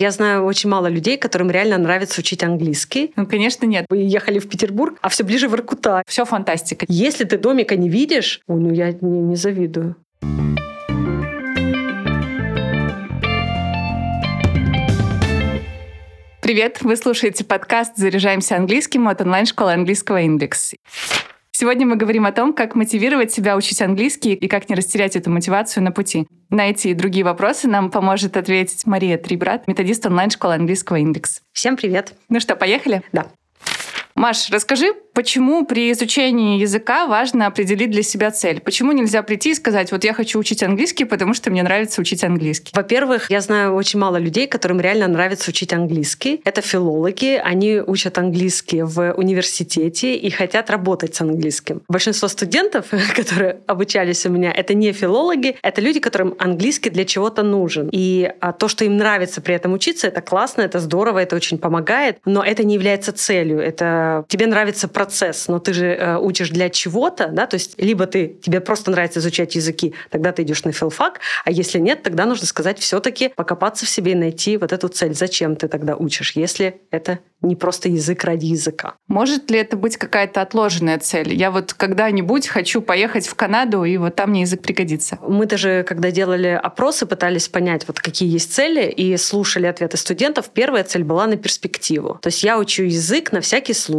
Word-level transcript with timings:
Я 0.00 0.12
знаю 0.12 0.46
очень 0.46 0.70
мало 0.70 0.86
людей, 0.86 1.18
которым 1.18 1.50
реально 1.50 1.76
нравится 1.76 2.22
учить 2.22 2.42
английский. 2.42 3.12
Ну, 3.16 3.26
конечно, 3.26 3.66
нет. 3.66 3.84
Вы 3.90 3.98
ехали 3.98 4.38
в 4.38 4.48
Петербург, 4.48 4.96
а 5.02 5.10
все 5.10 5.24
ближе 5.24 5.46
в 5.46 5.54
Иркута. 5.54 6.02
Все 6.06 6.24
фантастика. 6.24 6.86
Если 6.88 7.24
ты 7.24 7.36
домика 7.36 7.76
не 7.76 7.90
видишь, 7.90 8.40
ой, 8.46 8.60
ну 8.60 8.72
я 8.72 8.92
не, 8.92 9.20
не 9.20 9.36
завидую. 9.36 9.96
Привет! 16.40 16.78
Вы 16.80 16.96
слушаете 16.96 17.44
подкаст 17.44 17.98
«Заряжаемся 17.98 18.56
английским» 18.56 19.06
от 19.06 19.20
онлайн-школы 19.20 19.74
английского 19.74 20.22
«Индекс». 20.22 20.72
Сегодня 21.60 21.86
мы 21.86 21.96
говорим 21.96 22.24
о 22.24 22.32
том, 22.32 22.54
как 22.54 22.74
мотивировать 22.74 23.32
себя 23.32 23.54
учить 23.54 23.82
английский 23.82 24.32
и 24.32 24.48
как 24.48 24.70
не 24.70 24.74
растерять 24.74 25.14
эту 25.14 25.30
мотивацию 25.30 25.84
на 25.84 25.92
пути. 25.92 26.26
На 26.48 26.70
эти 26.70 26.88
и 26.88 26.94
другие 26.94 27.22
вопросы 27.22 27.68
нам 27.68 27.90
поможет 27.90 28.38
ответить 28.38 28.86
Мария 28.86 29.18
Трибрат, 29.18 29.68
методист 29.68 30.06
онлайн-школы 30.06 30.54
английского 30.54 30.96
«Индекс». 30.96 31.42
Всем 31.52 31.76
привет! 31.76 32.14
Ну 32.30 32.40
что, 32.40 32.56
поехали? 32.56 33.02
Да. 33.12 33.26
Маш, 34.14 34.50
расскажи, 34.50 34.92
почему 35.14 35.64
при 35.64 35.92
изучении 35.92 36.60
языка 36.60 37.06
важно 37.06 37.46
определить 37.46 37.90
для 37.90 38.02
себя 38.02 38.30
цель? 38.30 38.60
Почему 38.60 38.92
нельзя 38.92 39.22
прийти 39.22 39.50
и 39.50 39.54
сказать, 39.54 39.92
вот 39.92 40.04
я 40.04 40.12
хочу 40.12 40.38
учить 40.38 40.62
английский, 40.62 41.04
потому 41.04 41.34
что 41.34 41.50
мне 41.50 41.62
нравится 41.62 42.00
учить 42.00 42.24
английский? 42.24 42.72
Во-первых, 42.74 43.30
я 43.30 43.40
знаю 43.40 43.74
очень 43.74 43.98
мало 43.98 44.16
людей, 44.16 44.46
которым 44.46 44.80
реально 44.80 45.08
нравится 45.08 45.50
учить 45.50 45.72
английский. 45.72 46.40
Это 46.44 46.60
филологи, 46.60 47.40
они 47.42 47.80
учат 47.80 48.18
английский 48.18 48.82
в 48.82 49.12
университете 49.12 50.16
и 50.16 50.30
хотят 50.30 50.70
работать 50.70 51.14
с 51.14 51.20
английским. 51.20 51.82
Большинство 51.88 52.28
студентов, 52.28 52.86
которые 53.16 53.60
обучались 53.66 54.26
у 54.26 54.30
меня, 54.30 54.52
это 54.52 54.74
не 54.74 54.92
филологи, 54.92 55.56
это 55.62 55.80
люди, 55.80 56.00
которым 56.00 56.34
английский 56.38 56.90
для 56.90 57.04
чего-то 57.04 57.42
нужен. 57.42 57.88
И 57.92 58.32
а, 58.40 58.52
то, 58.52 58.68
что 58.68 58.84
им 58.84 58.96
нравится 58.96 59.40
при 59.40 59.54
этом 59.54 59.72
учиться, 59.72 60.08
это 60.08 60.20
классно, 60.20 60.62
это 60.62 60.78
здорово, 60.80 61.20
это 61.20 61.36
очень 61.36 61.58
помогает, 61.58 62.18
но 62.24 62.42
это 62.42 62.64
не 62.64 62.74
является 62.74 63.12
целью. 63.12 63.60
Это 63.60 63.99
тебе 64.28 64.46
нравится 64.46 64.88
процесс, 64.88 65.48
но 65.48 65.58
ты 65.58 65.72
же 65.72 65.86
э, 65.86 66.18
учишь 66.18 66.50
для 66.50 66.70
чего-то, 66.70 67.28
да, 67.28 67.46
то 67.46 67.54
есть 67.54 67.80
либо 67.80 68.06
ты, 68.06 68.38
тебе 68.42 68.60
просто 68.60 68.90
нравится 68.90 69.20
изучать 69.20 69.54
языки, 69.54 69.94
тогда 70.10 70.32
ты 70.32 70.42
идешь 70.42 70.64
на 70.64 70.72
филфак, 70.72 71.20
а 71.44 71.50
если 71.50 71.78
нет, 71.78 72.02
тогда 72.02 72.26
нужно 72.26 72.46
сказать 72.46 72.78
все-таки 72.78 73.28
покопаться 73.28 73.86
в 73.86 73.88
себе 73.88 74.12
и 74.12 74.14
найти 74.16 74.56
вот 74.56 74.72
эту 74.72 74.88
цель. 74.88 75.14
Зачем 75.14 75.56
ты 75.56 75.68
тогда 75.68 75.96
учишь, 75.96 76.32
если 76.32 76.80
это 76.90 77.18
не 77.42 77.56
просто 77.56 77.88
язык 77.88 78.24
ради 78.24 78.46
языка. 78.46 78.94
Может 79.08 79.50
ли 79.50 79.58
это 79.58 79.76
быть 79.76 79.96
какая-то 79.96 80.42
отложенная 80.42 80.98
цель? 80.98 81.32
Я 81.32 81.50
вот 81.50 81.72
когда-нибудь 81.72 82.46
хочу 82.48 82.82
поехать 82.82 83.26
в 83.26 83.34
Канаду, 83.34 83.84
и 83.84 83.96
вот 83.96 84.14
там 84.14 84.30
мне 84.30 84.42
язык 84.42 84.62
пригодится. 84.62 85.18
Мы 85.26 85.46
даже, 85.46 85.84
когда 85.88 86.10
делали 86.10 86.48
опросы, 86.48 87.06
пытались 87.06 87.48
понять, 87.48 87.86
вот 87.86 88.00
какие 88.00 88.30
есть 88.30 88.52
цели, 88.52 88.90
и 88.90 89.16
слушали 89.16 89.66
ответы 89.66 89.96
студентов. 89.96 90.50
Первая 90.50 90.84
цель 90.84 91.04
была 91.04 91.26
на 91.26 91.36
перспективу. 91.36 92.18
То 92.20 92.28
есть 92.28 92.42
я 92.42 92.58
учу 92.58 92.82
язык 92.82 93.32
на 93.32 93.40
всякий 93.40 93.74
случай. 93.74 93.89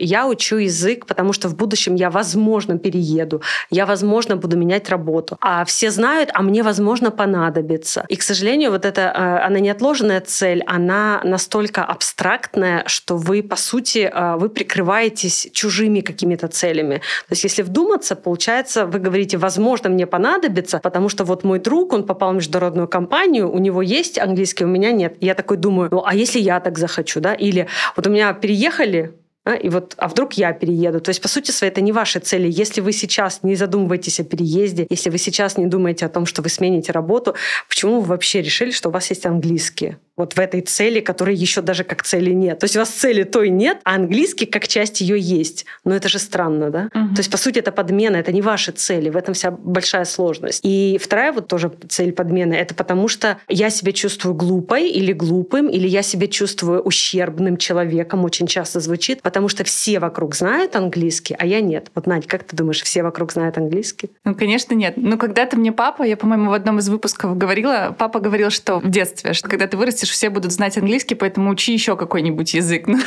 Я 0.00 0.26
учу 0.26 0.56
язык, 0.56 1.06
потому 1.06 1.32
что 1.32 1.48
в 1.48 1.56
будущем 1.56 1.94
я, 1.94 2.10
возможно, 2.10 2.78
перееду. 2.78 3.42
Я, 3.70 3.86
возможно, 3.86 4.36
буду 4.36 4.56
менять 4.56 4.88
работу. 4.90 5.36
А 5.40 5.64
все 5.64 5.90
знают, 5.90 6.30
а 6.34 6.42
мне, 6.42 6.62
возможно, 6.62 7.10
понадобится. 7.10 8.04
И, 8.08 8.16
к 8.16 8.22
сожалению, 8.22 8.70
вот 8.70 8.84
эта, 8.84 9.00
э, 9.00 9.46
она 9.46 9.58
неотложенная 9.60 10.20
цель, 10.20 10.62
она 10.66 11.20
настолько 11.24 11.84
абстрактная, 11.84 12.84
что 12.86 13.16
вы, 13.16 13.42
по 13.42 13.56
сути, 13.56 14.10
а, 14.12 14.36
вы 14.36 14.48
прикрываетесь 14.48 15.48
чужими 15.52 16.00
какими-то 16.00 16.48
целями. 16.48 16.96
То 16.96 17.32
есть 17.32 17.44
если 17.44 17.62
вдуматься, 17.62 18.16
получается, 18.16 18.86
вы 18.86 18.98
говорите, 18.98 19.38
возможно, 19.38 19.90
мне 19.90 20.06
понадобится, 20.06 20.78
потому 20.78 21.08
что 21.08 21.24
вот 21.24 21.44
мой 21.44 21.58
друг, 21.58 21.92
он 21.92 22.04
попал 22.04 22.32
в 22.32 22.36
международную 22.36 22.88
компанию, 22.88 23.50
у 23.50 23.58
него 23.58 23.82
есть 23.82 24.18
английский, 24.18 24.64
у 24.64 24.68
меня 24.68 24.92
нет. 24.92 25.16
Я 25.20 25.34
такой 25.34 25.56
думаю, 25.56 25.88
ну 25.90 26.02
а 26.04 26.14
если 26.14 26.40
я 26.40 26.60
так 26.60 26.78
захочу, 26.78 27.20
да? 27.20 27.34
Или 27.34 27.68
вот 27.96 28.06
у 28.06 28.10
меня 28.10 28.32
переехали 28.32 29.12
а, 29.48 29.54
и 29.54 29.70
вот, 29.70 29.94
а 29.96 30.08
вдруг 30.08 30.34
я 30.34 30.52
перееду? 30.52 31.00
То 31.00 31.08
есть, 31.08 31.22
по 31.22 31.28
сути 31.28 31.52
своей, 31.52 31.70
это 31.70 31.80
не 31.80 31.90
ваши 31.90 32.20
цели. 32.20 32.50
Если 32.50 32.82
вы 32.82 32.92
сейчас 32.92 33.42
не 33.42 33.54
задумываетесь 33.54 34.20
о 34.20 34.24
переезде, 34.24 34.86
если 34.90 35.08
вы 35.08 35.16
сейчас 35.16 35.56
не 35.56 35.64
думаете 35.64 36.04
о 36.04 36.10
том, 36.10 36.26
что 36.26 36.42
вы 36.42 36.50
смените 36.50 36.92
работу, 36.92 37.34
почему 37.66 38.00
вы 38.00 38.08
вообще 38.08 38.42
решили, 38.42 38.72
что 38.72 38.90
у 38.90 38.92
вас 38.92 39.08
есть 39.08 39.24
английский? 39.24 39.96
Вот 40.18 40.34
в 40.34 40.38
этой 40.38 40.60
цели, 40.60 41.00
которой 41.00 41.34
еще 41.34 41.62
даже 41.62 41.84
как 41.84 42.02
цели 42.02 42.32
нет. 42.32 42.58
То 42.58 42.64
есть 42.64 42.76
у 42.76 42.80
вас 42.80 42.90
цели 42.90 43.22
той 43.22 43.48
нет, 43.48 43.78
а 43.84 43.94
английский 43.94 44.46
как 44.46 44.68
часть 44.68 45.00
ее 45.00 45.18
есть. 45.18 45.64
Но 45.84 45.94
это 45.94 46.08
же 46.08 46.18
странно, 46.18 46.70
да? 46.70 46.90
Угу. 46.94 47.14
То 47.14 47.18
есть, 47.18 47.30
по 47.30 47.38
сути, 47.38 47.60
это 47.60 47.72
подмена, 47.72 48.16
это 48.16 48.32
не 48.32 48.42
ваши 48.42 48.72
цели. 48.72 49.08
В 49.08 49.16
этом 49.16 49.34
вся 49.34 49.50
большая 49.50 50.04
сложность. 50.04 50.60
И 50.64 50.98
вторая 51.02 51.32
вот 51.32 51.48
тоже 51.48 51.72
цель 51.88 52.12
подмены, 52.12 52.54
это 52.54 52.74
потому 52.74 53.08
что 53.08 53.38
я 53.48 53.70
себя 53.70 53.92
чувствую 53.92 54.34
глупой 54.34 54.88
или 54.88 55.12
глупым, 55.12 55.68
или 55.68 55.86
я 55.86 56.02
себя 56.02 56.26
чувствую 56.26 56.82
ущербным 56.82 57.56
человеком, 57.56 58.24
очень 58.24 58.46
часто 58.46 58.80
звучит, 58.80 59.22
потому 59.22 59.48
что 59.48 59.64
все 59.64 60.00
вокруг 60.00 60.34
знают 60.34 60.76
английский, 60.76 61.36
а 61.38 61.46
я 61.46 61.60
нет. 61.60 61.90
Вот, 61.94 62.06
Надь, 62.06 62.26
как 62.26 62.44
ты 62.44 62.56
думаешь, 62.56 62.82
все 62.82 63.02
вокруг 63.02 63.32
знают 63.32 63.58
английский? 63.58 64.10
Ну, 64.24 64.34
конечно, 64.34 64.74
нет. 64.74 64.94
Но 64.96 65.16
когда-то 65.16 65.56
мне 65.56 65.72
папа, 65.72 66.02
я, 66.02 66.16
по-моему, 66.16 66.50
в 66.50 66.54
одном 66.54 66.78
из 66.78 66.88
выпусков 66.88 67.36
говорила, 67.36 67.94
папа 67.96 68.20
говорил, 68.20 68.50
что 68.50 68.80
в 68.80 68.90
детстве, 68.90 69.32
что 69.32 69.48
когда 69.48 69.66
ты 69.66 69.76
вырастешь, 69.76 70.07
хочешь, 70.08 70.16
все 70.16 70.30
будут 70.30 70.52
знать 70.52 70.76
английский, 70.78 71.14
поэтому 71.14 71.50
учи 71.50 71.72
еще 71.72 71.96
какой-нибудь 71.96 72.54
язык. 72.54 72.86
Ну, 72.86 72.98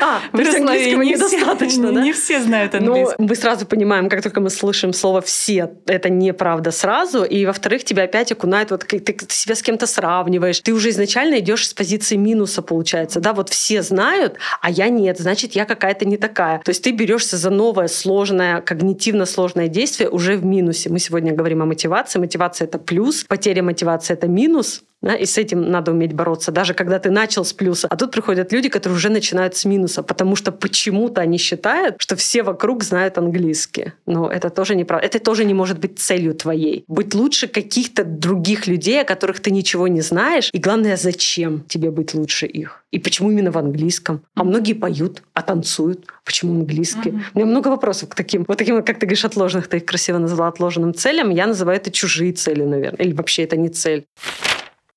а, 0.00 0.20
то 0.32 0.42
есть 0.42 0.56
английского 0.56 1.02
не 1.02 1.12
недостаточно, 1.12 1.92
да? 1.92 2.02
Не 2.02 2.12
все 2.12 2.40
знают 2.40 2.72
ну, 2.72 2.78
английский. 2.78 3.14
Но 3.18 3.26
мы 3.26 3.34
сразу 3.34 3.66
понимаем, 3.66 4.08
как 4.08 4.22
только 4.22 4.40
мы 4.40 4.50
слышим 4.50 4.92
слово 4.92 5.20
«все», 5.20 5.70
это 5.86 6.08
неправда 6.08 6.70
сразу, 6.70 7.24
и, 7.24 7.44
во-вторых, 7.46 7.84
тебя 7.84 8.04
опять 8.04 8.32
окунает, 8.32 8.70
вот 8.70 8.86
ты 8.86 9.16
себя 9.28 9.54
с 9.54 9.62
кем-то 9.62 9.86
сравниваешь, 9.86 10.60
ты 10.60 10.72
уже 10.72 10.90
изначально 10.90 11.38
идешь 11.38 11.68
с 11.68 11.74
позиции 11.74 12.16
минуса, 12.16 12.62
получается, 12.62 13.20
да, 13.20 13.32
вот 13.32 13.48
все 13.48 13.82
знают, 13.82 14.36
а 14.60 14.70
я 14.70 14.88
нет, 14.88 15.18
значит, 15.18 15.52
я 15.52 15.64
какая-то 15.64 16.04
не 16.04 16.16
такая. 16.16 16.60
То 16.60 16.70
есть 16.70 16.82
ты 16.82 16.92
берешься 16.92 17.36
за 17.36 17.50
новое 17.50 17.88
сложное, 17.88 18.60
когнитивно 18.60 19.26
сложное 19.26 19.68
действие 19.68 20.08
уже 20.08 20.36
в 20.36 20.44
минусе. 20.44 20.90
Мы 20.90 20.98
сегодня 20.98 21.32
говорим 21.32 21.62
о 21.62 21.66
мотивации. 21.66 22.18
Мотивация— 22.18 22.66
это 22.68 22.78
плюс, 22.78 23.24
потеря 23.24 23.62
мотивации— 23.62 24.14
это 24.16 24.28
минус, 24.28 24.82
да, 25.02 25.14
и 25.14 25.26
с 25.26 25.38
этим 25.38 25.70
надо 25.70 25.92
уметь 25.92 26.14
бороться, 26.14 26.50
даже 26.50 26.74
когда 26.74 26.98
ты 26.98 27.10
начал 27.10 27.44
с 27.44 27.52
плюса. 27.52 27.86
А 27.90 27.96
тут 27.96 28.10
приходят 28.10 28.52
люди, 28.52 28.68
которые 28.68 28.96
уже 28.96 29.10
начинают 29.10 29.56
с 29.56 29.64
минуса, 29.64 30.02
потому 30.02 30.36
что 30.36 30.52
почему-то 30.52 31.20
они 31.20 31.38
считают, 31.38 31.96
что 31.98 32.16
все 32.16 32.42
вокруг 32.42 32.82
знают 32.82 33.18
английский. 33.18 33.92
Но 34.06 34.30
это 34.30 34.50
тоже 34.50 34.74
неправда. 34.74 35.06
Это 35.06 35.18
тоже 35.18 35.44
не 35.44 35.54
может 35.54 35.78
быть 35.78 35.98
целью 35.98 36.34
твоей. 36.34 36.84
Быть 36.88 37.14
лучше 37.14 37.46
каких-то 37.46 38.04
других 38.04 38.66
людей, 38.66 39.02
о 39.02 39.04
которых 39.04 39.40
ты 39.40 39.50
ничего 39.50 39.86
не 39.86 40.00
знаешь. 40.00 40.50
И 40.52 40.58
главное, 40.58 40.96
зачем 40.96 41.64
тебе 41.68 41.90
быть 41.90 42.14
лучше 42.14 42.46
их? 42.46 42.82
И 42.90 42.98
почему 42.98 43.30
именно 43.30 43.50
в 43.50 43.58
английском? 43.58 44.22
А 44.34 44.44
многие 44.44 44.72
поют, 44.72 45.22
а 45.34 45.42
танцуют. 45.42 46.06
Почему 46.24 46.52
английский? 46.52 47.10
Uh-huh. 47.10 47.22
У 47.34 47.38
меня 47.38 47.46
много 47.46 47.68
вопросов 47.68 48.08
к 48.08 48.14
таким, 48.14 48.44
вот 48.48 48.56
таким, 48.56 48.82
как 48.82 48.98
ты 48.98 49.06
говоришь, 49.06 49.24
отложенных, 49.24 49.68
ты 49.68 49.76
их 49.76 49.84
красиво 49.84 50.18
назвала 50.18 50.48
отложенным 50.48 50.94
целям. 50.94 51.30
Я 51.30 51.46
называю 51.46 51.78
это 51.78 51.90
чужие 51.90 52.32
цели, 52.32 52.62
наверное. 52.62 53.04
Или 53.04 53.12
вообще 53.12 53.42
это 53.42 53.56
не 53.56 53.68
цель. 53.68 54.06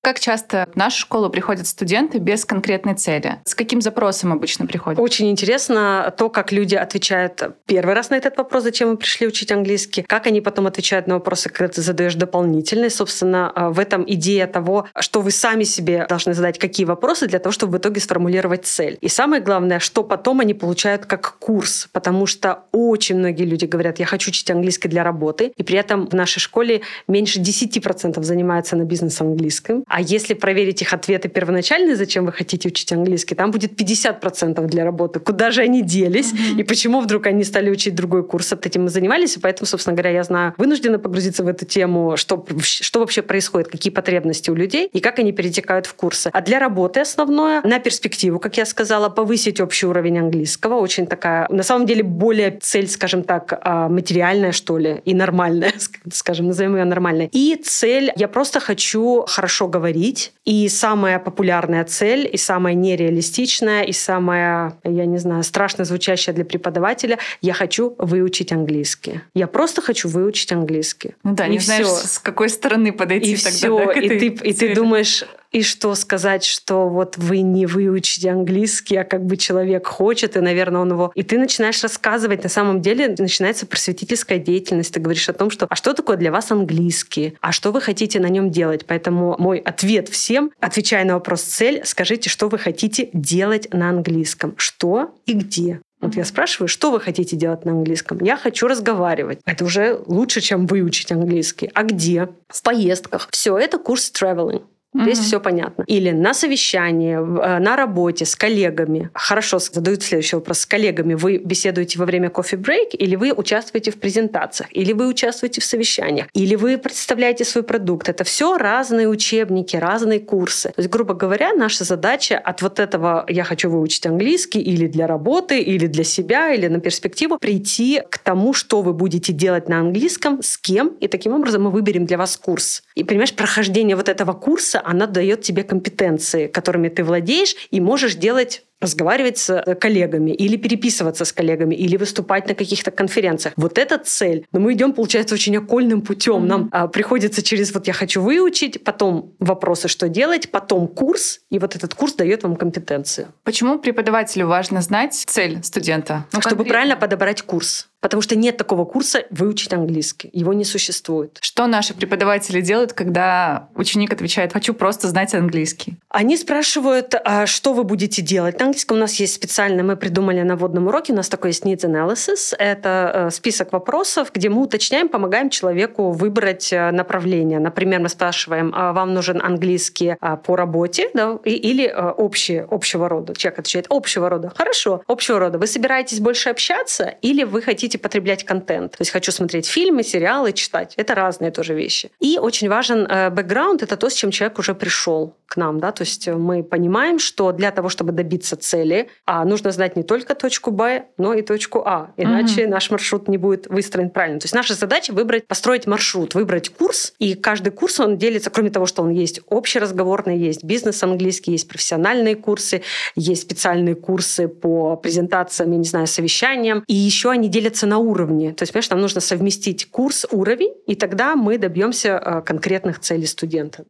Как 0.02 0.18
часто 0.18 0.66
в 0.72 0.76
нашу 0.76 0.98
школу 1.00 1.28
приходят 1.28 1.66
студенты 1.66 2.18
без 2.18 2.46
конкретной 2.46 2.94
цели? 2.94 3.36
С 3.44 3.54
каким 3.54 3.82
запросом 3.82 4.32
обычно 4.32 4.66
приходят? 4.66 4.98
Очень 4.98 5.30
интересно 5.30 6.14
то, 6.16 6.30
как 6.30 6.52
люди 6.52 6.74
отвечают 6.74 7.42
первый 7.66 7.94
раз 7.94 8.08
на 8.08 8.14
этот 8.14 8.38
вопрос, 8.38 8.62
зачем 8.62 8.88
вы 8.88 8.96
пришли 8.96 9.26
учить 9.26 9.52
английский, 9.52 10.00
как 10.02 10.26
они 10.26 10.40
потом 10.40 10.66
отвечают 10.66 11.06
на 11.06 11.16
вопросы, 11.16 11.50
когда 11.50 11.68
ты 11.68 11.82
задаешь 11.82 12.14
дополнительные. 12.14 12.88
Собственно, 12.88 13.52
а, 13.54 13.68
в 13.68 13.78
этом 13.78 14.02
идея 14.06 14.46
того, 14.46 14.86
что 14.98 15.20
вы 15.20 15.30
сами 15.30 15.64
себе 15.64 16.06
должны 16.08 16.32
задать 16.32 16.58
какие 16.58 16.86
вопросы 16.86 17.26
для 17.26 17.38
того, 17.38 17.52
чтобы 17.52 17.74
в 17.74 17.78
итоге 17.78 18.00
сформулировать 18.00 18.64
цель. 18.64 18.96
И 19.02 19.08
самое 19.08 19.42
главное, 19.42 19.80
что 19.80 20.02
потом 20.02 20.40
они 20.40 20.54
получают 20.54 21.04
как 21.04 21.36
курс, 21.38 21.90
потому 21.92 22.24
что 22.24 22.60
очень 22.72 23.18
многие 23.18 23.44
люди 23.44 23.66
говорят, 23.66 23.98
я 23.98 24.06
хочу 24.06 24.30
учить 24.30 24.50
английский 24.50 24.88
для 24.88 25.04
работы, 25.04 25.52
и 25.54 25.62
при 25.62 25.76
этом 25.76 26.06
в 26.06 26.14
нашей 26.14 26.40
школе 26.40 26.80
меньше 27.06 27.38
10% 27.38 28.22
занимаются 28.22 28.76
на 28.76 28.84
бизнес-английском. 28.84 29.84
А 29.90 30.00
если 30.00 30.34
проверить 30.34 30.82
их 30.82 30.92
ответы 30.92 31.28
первоначальные, 31.28 31.96
зачем 31.96 32.24
вы 32.24 32.32
хотите 32.32 32.68
учить 32.68 32.92
английский, 32.92 33.34
там 33.34 33.50
будет 33.50 33.72
50% 33.72 34.64
для 34.66 34.84
работы. 34.84 35.18
Куда 35.18 35.50
же 35.50 35.62
они 35.62 35.82
делись? 35.82 36.32
Mm-hmm. 36.32 36.60
И 36.60 36.62
почему 36.62 37.00
вдруг 37.00 37.26
они 37.26 37.42
стали 37.42 37.70
учить 37.70 37.96
другой 37.96 38.22
курс? 38.24 38.52
Вот 38.52 38.64
этим 38.66 38.84
мы 38.84 38.88
занимались. 38.88 39.36
И 39.36 39.40
поэтому, 39.40 39.66
собственно 39.66 39.96
говоря, 39.96 40.10
я 40.10 40.22
знаю, 40.22 40.54
вынуждена 40.58 41.00
погрузиться 41.00 41.42
в 41.42 41.48
эту 41.48 41.66
тему, 41.66 42.16
что, 42.16 42.46
что 42.62 43.00
вообще 43.00 43.22
происходит, 43.22 43.66
какие 43.66 43.92
потребности 43.92 44.48
у 44.50 44.54
людей 44.54 44.88
и 44.92 45.00
как 45.00 45.18
они 45.18 45.32
перетекают 45.32 45.86
в 45.86 45.94
курсы. 45.94 46.30
А 46.32 46.40
для 46.40 46.60
работы 46.60 47.00
основное 47.00 47.60
на 47.62 47.80
перспективу, 47.80 48.38
как 48.38 48.58
я 48.58 48.66
сказала, 48.66 49.08
повысить 49.08 49.60
общий 49.60 49.86
уровень 49.86 50.20
английского. 50.20 50.76
Очень 50.76 51.08
такая, 51.08 51.48
на 51.50 51.64
самом 51.64 51.86
деле, 51.86 52.04
более 52.04 52.56
цель, 52.60 52.86
скажем 52.88 53.24
так, 53.24 53.58
а, 53.60 53.88
материальная, 53.88 54.52
что 54.52 54.78
ли, 54.78 55.02
и 55.04 55.14
нормальная, 55.14 55.72
скажем, 56.12 56.46
назовем 56.46 56.76
ее 56.76 56.84
нормальной. 56.84 57.28
И 57.32 57.56
цель, 57.56 58.12
я 58.14 58.28
просто 58.28 58.60
хочу 58.60 59.24
хорошо 59.26 59.66
говорить 59.66 59.79
говорить. 59.80 60.32
И 60.44 60.68
самая 60.68 61.18
популярная 61.18 61.84
цель, 61.84 62.28
и 62.30 62.36
самая 62.36 62.74
нереалистичная, 62.74 63.82
и 63.82 63.92
самая, 63.92 64.74
я 64.84 65.06
не 65.06 65.18
знаю, 65.18 65.42
страшно 65.42 65.84
звучащая 65.84 66.34
для 66.34 66.44
преподавателя— 66.44 67.18
я 67.40 67.54
хочу 67.54 67.94
выучить 67.98 68.52
английский. 68.52 69.20
Я 69.34 69.46
просто 69.46 69.80
хочу 69.80 70.08
выучить 70.08 70.52
английский. 70.52 71.14
Ну 71.24 71.34
да, 71.34 71.46
и 71.46 71.50
не 71.50 71.58
все. 71.58 71.66
знаешь, 71.66 71.86
с 71.86 72.18
какой 72.18 72.50
стороны 72.50 72.92
подойти 72.92 73.32
и 73.32 73.36
тогда 73.36 73.50
все. 73.50 73.86
Да, 73.86 73.92
и, 73.92 74.08
ты, 74.08 74.26
и 74.26 74.52
ты 74.52 74.74
думаешь, 74.74 75.24
и 75.52 75.62
что 75.62 75.94
сказать, 75.94 76.44
что 76.44 76.88
вот 76.88 77.16
вы 77.16 77.40
не 77.40 77.66
выучите 77.66 78.30
английский, 78.30 78.96
а 78.96 79.04
как 79.04 79.24
бы 79.24 79.36
человек 79.36 79.86
хочет, 79.86 80.36
и, 80.36 80.40
наверное, 80.40 80.80
он 80.80 80.92
его... 80.92 81.12
И 81.14 81.22
ты 81.22 81.38
начинаешь 81.38 81.82
рассказывать, 81.82 82.42
на 82.42 82.48
самом 82.48 82.80
деле 82.80 83.14
начинается 83.18 83.66
просветительская 83.66 84.38
деятельность. 84.38 84.94
Ты 84.94 85.00
говоришь 85.00 85.28
о 85.28 85.32
том, 85.32 85.50
что 85.50 85.66
а 85.68 85.74
что 85.74 85.92
такое 85.92 86.16
для 86.16 86.30
вас 86.30 86.50
английский, 86.50 87.36
а 87.40 87.52
что 87.52 87.72
вы 87.72 87.80
хотите 87.80 88.20
на 88.20 88.28
нем 88.28 88.50
делать. 88.50 88.86
Поэтому 88.86 89.36
мой 89.38 89.58
ответ 89.58 90.08
всем, 90.08 90.52
отвечая 90.60 91.04
на 91.04 91.14
вопрос 91.14 91.42
цель, 91.42 91.82
скажите, 91.84 92.30
что 92.30 92.48
вы 92.48 92.58
хотите 92.58 93.10
делать 93.12 93.72
на 93.72 93.90
английском. 93.90 94.54
Что 94.56 95.14
и 95.26 95.32
где. 95.32 95.80
Вот 96.00 96.16
я 96.16 96.24
спрашиваю, 96.24 96.68
что 96.68 96.90
вы 96.90 96.98
хотите 96.98 97.36
делать 97.36 97.64
на 97.66 97.72
английском? 97.72 98.18
Я 98.22 98.36
хочу 98.36 98.66
разговаривать. 98.66 99.40
Это 99.44 99.64
уже 99.64 100.00
лучше, 100.06 100.40
чем 100.40 100.66
выучить 100.66 101.12
английский. 101.12 101.70
А 101.74 101.82
где? 101.82 102.28
В 102.48 102.62
поездках. 102.62 103.28
Все, 103.30 103.58
это 103.58 103.78
курс 103.78 104.10
traveling. 104.10 104.62
Здесь 104.92 105.18
угу. 105.18 105.24
все 105.24 105.40
понятно. 105.40 105.84
Или 105.86 106.10
на 106.10 106.34
совещании, 106.34 107.14
э, 107.14 107.58
на 107.60 107.76
работе 107.76 108.24
с 108.24 108.34
коллегами. 108.34 109.10
Хорошо, 109.14 109.58
задают 109.60 110.02
следующий 110.02 110.36
вопрос. 110.36 110.60
С 110.60 110.66
коллегами 110.66 111.14
вы 111.14 111.38
беседуете 111.38 111.98
во 111.98 112.06
время 112.06 112.28
кофе-брейк, 112.28 112.90
или 112.94 113.14
вы 113.14 113.32
участвуете 113.32 113.92
в 113.92 113.96
презентациях, 113.96 114.68
или 114.72 114.92
вы 114.92 115.06
участвуете 115.06 115.60
в 115.60 115.64
совещаниях, 115.64 116.26
или 116.32 116.56
вы 116.56 116.76
представляете 116.76 117.44
свой 117.44 117.62
продукт. 117.62 118.08
Это 118.08 118.24
все 118.24 118.56
разные 118.56 119.08
учебники, 119.08 119.76
разные 119.76 120.18
курсы. 120.18 120.70
То 120.70 120.80
есть, 120.80 120.90
грубо 120.90 121.14
говоря, 121.14 121.52
наша 121.54 121.84
задача 121.84 122.36
от 122.38 122.62
вот 122.62 122.80
этого 122.80 123.24
«я 123.28 123.44
хочу 123.44 123.70
выучить 123.70 124.06
английский» 124.06 124.60
или 124.60 124.88
для 124.88 125.06
работы, 125.06 125.60
или 125.60 125.86
для 125.86 126.04
себя, 126.04 126.52
или 126.52 126.66
на 126.66 126.80
перспективу 126.80 127.38
прийти 127.38 128.02
к 128.10 128.18
тому, 128.18 128.52
что 128.52 128.82
вы 128.82 128.92
будете 128.92 129.32
делать 129.32 129.68
на 129.68 129.78
английском, 129.78 130.42
с 130.42 130.58
кем, 130.58 130.88
и 131.00 131.06
таким 131.06 131.32
образом 131.32 131.62
мы 131.62 131.70
выберем 131.70 132.06
для 132.06 132.18
вас 132.18 132.36
курс. 132.36 132.82
И, 132.96 133.04
понимаешь, 133.04 133.32
прохождение 133.32 133.94
вот 133.94 134.08
этого 134.08 134.32
курса 134.32 134.79
она 134.84 135.06
дает 135.06 135.42
тебе 135.42 135.62
компетенции, 135.62 136.46
которыми 136.46 136.88
ты 136.88 137.04
владеешь, 137.04 137.56
и 137.70 137.80
можешь 137.80 138.14
делать 138.14 138.64
разговаривать 138.80 139.38
с 139.38 139.50
э, 139.50 139.74
коллегами 139.74 140.30
или 140.30 140.56
переписываться 140.56 141.24
с 141.24 141.32
коллегами 141.32 141.74
или 141.74 141.96
выступать 141.96 142.48
на 142.48 142.54
каких-то 142.54 142.90
конференциях. 142.90 143.54
Вот 143.56 143.78
эта 143.78 143.98
цель. 143.98 144.46
Но 144.52 144.60
мы 144.60 144.72
идем, 144.72 144.92
получается, 144.92 145.34
очень 145.34 145.56
окольным 145.56 146.02
путем. 146.02 146.44
Mm-hmm. 146.44 146.46
Нам 146.46 146.68
а, 146.72 146.88
приходится 146.88 147.42
через 147.42 147.72
вот 147.74 147.86
я 147.86 147.92
хочу 147.92 148.22
выучить, 148.22 148.82
потом 148.84 149.34
вопросы, 149.38 149.88
что 149.88 150.08
делать, 150.08 150.50
потом 150.50 150.88
курс, 150.88 151.40
и 151.50 151.58
вот 151.58 151.76
этот 151.76 151.94
курс 151.94 152.14
дает 152.14 152.42
вам 152.42 152.56
компетенции. 152.56 153.28
Почему 153.44 153.78
преподавателю 153.78 154.46
важно 154.46 154.80
знать 154.80 155.14
цель 155.14 155.62
студента? 155.62 156.26
Ну, 156.32 156.40
Чтобы 156.40 156.56
конкретно. 156.56 156.72
правильно 156.72 156.96
подобрать 156.96 157.42
курс. 157.42 157.88
Потому 158.00 158.22
что 158.22 158.34
нет 158.34 158.56
такого 158.56 158.86
курса 158.86 159.24
выучить 159.30 159.72
английский. 159.74 160.30
Его 160.32 160.54
не 160.54 160.64
существует. 160.64 161.38
Что 161.42 161.66
наши 161.66 161.92
преподаватели 161.92 162.62
делают, 162.62 162.94
когда 162.94 163.68
ученик 163.74 164.12
отвечает 164.12 164.54
«хочу 164.54 164.72
просто 164.72 165.08
знать 165.08 165.34
английский»? 165.34 165.98
Они 166.08 166.36
спрашивают, 166.38 167.14
а 167.24 167.46
что 167.46 167.74
вы 167.74 167.84
будете 167.84 168.22
делать? 168.22 168.58
На 168.58 168.69
английском 168.70 168.96
у 168.96 169.00
нас 169.00 169.20
есть 169.20 169.34
специально, 169.34 169.82
мы 169.82 169.96
придумали 169.96 170.42
на 170.42 170.56
водном 170.56 170.86
уроке, 170.86 171.12
у 171.12 171.16
нас 171.16 171.28
такой 171.28 171.50
есть 171.50 171.64
needs 171.64 171.84
analysis. 171.84 172.54
Это 172.58 173.12
э, 173.14 173.30
список 173.30 173.72
вопросов, 173.72 174.30
где 174.32 174.48
мы 174.48 174.62
уточняем, 174.62 175.08
помогаем 175.08 175.50
человеку 175.50 176.12
выбрать 176.12 176.72
э, 176.72 176.90
направление. 176.92 177.58
Например, 177.58 178.00
мы 178.00 178.08
спрашиваем, 178.08 178.72
а 178.74 178.92
вам 178.92 179.12
нужен 179.12 179.40
английский 179.42 180.16
а, 180.20 180.36
по 180.36 180.56
работе 180.56 181.10
да, 181.14 181.38
или 181.44 181.86
э, 181.86 182.10
общий, 182.10 182.64
общего 182.70 183.08
рода? 183.08 183.34
Человек 183.34 183.58
отвечает 183.58 183.86
общего 183.88 184.28
рода. 184.28 184.52
Хорошо, 184.56 185.02
общего 185.08 185.38
рода. 185.38 185.58
Вы 185.58 185.66
собираетесь 185.66 186.20
больше 186.20 186.50
общаться 186.50 187.14
или 187.22 187.42
вы 187.44 187.62
хотите 187.62 187.98
потреблять 187.98 188.44
контент. 188.44 188.92
То 188.92 189.02
есть 189.02 189.10
хочу 189.10 189.32
смотреть 189.32 189.66
фильмы, 189.66 190.04
сериалы, 190.04 190.52
читать. 190.52 190.94
Это 190.96 191.14
разные 191.14 191.50
тоже 191.50 191.74
вещи. 191.74 192.10
И 192.20 192.38
очень 192.38 192.68
важен 192.68 193.08
бэкграунд, 193.34 193.82
это 193.82 193.96
то, 193.96 194.08
с 194.08 194.14
чем 194.14 194.30
человек 194.30 194.58
уже 194.58 194.74
пришел 194.74 195.34
к 195.46 195.56
нам. 195.56 195.80
Да? 195.80 195.90
То 195.90 196.02
есть 196.02 196.28
мы 196.28 196.62
понимаем, 196.62 197.18
что 197.18 197.52
для 197.52 197.70
того, 197.72 197.88
чтобы 197.88 198.12
добиться 198.12 198.56
цели, 198.62 199.08
а, 199.26 199.44
нужно 199.44 199.70
знать 199.70 199.96
не 199.96 200.02
только 200.02 200.34
точку 200.34 200.70
Б, 200.70 201.06
но 201.18 201.34
и 201.34 201.42
точку 201.42 201.82
А. 201.84 202.12
Иначе 202.16 202.64
угу. 202.64 202.70
наш 202.70 202.90
маршрут 202.90 203.28
не 203.28 203.38
будет 203.38 203.66
выстроен 203.66 204.10
правильно. 204.10 204.40
То 204.40 204.44
есть 204.44 204.54
наша 204.54 204.74
задача 204.74 205.12
выбрать, 205.12 205.46
построить 205.46 205.86
маршрут, 205.86 206.34
выбрать 206.34 206.70
курс. 206.70 207.12
И 207.18 207.34
каждый 207.34 207.70
курс, 207.70 208.00
он 208.00 208.18
делится, 208.18 208.50
кроме 208.50 208.70
того, 208.70 208.86
что 208.86 209.02
он 209.02 209.10
есть 209.10 209.40
общеразговорный, 209.46 210.38
есть 210.38 210.64
бизнес 210.64 211.02
английский, 211.02 211.52
есть 211.52 211.68
профессиональные 211.68 212.36
курсы, 212.36 212.82
есть 213.16 213.42
специальные 213.42 213.94
курсы 213.94 214.48
по 214.48 214.96
презентациям, 214.96 215.72
я 215.72 215.78
не 215.78 215.84
знаю, 215.84 216.06
совещаниям. 216.06 216.84
И 216.86 216.94
еще 216.94 217.30
они 217.30 217.48
делятся 217.48 217.86
на 217.86 217.98
уровни. 217.98 218.50
То 218.52 218.62
есть, 218.62 218.72
понимаешь, 218.72 218.90
нам 218.90 219.00
нужно 219.00 219.20
совместить 219.20 219.90
курс, 219.90 220.26
уровень, 220.30 220.74
и 220.86 220.94
тогда 220.94 221.36
мы 221.36 221.58
добьемся 221.58 222.20
э, 222.24 222.42
конкретных 222.42 223.00
целей 223.00 223.26
студента. 223.26 223.84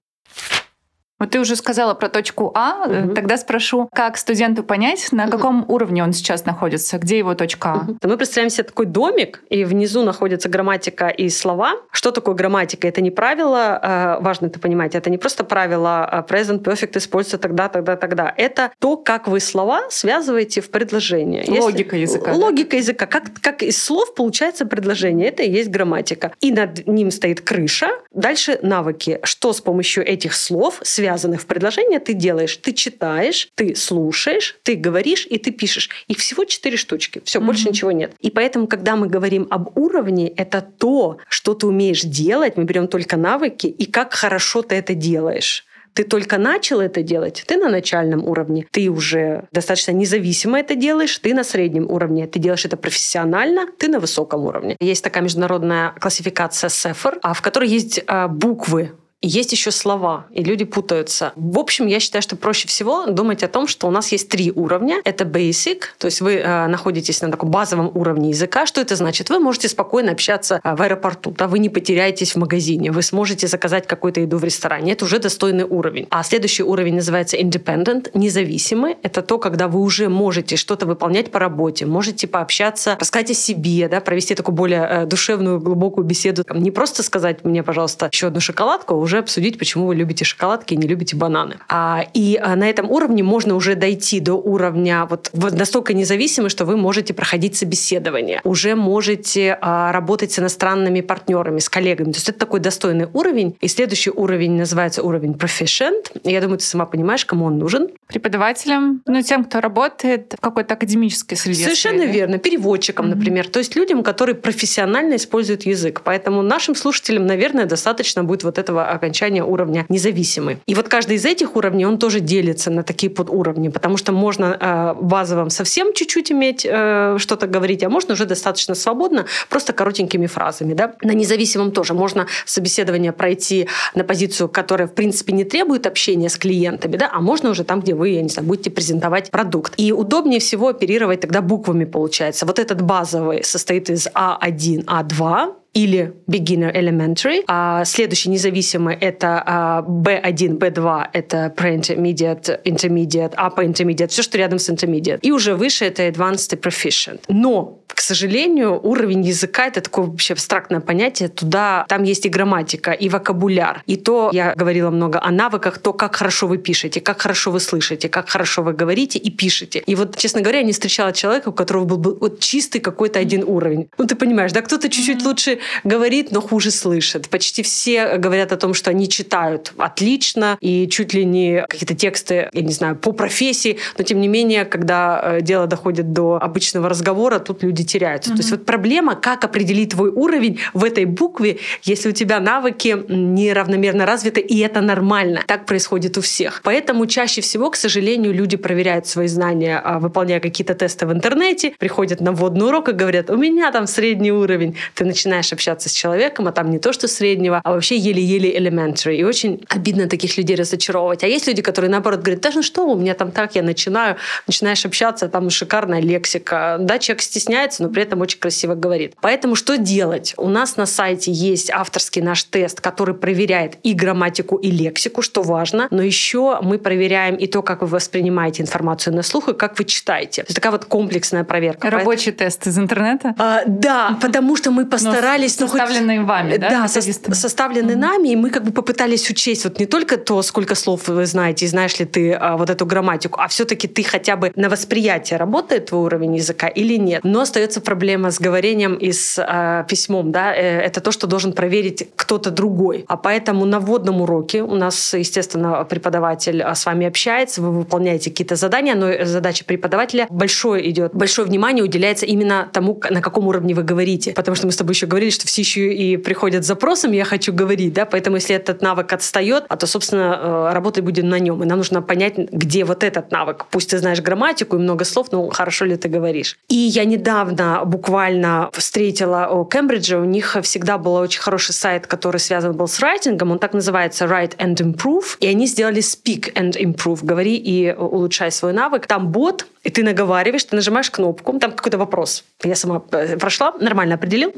Вот 1.20 1.30
ты 1.30 1.38
уже 1.38 1.54
сказала 1.54 1.92
про 1.92 2.08
точку 2.08 2.50
А. 2.54 2.86
Угу. 2.86 3.14
Тогда 3.14 3.36
спрошу, 3.36 3.88
как 3.92 4.16
студенту 4.16 4.64
понять, 4.64 5.12
на 5.12 5.24
угу. 5.24 5.32
каком 5.32 5.64
уровне 5.68 6.02
он 6.02 6.14
сейчас 6.14 6.46
находится, 6.46 6.98
где 6.98 7.18
его 7.18 7.34
точка 7.34 7.72
А? 7.72 7.76
Угу. 7.76 7.98
Мы 8.04 8.16
представляем 8.16 8.48
себе 8.50 8.64
такой 8.64 8.86
домик, 8.86 9.42
и 9.50 9.64
внизу 9.64 10.02
находится 10.02 10.48
грамматика 10.48 11.08
и 11.08 11.28
слова. 11.28 11.74
Что 11.92 12.10
такое 12.10 12.34
грамматика? 12.34 12.88
Это 12.88 13.02
не 13.02 13.10
правило, 13.10 13.78
э, 13.82 14.22
важно 14.22 14.46
это 14.46 14.58
понимать, 14.58 14.94
это 14.94 15.10
не 15.10 15.18
просто 15.18 15.44
правило 15.44 16.06
а 16.06 16.22
present 16.22 16.62
perfect 16.62 16.96
используется 16.96 17.36
тогда, 17.36 17.68
тогда, 17.68 17.96
тогда. 17.96 18.32
Это 18.34 18.72
то, 18.78 18.96
как 18.96 19.28
вы 19.28 19.40
слова 19.40 19.82
связываете 19.90 20.62
в 20.62 20.70
предложение. 20.70 21.44
Логика 21.46 21.96
Если... 21.96 22.16
языка. 22.16 22.32
Логика 22.32 22.70
да? 22.70 22.76
языка. 22.78 23.06
Как, 23.06 23.24
как 23.42 23.62
из 23.62 23.82
слов 23.82 24.14
получается 24.14 24.64
предложение. 24.64 25.28
Это 25.28 25.42
и 25.42 25.50
есть 25.50 25.68
грамматика. 25.68 26.32
И 26.40 26.50
над 26.50 26.86
ним 26.86 27.10
стоит 27.10 27.42
крыша. 27.42 27.90
Дальше 28.10 28.58
навыки. 28.62 29.20
Что 29.22 29.52
с 29.52 29.60
помощью 29.60 30.06
этих 30.06 30.32
слов 30.32 30.80
связано 30.82 31.09
связанных 31.10 31.42
в 31.42 31.46
предложение 31.46 31.98
ты 31.98 32.14
делаешь. 32.14 32.56
Ты 32.56 32.72
читаешь, 32.72 33.48
ты 33.56 33.74
слушаешь, 33.74 34.56
ты 34.62 34.76
говоришь 34.76 35.26
и 35.28 35.38
ты 35.38 35.50
пишешь. 35.50 35.90
И 36.06 36.14
всего 36.14 36.44
четыре 36.44 36.76
штучки. 36.76 37.20
Все, 37.24 37.38
mm-hmm. 37.38 37.44
больше 37.44 37.68
ничего 37.68 37.90
нет. 37.90 38.12
И 38.20 38.30
поэтому, 38.30 38.68
когда 38.68 38.94
мы 38.94 39.08
говорим 39.08 39.48
об 39.50 39.76
уровне, 39.76 40.28
это 40.28 40.60
то, 40.60 41.18
что 41.28 41.54
ты 41.54 41.66
умеешь 41.66 42.02
делать. 42.02 42.56
Мы 42.56 42.64
берем 42.64 42.86
только 42.86 43.16
навыки 43.16 43.66
и 43.66 43.86
как 43.86 44.14
хорошо 44.14 44.62
ты 44.62 44.76
это 44.76 44.94
делаешь. 44.94 45.64
Ты 45.94 46.04
только 46.04 46.38
начал 46.38 46.80
это 46.80 47.02
делать, 47.02 47.42
ты 47.48 47.56
на 47.56 47.68
начальном 47.68 48.24
уровне, 48.24 48.64
ты 48.70 48.88
уже 48.88 49.48
достаточно 49.50 49.90
независимо 49.90 50.60
это 50.60 50.76
делаешь, 50.76 51.18
ты 51.18 51.34
на 51.34 51.42
среднем 51.42 51.90
уровне, 51.90 52.28
ты 52.28 52.38
делаешь 52.38 52.64
это 52.64 52.76
профессионально, 52.76 53.66
ты 53.76 53.88
на 53.88 53.98
высоком 53.98 54.44
уровне. 54.44 54.76
Есть 54.78 55.02
такая 55.02 55.24
международная 55.24 55.92
классификация 56.00 56.68
SEFR, 56.68 57.18
а, 57.22 57.34
в 57.34 57.42
которой 57.42 57.68
есть 57.68 58.04
а, 58.06 58.28
буквы 58.28 58.92
есть 59.22 59.52
еще 59.52 59.70
слова, 59.70 60.26
и 60.32 60.42
люди 60.42 60.64
путаются. 60.64 61.32
В 61.36 61.58
общем, 61.58 61.86
я 61.86 62.00
считаю, 62.00 62.22
что 62.22 62.36
проще 62.36 62.68
всего 62.68 63.06
думать 63.06 63.42
о 63.42 63.48
том, 63.48 63.66
что 63.66 63.86
у 63.86 63.90
нас 63.90 64.12
есть 64.12 64.30
три 64.30 64.50
уровня. 64.50 65.02
Это 65.04 65.24
basic, 65.24 65.82
то 65.98 66.06
есть 66.06 66.22
вы 66.22 66.36
э, 66.36 66.66
находитесь 66.68 67.20
на 67.20 67.30
таком 67.30 67.50
базовом 67.50 67.90
уровне 67.94 68.30
языка. 68.30 68.64
Что 68.64 68.80
это 68.80 68.96
значит? 68.96 69.28
Вы 69.28 69.38
можете 69.38 69.68
спокойно 69.68 70.12
общаться 70.12 70.60
э, 70.64 70.74
в 70.74 70.80
аэропорту, 70.80 71.34
да, 71.36 71.48
вы 71.48 71.58
не 71.58 71.68
потеряетесь 71.68 72.34
в 72.34 72.38
магазине, 72.38 72.92
вы 72.92 73.02
сможете 73.02 73.46
заказать 73.46 73.86
какую-то 73.86 74.20
еду 74.20 74.38
в 74.38 74.44
ресторане. 74.44 74.92
Это 74.92 75.04
уже 75.04 75.18
достойный 75.18 75.64
уровень. 75.64 76.06
А 76.10 76.22
следующий 76.22 76.62
уровень 76.62 76.94
называется 76.94 77.36
independent, 77.36 78.10
независимый. 78.14 78.96
Это 79.02 79.20
то, 79.20 79.36
когда 79.36 79.68
вы 79.68 79.80
уже 79.80 80.08
можете 80.08 80.56
что-то 80.56 80.86
выполнять 80.86 81.30
по 81.30 81.38
работе, 81.38 81.84
можете 81.84 82.26
пообщаться, 82.26 82.96
рассказать 82.98 83.32
о 83.32 83.34
себе, 83.34 83.88
да, 83.88 84.00
провести 84.00 84.34
такую 84.34 84.54
более 84.54 84.86
э, 84.88 85.06
душевную, 85.06 85.60
глубокую 85.60 86.06
беседу. 86.06 86.42
Не 86.54 86.70
просто 86.70 87.02
сказать 87.02 87.44
мне, 87.44 87.62
пожалуйста, 87.62 88.08
еще 88.10 88.28
одну 88.28 88.40
шоколадку, 88.40 88.94
а 88.94 89.09
уже 89.10 89.18
обсудить, 89.18 89.58
почему 89.58 89.86
вы 89.86 89.96
любите 89.96 90.24
шоколадки 90.24 90.74
и 90.74 90.76
не 90.76 90.86
любите 90.86 91.16
бананы. 91.16 91.56
А, 91.68 92.04
и 92.14 92.38
а, 92.40 92.54
на 92.54 92.70
этом 92.70 92.88
уровне 92.90 93.24
можно 93.24 93.56
уже 93.56 93.74
дойти 93.74 94.20
до 94.20 94.34
уровня 94.34 95.06
вот, 95.10 95.30
вот 95.32 95.52
настолько 95.52 95.94
независимый, 95.94 96.48
что 96.48 96.64
вы 96.64 96.76
можете 96.76 97.12
проходить 97.12 97.56
собеседование, 97.56 98.40
уже 98.44 98.76
можете 98.76 99.58
а, 99.60 99.90
работать 99.90 100.30
с 100.30 100.38
иностранными 100.38 101.00
партнерами, 101.00 101.58
с 101.58 101.68
коллегами. 101.68 102.12
То 102.12 102.18
есть 102.18 102.28
это 102.28 102.38
такой 102.38 102.60
достойный 102.60 103.08
уровень. 103.12 103.56
И 103.60 103.66
следующий 103.66 104.10
уровень 104.10 104.52
называется 104.52 105.02
уровень 105.02 105.32
proficient. 105.32 106.12
Я 106.22 106.40
думаю, 106.40 106.58
ты 106.58 106.64
сама 106.64 106.86
понимаешь, 106.86 107.24
кому 107.24 107.46
он 107.46 107.58
нужен. 107.58 107.88
Преподавателям, 108.06 109.02
ну, 109.06 109.22
тем, 109.22 109.44
кто 109.44 109.60
работает 109.60 110.34
в 110.38 110.40
какой-то 110.40 110.74
академической 110.74 111.34
среде. 111.34 111.64
Совершенно 111.64 111.98
своей. 111.98 112.12
верно. 112.12 112.38
Переводчикам, 112.38 113.06
mm-hmm. 113.06 113.14
например. 113.16 113.48
То 113.48 113.58
есть 113.58 113.74
людям, 113.74 114.04
которые 114.04 114.36
профессионально 114.36 115.16
используют 115.16 115.62
язык. 115.66 116.02
Поэтому 116.04 116.42
нашим 116.42 116.76
слушателям, 116.76 117.26
наверное, 117.26 117.66
достаточно 117.66 118.22
будет 118.22 118.44
вот 118.44 118.58
этого 118.58 118.99
окончания 119.00 119.42
уровня 119.42 119.86
независимый. 119.88 120.58
И 120.66 120.74
вот 120.74 120.88
каждый 120.88 121.16
из 121.16 121.24
этих 121.24 121.56
уровней, 121.56 121.86
он 121.86 121.98
тоже 121.98 122.20
делится 122.20 122.70
на 122.70 122.82
такие 122.82 123.10
подуровни, 123.10 123.68
потому 123.68 123.96
что 123.96 124.12
можно 124.12 124.56
э, 124.60 125.02
базовым 125.02 125.50
совсем 125.50 125.92
чуть-чуть 125.92 126.32
иметь 126.32 126.66
э, 126.68 127.16
что-то 127.18 127.46
говорить, 127.46 127.82
а 127.82 127.88
можно 127.88 128.14
уже 128.14 128.26
достаточно 128.26 128.74
свободно, 128.74 129.26
просто 129.48 129.72
коротенькими 129.72 130.26
фразами. 130.26 130.74
Да? 130.74 130.94
На 131.02 131.12
независимом 131.12 131.72
тоже 131.72 131.94
можно 131.94 132.26
собеседование 132.44 133.12
пройти 133.12 133.68
на 133.94 134.04
позицию, 134.04 134.48
которая, 134.48 134.86
в 134.86 134.94
принципе, 134.94 135.32
не 135.32 135.44
требует 135.44 135.86
общения 135.86 136.28
с 136.28 136.36
клиентами, 136.36 136.96
да? 136.96 137.10
а 137.12 137.20
можно 137.20 137.50
уже 137.50 137.64
там, 137.64 137.80
где 137.80 137.94
вы, 137.94 138.10
я 138.10 138.22
не 138.22 138.28
знаю, 138.28 138.46
будете 138.46 138.70
презентовать 138.70 139.30
продукт. 139.30 139.74
И 139.78 139.92
удобнее 139.92 140.40
всего 140.40 140.68
оперировать 140.68 141.20
тогда 141.20 141.40
буквами 141.40 141.84
получается. 141.84 142.46
Вот 142.46 142.58
этот 142.58 142.82
базовый 142.82 143.42
состоит 143.44 143.88
из 143.90 144.06
А1, 144.08 144.84
А2, 144.84 145.59
или 145.72 146.12
beginner 146.26 146.72
elementary. 146.74 147.44
А 147.46 147.84
следующий 147.84 148.30
независимый 148.30 148.96
это 148.96 149.42
а, 149.46 149.82
B1, 149.82 150.58
B2 150.58 151.08
это 151.12 151.52
pre-intermediate, 151.56 152.62
intermediate, 152.64 153.34
upper 153.36 153.64
intermediate, 153.64 154.08
все, 154.08 154.22
что 154.22 154.38
рядом 154.38 154.58
с 154.58 154.68
intermediate. 154.68 155.20
И 155.22 155.30
уже 155.30 155.54
выше 155.54 155.84
это 155.84 156.08
advanced 156.08 156.54
и 156.54 156.58
proficient. 156.58 157.20
Но 157.28 157.80
сожалению, 158.10 158.80
уровень 158.82 159.22
языка— 159.22 159.66
это 159.68 159.80
такое 159.80 160.06
вообще 160.06 160.34
абстрактное 160.34 160.80
понятие. 160.80 161.28
Туда, 161.28 161.84
там 161.88 162.02
есть 162.02 162.26
и 162.26 162.28
грамматика, 162.28 162.90
и 162.90 163.08
вокабуляр. 163.08 163.84
И 163.86 163.96
то, 163.96 164.30
я 164.32 164.52
говорила 164.56 164.90
много 164.90 165.20
о 165.22 165.30
навыках, 165.30 165.78
то, 165.78 165.92
как 165.92 166.16
хорошо 166.16 166.48
вы 166.48 166.58
пишете, 166.58 167.00
как 167.00 167.22
хорошо 167.22 167.52
вы 167.52 167.60
слышите, 167.60 168.08
как 168.08 168.28
хорошо 168.28 168.62
вы 168.62 168.72
говорите 168.72 169.18
и 169.18 169.30
пишете. 169.30 169.84
И 169.86 169.94
вот, 169.94 170.16
честно 170.16 170.40
говоря, 170.40 170.58
я 170.58 170.64
не 170.64 170.72
встречала 170.72 171.12
человека, 171.12 171.50
у 171.50 171.52
которого 171.52 171.84
был 171.84 171.98
бы 171.98 172.14
вот 172.16 172.40
чистый 172.40 172.80
какой-то 172.80 173.20
один 173.20 173.44
уровень. 173.44 173.88
Ну, 173.96 174.06
ты 174.06 174.16
понимаешь, 174.16 174.50
да, 174.52 174.62
кто-то 174.62 174.88
чуть-чуть 174.88 175.22
лучше 175.22 175.60
говорит, 175.84 176.32
но 176.32 176.40
хуже 176.40 176.72
слышит. 176.72 177.28
Почти 177.28 177.62
все 177.62 178.16
говорят 178.16 178.50
о 178.50 178.56
том, 178.56 178.74
что 178.74 178.90
они 178.90 179.08
читают 179.08 179.72
отлично 179.78 180.58
и 180.60 180.88
чуть 180.88 181.14
ли 181.14 181.24
не 181.24 181.64
какие-то 181.68 181.94
тексты, 181.94 182.48
я 182.52 182.62
не 182.62 182.72
знаю, 182.72 182.96
по 182.96 183.12
профессии, 183.12 183.78
но 183.98 184.04
тем 184.04 184.20
не 184.20 184.26
менее, 184.26 184.64
когда 184.64 185.20
э, 185.22 185.40
дело 185.42 185.68
доходит 185.68 186.12
до 186.12 186.38
обычного 186.42 186.88
разговора, 186.88 187.38
тут 187.38 187.62
люди 187.62 187.84
теряются. 188.00 188.30
Mm-hmm. 188.30 188.36
То 188.36 188.40
есть 188.40 188.50
вот 188.50 188.64
проблема, 188.64 189.14
как 189.14 189.44
определить 189.44 189.90
твой 189.90 190.10
уровень 190.10 190.58
в 190.74 190.84
этой 190.84 191.04
букве, 191.04 191.58
если 191.82 192.08
у 192.08 192.12
тебя 192.12 192.40
навыки 192.40 192.96
неравномерно 193.08 194.06
развиты, 194.06 194.40
и 194.40 194.58
это 194.60 194.80
нормально. 194.80 195.42
Так 195.46 195.66
происходит 195.66 196.16
у 196.18 196.20
всех. 196.20 196.60
Поэтому 196.64 197.06
чаще 197.06 197.40
всего, 197.40 197.70
к 197.70 197.76
сожалению, 197.76 198.32
люди 198.32 198.56
проверяют 198.56 199.06
свои 199.06 199.28
знания, 199.28 199.80
а, 199.84 199.98
выполняя 199.98 200.40
какие-то 200.40 200.74
тесты 200.74 201.06
в 201.06 201.12
интернете, 201.12 201.72
приходят 201.78 202.20
на 202.20 202.32
вводный 202.32 202.66
урок 202.66 202.88
и 202.88 202.92
говорят, 202.92 203.30
у 203.30 203.36
меня 203.36 203.70
там 203.70 203.86
средний 203.86 204.32
уровень. 204.32 204.76
Ты 204.94 205.04
начинаешь 205.04 205.52
общаться 205.52 205.88
с 205.88 205.92
человеком, 205.92 206.48
а 206.48 206.52
там 206.52 206.70
не 206.70 206.78
то, 206.78 206.92
что 206.92 207.08
среднего, 207.08 207.60
а 207.64 207.72
вообще 207.72 207.96
еле-еле 207.96 208.56
elementary. 208.56 209.16
И 209.16 209.24
очень 209.24 209.60
обидно 209.68 210.08
таких 210.08 210.38
людей 210.38 210.56
разочаровывать. 210.56 211.24
А 211.24 211.26
есть 211.26 211.46
люди, 211.46 211.62
которые 211.62 211.90
наоборот 211.90 212.20
говорят, 212.20 212.40
да 212.40 212.50
ну 212.54 212.62
что, 212.62 212.86
у 212.86 212.98
меня 212.98 213.14
там 213.14 213.30
так, 213.30 213.54
я 213.54 213.62
начинаю, 213.62 214.16
начинаешь 214.46 214.86
общаться, 214.86 215.28
там 215.28 215.50
шикарная 215.50 216.00
лексика. 216.00 216.78
Да, 216.80 216.98
человек 216.98 217.22
стесняется, 217.22 217.82
но 217.82 217.89
при 217.90 218.02
этом 218.02 218.20
очень 218.20 218.38
красиво 218.38 218.74
говорит. 218.74 219.14
Поэтому 219.20 219.54
что 219.54 219.76
делать? 219.76 220.34
У 220.36 220.48
нас 220.48 220.76
на 220.76 220.86
сайте 220.86 221.32
есть 221.32 221.70
авторский 221.70 222.22
наш 222.22 222.44
тест, 222.44 222.80
который 222.80 223.14
проверяет 223.14 223.78
и 223.82 223.92
грамматику, 223.92 224.56
и 224.56 224.70
лексику, 224.70 225.22
что 225.22 225.42
важно, 225.42 225.88
но 225.90 226.02
еще 226.02 226.58
мы 226.62 226.78
проверяем 226.78 227.36
и 227.36 227.46
то, 227.46 227.62
как 227.62 227.82
вы 227.82 227.88
воспринимаете 227.88 228.62
информацию 228.62 229.14
на 229.14 229.22
слух, 229.22 229.48
и 229.48 229.54
как 229.54 229.78
вы 229.78 229.84
читаете. 229.84 230.42
Это 230.42 230.54
такая 230.54 230.72
вот 230.72 230.84
комплексная 230.84 231.44
проверка. 231.44 231.90
Рабочий 231.90 232.32
Поэтому... 232.32 232.50
тест 232.50 232.66
из 232.66 232.78
интернета? 232.78 233.34
А, 233.38 233.62
да, 233.66 234.18
потому 234.20 234.56
что 234.56 234.70
мы 234.70 234.86
постарались... 234.86 235.58
Ну, 235.60 235.68
составленный 235.68 236.16
ну, 236.18 236.22
хоть... 236.22 236.28
вами, 236.28 236.56
да? 236.56 236.70
Да, 236.70 236.88
со- 236.88 237.00
составленный 237.00 237.94
mm-hmm. 237.94 237.98
нами, 237.98 238.28
и 238.30 238.36
мы 238.36 238.50
как 238.50 238.64
бы 238.64 238.72
попытались 238.72 239.28
учесть 239.30 239.64
вот 239.64 239.78
не 239.78 239.86
только 239.86 240.16
то, 240.16 240.42
сколько 240.42 240.74
слов 240.74 241.08
вы 241.08 241.26
знаете, 241.26 241.66
и 241.66 241.68
знаешь 241.68 241.98
ли 241.98 242.04
ты 242.04 242.32
а, 242.32 242.56
вот 242.56 242.70
эту 242.70 242.86
грамматику, 242.86 243.40
а 243.40 243.48
все-таки 243.48 243.86
ты 243.86 244.02
хотя 244.02 244.36
бы 244.36 244.52
на 244.56 244.68
восприятие 244.68 245.38
работает 245.38 245.86
твой 245.86 246.02
уровень 246.02 246.36
языка 246.36 246.66
или 246.66 246.96
нет. 246.96 247.22
Но 247.24 247.42
остается 247.42 247.69
остается 247.70 247.80
проблема 247.80 248.30
с 248.30 248.40
говорением 248.40 248.94
и 248.94 249.12
с 249.12 249.38
э, 249.38 249.84
письмом. 249.88 250.32
Да? 250.32 250.54
Э, 250.54 250.80
это 250.80 251.00
то, 251.00 251.12
что 251.12 251.26
должен 251.26 251.52
проверить 251.52 252.08
кто-то 252.16 252.50
другой. 252.50 253.04
А 253.06 253.16
поэтому 253.16 253.64
на 253.64 253.78
вводном 253.78 254.20
уроке 254.20 254.62
у 254.62 254.74
нас, 254.74 255.14
естественно, 255.14 255.84
преподаватель 255.84 256.62
а, 256.62 256.74
с 256.74 256.86
вами 256.86 257.06
общается, 257.06 257.62
вы 257.62 257.70
выполняете 257.70 258.30
какие-то 258.30 258.56
задания, 258.56 258.94
но 258.94 259.24
задача 259.24 259.64
преподавателя 259.64 260.26
большое 260.30 260.90
идет, 260.90 261.14
большое 261.14 261.46
внимание 261.46 261.84
уделяется 261.84 262.26
именно 262.26 262.68
тому, 262.72 263.00
на 263.10 263.20
каком 263.20 263.46
уровне 263.46 263.74
вы 263.74 263.82
говорите. 263.82 264.32
Потому 264.32 264.56
что 264.56 264.66
мы 264.66 264.72
с 264.72 264.76
тобой 264.76 264.94
еще 264.94 265.06
говорили, 265.06 265.30
что 265.30 265.46
все 265.46 265.62
еще 265.62 265.92
и 265.94 266.16
приходят 266.16 266.64
с 266.64 266.66
запросом 266.66 267.12
«я 267.12 267.24
хочу 267.24 267.52
говорить», 267.52 267.92
да, 267.92 268.04
поэтому 268.04 268.36
если 268.36 268.56
этот 268.56 268.82
навык 268.82 269.12
отстает, 269.12 269.64
а 269.68 269.76
то, 269.76 269.86
собственно, 269.86 270.38
э, 270.42 270.74
работать 270.74 271.04
будет 271.04 271.24
на 271.24 271.38
нем. 271.38 271.62
И 271.62 271.66
нам 271.66 271.78
нужно 271.78 272.02
понять, 272.02 272.36
где 272.36 272.84
вот 272.84 273.04
этот 273.04 273.30
навык. 273.30 273.66
Пусть 273.70 273.90
ты 273.90 273.98
знаешь 273.98 274.20
грамматику 274.20 274.76
и 274.76 274.78
много 274.78 275.04
слов, 275.04 275.28
но 275.32 275.48
хорошо 275.50 275.84
ли 275.84 275.96
ты 275.96 276.08
говоришь. 276.08 276.58
И 276.68 276.74
я 276.74 277.04
недавно 277.04 277.59
недавно 277.60 277.84
буквально 277.84 278.70
встретила 278.72 279.48
у 279.48 279.64
Кембриджа. 279.64 280.18
У 280.18 280.24
них 280.24 280.56
всегда 280.62 280.98
был 280.98 281.14
очень 281.14 281.40
хороший 281.40 281.72
сайт, 281.72 282.06
который 282.06 282.38
связан 282.38 282.72
был 282.72 282.88
с 282.88 283.00
райтингом. 283.00 283.52
Он 283.52 283.58
так 283.58 283.72
называется 283.74 284.24
Write 284.24 284.56
and 284.56 284.76
Improve. 284.76 285.36
И 285.40 285.46
они 285.46 285.66
сделали 285.66 286.00
Speak 286.00 286.52
and 286.54 286.72
Improve. 286.72 287.20
Говори 287.22 287.56
и 287.56 287.92
улучшай 287.92 288.50
свой 288.50 288.72
навык. 288.72 289.06
Там 289.06 289.28
бот, 289.28 289.66
и 289.82 289.90
ты 289.90 290.02
наговариваешь, 290.02 290.64
ты 290.64 290.76
нажимаешь 290.76 291.10
кнопку, 291.10 291.58
там 291.58 291.72
какой-то 291.72 291.98
вопрос. 291.98 292.44
Я 292.62 292.74
сама 292.74 293.02
э, 293.12 293.38
прошла, 293.38 293.72
нормально 293.80 294.14
определил. 294.16 294.52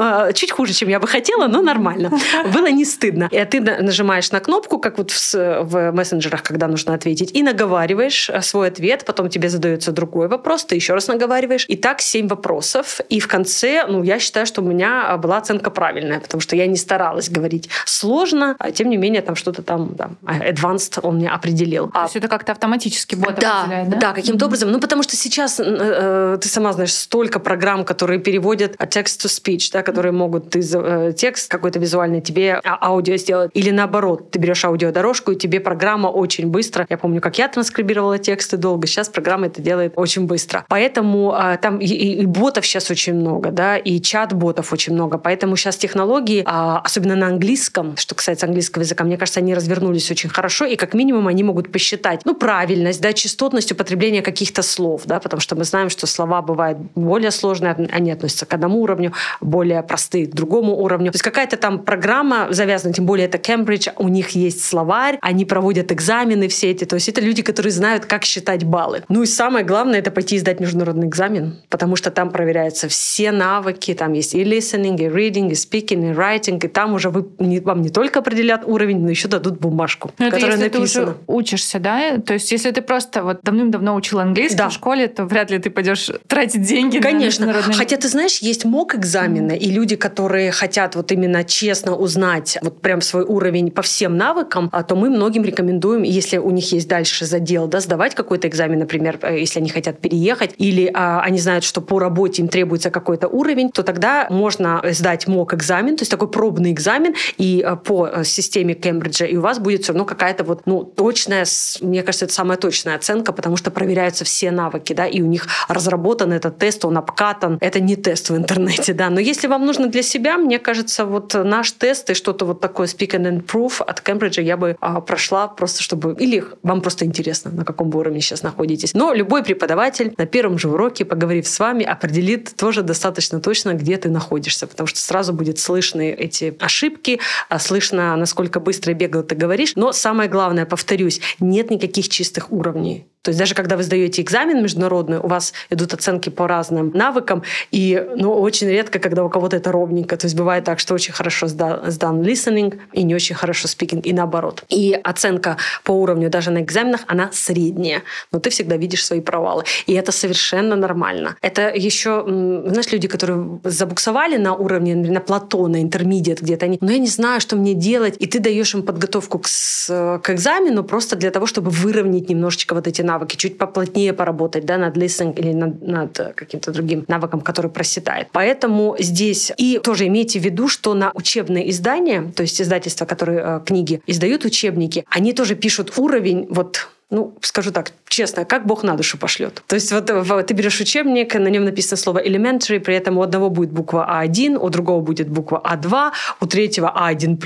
А, 0.00 0.32
чуть 0.32 0.50
хуже, 0.50 0.72
чем 0.72 0.88
я 0.88 1.00
бы 1.00 1.06
хотела, 1.06 1.46
но 1.46 1.62
нормально. 1.62 2.10
Было 2.52 2.66
не 2.66 2.84
стыдно. 2.84 3.28
И 3.30 3.44
ты 3.44 3.60
нажимаешь 3.60 4.30
на 4.30 4.40
кнопку, 4.40 4.78
как 4.78 4.98
вот 4.98 5.10
в 5.12 5.92
мессенджерах, 5.92 6.42
когда 6.42 6.68
нужно 6.68 6.94
ответить, 6.94 7.30
и 7.34 7.42
наговариваешь 7.42 8.28
э, 8.28 8.42
свой 8.42 8.68
ответ, 8.68 9.04
потом 9.06 9.30
тебе 9.30 9.48
задается 9.48 9.92
другой 9.92 10.28
вопрос, 10.28 10.64
ты 10.64 10.74
еще 10.74 10.94
раз 10.94 11.08
наговариваешь. 11.08 11.64
И 11.68 11.76
так 11.76 12.00
семь 12.00 12.28
вопросов. 12.28 13.00
И 13.08 13.20
в 13.20 13.28
конце, 13.28 13.86
ну, 13.88 14.02
я 14.02 14.18
считаю, 14.18 14.46
что 14.46 14.60
у 14.60 14.64
меня 14.64 15.16
была 15.16 15.38
оценка 15.38 15.70
правильная, 15.70 16.20
потому 16.20 16.40
что 16.40 16.56
я 16.56 16.66
не 16.66 16.76
старалась 16.76 17.30
говорить 17.30 17.70
сложно, 17.86 18.56
а 18.58 18.70
тем 18.70 18.90
не 18.90 18.96
менее 18.96 19.22
там 19.22 19.34
что-то 19.34 19.62
там, 19.62 19.94
да, 19.94 20.10
advanced 20.22 21.00
он 21.02 21.16
мне 21.16 21.30
определил. 21.30 21.88
То 21.88 22.02
есть 22.02 22.16
это 22.16 22.28
как-то 22.28 22.52
автоматически 22.52 23.14
бот 23.14 23.36
да, 23.40 23.62
определяет, 23.62 23.88
да? 23.88 23.96
Да, 23.96 24.12
каким-то 24.12 24.46
образом 24.46 24.57
образом? 24.58 24.72
Ну, 24.72 24.80
потому 24.80 25.02
что 25.02 25.16
сейчас, 25.16 25.60
э, 25.60 25.64
э, 25.64 26.38
ты 26.40 26.48
сама 26.48 26.72
знаешь, 26.72 26.92
столько 26.92 27.38
программ, 27.38 27.84
которые 27.84 28.20
переводят 28.20 28.76
text 28.76 29.20
to 29.20 29.28
speech, 29.28 29.70
да, 29.72 29.82
которые 29.82 30.12
могут 30.12 30.50
ты, 30.50 30.60
э, 30.60 31.12
текст 31.16 31.50
какой-то 31.50 31.78
визуальный 31.78 32.20
тебе 32.20 32.60
а, 32.64 32.78
аудио 32.88 33.16
сделать. 33.16 33.50
Или 33.54 33.70
наоборот, 33.70 34.30
ты 34.30 34.38
берешь 34.38 34.64
аудиодорожку, 34.64 35.32
и 35.32 35.36
тебе 35.36 35.60
программа 35.60 36.08
очень 36.08 36.48
быстро. 36.48 36.86
Я 36.88 36.98
помню, 36.98 37.20
как 37.20 37.38
я 37.38 37.48
транскрибировала 37.48 38.18
тексты 38.18 38.56
долго. 38.56 38.86
Сейчас 38.86 39.08
программа 39.08 39.46
это 39.46 39.62
делает 39.62 39.92
очень 39.96 40.26
быстро. 40.26 40.64
Поэтому 40.68 41.34
э, 41.34 41.58
там 41.58 41.78
и, 41.78 41.86
и, 41.86 42.22
и 42.22 42.26
ботов 42.26 42.66
сейчас 42.66 42.90
очень 42.90 43.14
много, 43.14 43.50
да, 43.50 43.76
и 43.76 44.00
чат-ботов 44.00 44.72
очень 44.72 44.94
много. 44.94 45.18
Поэтому 45.18 45.56
сейчас 45.56 45.76
технологии, 45.76 46.42
э, 46.42 46.80
особенно 46.84 47.16
на 47.16 47.26
английском, 47.26 47.96
что 47.96 48.14
касается 48.14 48.46
английского 48.46 48.82
языка, 48.82 49.04
мне 49.04 49.16
кажется, 49.16 49.40
они 49.40 49.54
развернулись 49.54 50.10
очень 50.10 50.30
хорошо, 50.30 50.64
и 50.64 50.76
как 50.76 50.94
минимум 50.94 51.26
они 51.28 51.42
могут 51.42 51.72
посчитать, 51.72 52.22
ну, 52.24 52.34
правильность, 52.34 53.00
да, 53.00 53.12
частотность 53.12 53.72
употребления 53.72 54.22
каких 54.22 54.47
каких-то 54.48 54.62
слов, 54.62 55.02
да, 55.04 55.20
потому 55.20 55.40
что 55.40 55.56
мы 55.56 55.64
знаем, 55.64 55.90
что 55.90 56.06
слова 56.06 56.40
бывают 56.40 56.78
более 56.94 57.30
сложные, 57.30 57.72
они 57.92 58.10
относятся 58.10 58.46
к 58.46 58.54
одному 58.54 58.80
уровню, 58.80 59.12
более 59.40 59.82
простые 59.82 60.26
к 60.26 60.34
другому 60.34 60.76
уровню. 60.76 61.12
То 61.12 61.16
есть 61.16 61.22
какая-то 61.22 61.56
там 61.56 61.80
программа 61.80 62.46
завязана, 62.50 62.94
тем 62.94 63.04
более 63.04 63.26
это 63.26 63.36
Кембридж, 63.38 63.88
у 63.96 64.08
них 64.08 64.30
есть 64.30 64.64
словарь, 64.64 65.18
они 65.20 65.44
проводят 65.44 65.92
экзамены 65.92 66.48
все 66.48 66.70
эти, 66.70 66.84
то 66.84 66.94
есть 66.94 67.08
это 67.08 67.20
люди, 67.20 67.42
которые 67.42 67.72
знают, 67.72 68.06
как 68.06 68.24
считать 68.24 68.64
баллы. 68.64 69.02
Ну 69.08 69.22
и 69.22 69.26
самое 69.26 69.64
главное, 69.66 69.98
это 69.98 70.10
пойти 70.10 70.38
сдать 70.38 70.60
международный 70.60 71.08
экзамен, 71.08 71.56
потому 71.68 71.96
что 71.96 72.10
там 72.10 72.30
проверяются 72.30 72.88
все 72.88 73.32
навыки, 73.32 73.92
там 73.94 74.14
есть 74.14 74.34
и 74.34 74.42
listening, 74.42 74.96
и 74.96 75.08
reading, 75.08 75.50
и 75.50 75.52
speaking, 75.52 76.10
и 76.10 76.14
writing, 76.14 76.64
и 76.64 76.68
там 76.68 76.94
уже 76.94 77.10
вы, 77.10 77.26
не, 77.38 77.60
вам 77.60 77.82
не 77.82 77.90
только 77.90 78.20
определят 78.20 78.62
уровень, 78.64 79.00
но 79.00 79.10
еще 79.10 79.28
дадут 79.28 79.58
бумажку, 79.58 80.10
но 80.18 80.30
которая 80.30 80.56
это 80.56 80.64
если 80.64 80.78
написана. 80.78 81.06
ты 81.06 81.10
уже 81.12 81.18
учишься, 81.26 81.78
да? 81.78 82.16
То 82.18 82.32
есть 82.34 82.50
если 82.50 82.70
ты 82.70 82.80
просто 82.80 83.22
вот 83.22 83.40
давным-давно 83.42 83.94
учил 83.94 84.20
английский, 84.20 84.37
английский 84.38 84.58
да. 84.58 84.68
в 84.68 84.72
школе, 84.72 85.08
то 85.08 85.24
вряд 85.24 85.50
ли 85.50 85.58
ты 85.58 85.70
пойдешь 85.70 86.10
тратить 86.26 86.62
деньги 86.62 86.98
Конечно. 86.98 87.46
на 87.46 87.48
международный... 87.50 87.74
Хотя, 87.74 87.96
ты 87.96 88.08
знаешь, 88.08 88.38
есть 88.38 88.64
мок 88.64 88.94
экзамены, 88.94 89.52
mm-hmm. 89.52 89.58
и 89.58 89.70
люди, 89.70 89.96
которые 89.96 90.50
хотят 90.52 90.94
вот 90.94 91.12
именно 91.12 91.44
честно 91.44 91.96
узнать 91.96 92.58
вот 92.62 92.80
прям 92.80 93.00
свой 93.00 93.24
уровень 93.24 93.70
по 93.70 93.82
всем 93.82 94.16
навыкам, 94.16 94.68
а 94.72 94.82
то 94.82 94.94
мы 94.94 95.10
многим 95.10 95.44
рекомендуем, 95.44 96.02
если 96.02 96.38
у 96.38 96.50
них 96.50 96.72
есть 96.72 96.88
дальше 96.88 97.26
задел, 97.26 97.66
да, 97.66 97.80
сдавать 97.80 98.14
какой-то 98.14 98.48
экзамен, 98.48 98.78
например, 98.78 99.18
э, 99.22 99.38
если 99.38 99.60
они 99.60 99.68
хотят 99.70 100.00
переехать, 100.00 100.54
или 100.58 100.90
а, 100.94 101.20
они 101.22 101.38
знают, 101.38 101.64
что 101.64 101.80
по 101.80 101.98
работе 101.98 102.42
им 102.42 102.48
требуется 102.48 102.90
какой-то 102.90 103.28
уровень, 103.28 103.70
то 103.70 103.82
тогда 103.82 104.26
можно 104.30 104.82
сдать 104.90 105.26
мок 105.26 105.54
экзамен, 105.54 105.96
то 105.96 106.02
есть 106.02 106.10
такой 106.10 106.30
пробный 106.30 106.72
экзамен, 106.72 107.14
и 107.36 107.62
а, 107.62 107.76
по 107.76 108.06
э, 108.06 108.24
системе 108.24 108.74
Кембриджа, 108.74 109.26
и 109.26 109.36
у 109.36 109.40
вас 109.40 109.58
будет 109.58 109.82
все 109.82 109.92
равно 109.92 110.04
какая-то 110.04 110.44
вот, 110.44 110.62
ну, 110.66 110.84
точная, 110.84 111.44
мне 111.80 112.02
кажется, 112.02 112.26
это 112.26 112.34
самая 112.34 112.58
точная 112.58 112.96
оценка, 112.96 113.32
потому 113.32 113.56
что 113.56 113.70
проверяются 113.70 114.24
все 114.28 114.50
навыки, 114.50 114.92
да, 114.92 115.06
и 115.06 115.22
у 115.22 115.26
них 115.26 115.48
разработан 115.68 116.32
этот 116.32 116.58
тест, 116.58 116.84
он 116.84 116.98
обкатан. 116.98 117.58
Это 117.60 117.80
не 117.80 117.96
тест 117.96 118.30
в 118.30 118.36
интернете, 118.36 118.92
да. 118.92 119.08
Но 119.10 119.20
если 119.20 119.48
вам 119.48 119.64
нужно 119.64 119.88
для 119.88 120.02
себя, 120.02 120.36
мне 120.36 120.58
кажется, 120.58 121.06
вот 121.06 121.34
наш 121.34 121.72
тест 121.72 122.10
и 122.10 122.14
что-то 122.14 122.44
вот 122.44 122.60
такое 122.60 122.86
Speak 122.86 123.10
and 123.10 123.40
Improve 123.40 123.82
от 123.82 124.00
Кембриджа 124.00 124.42
я 124.42 124.56
бы 124.56 124.76
а, 124.80 125.00
прошла 125.00 125.48
просто, 125.48 125.82
чтобы... 125.82 126.14
Или 126.18 126.44
вам 126.62 126.82
просто 126.82 127.04
интересно, 127.06 127.50
на 127.50 127.64
каком 127.64 127.94
уровне 127.94 128.20
сейчас 128.20 128.42
находитесь. 128.42 128.94
Но 128.94 129.14
любой 129.14 129.42
преподаватель 129.42 130.14
на 130.18 130.26
первом 130.26 130.58
же 130.58 130.68
уроке, 130.68 131.04
поговорив 131.04 131.48
с 131.48 131.58
вами, 131.58 131.84
определит 131.84 132.54
тоже 132.56 132.82
достаточно 132.82 133.40
точно, 133.40 133.74
где 133.74 133.96
ты 133.96 134.10
находишься, 134.10 134.66
потому 134.66 134.86
что 134.86 135.00
сразу 135.00 135.32
будет 135.32 135.58
слышны 135.58 136.10
эти 136.10 136.54
ошибки, 136.60 137.20
а 137.48 137.58
слышно, 137.58 138.14
насколько 138.16 138.60
быстро 138.60 138.92
и 138.92 138.94
бегло 138.94 139.22
ты 139.22 139.34
говоришь. 139.34 139.72
Но 139.76 139.92
самое 139.92 140.28
главное, 140.28 140.66
повторюсь, 140.66 141.20
нет 141.40 141.70
никаких 141.70 142.08
чистых 142.08 142.52
уровней. 142.52 143.06
То 143.28 143.30
есть 143.30 143.38
даже 143.38 143.54
когда 143.54 143.76
вы 143.76 143.82
сдаете 143.82 144.22
экзамен 144.22 144.62
международный, 144.62 145.18
у 145.18 145.26
вас 145.26 145.52
идут 145.68 145.92
оценки 145.92 146.30
по 146.30 146.48
разным 146.48 146.92
навыкам, 146.94 147.42
и 147.70 148.02
ну, 148.16 148.32
очень 148.32 148.68
редко, 148.68 148.98
когда 148.98 149.22
у 149.22 149.28
кого-то 149.28 149.56
это 149.56 149.70
ровненько. 149.70 150.16
То 150.16 150.24
есть 150.24 150.34
бывает 150.34 150.64
так, 150.64 150.78
что 150.78 150.94
очень 150.94 151.12
хорошо 151.12 151.46
сдан 151.46 152.22
listening 152.22 152.80
и 152.94 153.02
не 153.02 153.14
очень 153.14 153.34
хорошо 153.34 153.68
speaking, 153.68 154.00
и 154.00 154.14
наоборот. 154.14 154.64
И 154.70 154.98
оценка 155.04 155.58
по 155.84 155.92
уровню 155.92 156.30
даже 156.30 156.50
на 156.50 156.62
экзаменах, 156.62 157.02
она 157.06 157.28
средняя. 157.30 158.02
Но 158.32 158.38
ты 158.38 158.48
всегда 158.48 158.78
видишь 158.78 159.04
свои 159.04 159.20
провалы. 159.20 159.64
И 159.86 159.92
это 159.92 160.10
совершенно 160.10 160.74
нормально. 160.74 161.36
Это 161.42 161.68
еще, 161.68 162.24
знаешь, 162.26 162.90
люди, 162.90 163.08
которые 163.08 163.60
забуксовали 163.62 164.38
на 164.38 164.54
уровне, 164.54 164.96
на 164.96 165.20
плато, 165.20 165.68
на 165.68 165.82
интермедиат 165.82 166.40
где-то, 166.40 166.64
они, 166.64 166.78
ну 166.80 166.90
я 166.90 166.98
не 166.98 167.08
знаю, 167.08 167.42
что 167.42 167.56
мне 167.56 167.74
делать. 167.74 168.16
И 168.20 168.26
ты 168.26 168.40
даешь 168.40 168.74
им 168.74 168.84
подготовку 168.84 169.38
к, 169.38 169.46
к 169.46 170.30
экзамену 170.30 170.82
просто 170.82 171.14
для 171.14 171.30
того, 171.30 171.44
чтобы 171.44 171.70
выровнять 171.70 172.30
немножечко 172.30 172.74
вот 172.74 172.86
эти 172.86 173.02
навыки, 173.02 173.17
чуть 173.26 173.58
поплотнее 173.58 174.12
поработать 174.12 174.64
да, 174.64 174.78
над 174.78 174.96
listening 174.96 175.38
или 175.38 175.52
над, 175.52 175.82
над 175.82 176.34
каким-то 176.34 176.72
другим 176.72 177.04
навыком, 177.08 177.40
который 177.40 177.70
проседает. 177.70 178.28
Поэтому 178.32 178.96
здесь 178.98 179.52
и 179.56 179.80
тоже 179.82 180.06
имейте 180.06 180.38
в 180.38 180.44
виду, 180.44 180.68
что 180.68 180.94
на 180.94 181.10
учебные 181.14 181.70
издания, 181.70 182.32
то 182.34 182.42
есть 182.42 182.60
издательства, 182.60 183.04
которые 183.04 183.40
э, 183.42 183.60
книги 183.64 184.00
издают 184.06 184.44
учебники, 184.44 185.04
они 185.08 185.32
тоже 185.32 185.54
пишут 185.54 185.92
уровень 185.98 186.46
вот 186.50 186.88
ну, 187.10 187.34
скажу 187.40 187.72
так, 187.72 187.92
честно, 188.06 188.44
как 188.44 188.66
Бог 188.66 188.82
на 188.82 188.94
душу 188.94 189.16
пошлет. 189.16 189.62
То 189.66 189.76
есть 189.76 189.90
вот 189.92 190.06
ты 190.46 190.54
берешь 190.54 190.78
учебник, 190.80 191.34
на 191.34 191.48
нем 191.48 191.64
написано 191.64 191.96
слово 191.96 192.22
elementary, 192.22 192.80
при 192.80 192.94
этом 192.94 193.16
у 193.16 193.22
одного 193.22 193.48
будет 193.48 193.70
буква 193.72 194.06
А1, 194.22 194.58
у 194.58 194.68
другого 194.68 195.00
будет 195.00 195.28
буква 195.28 195.62
А2, 195.64 196.10
у 196.40 196.46
третьего 196.46 196.94
А1+, 196.94 197.38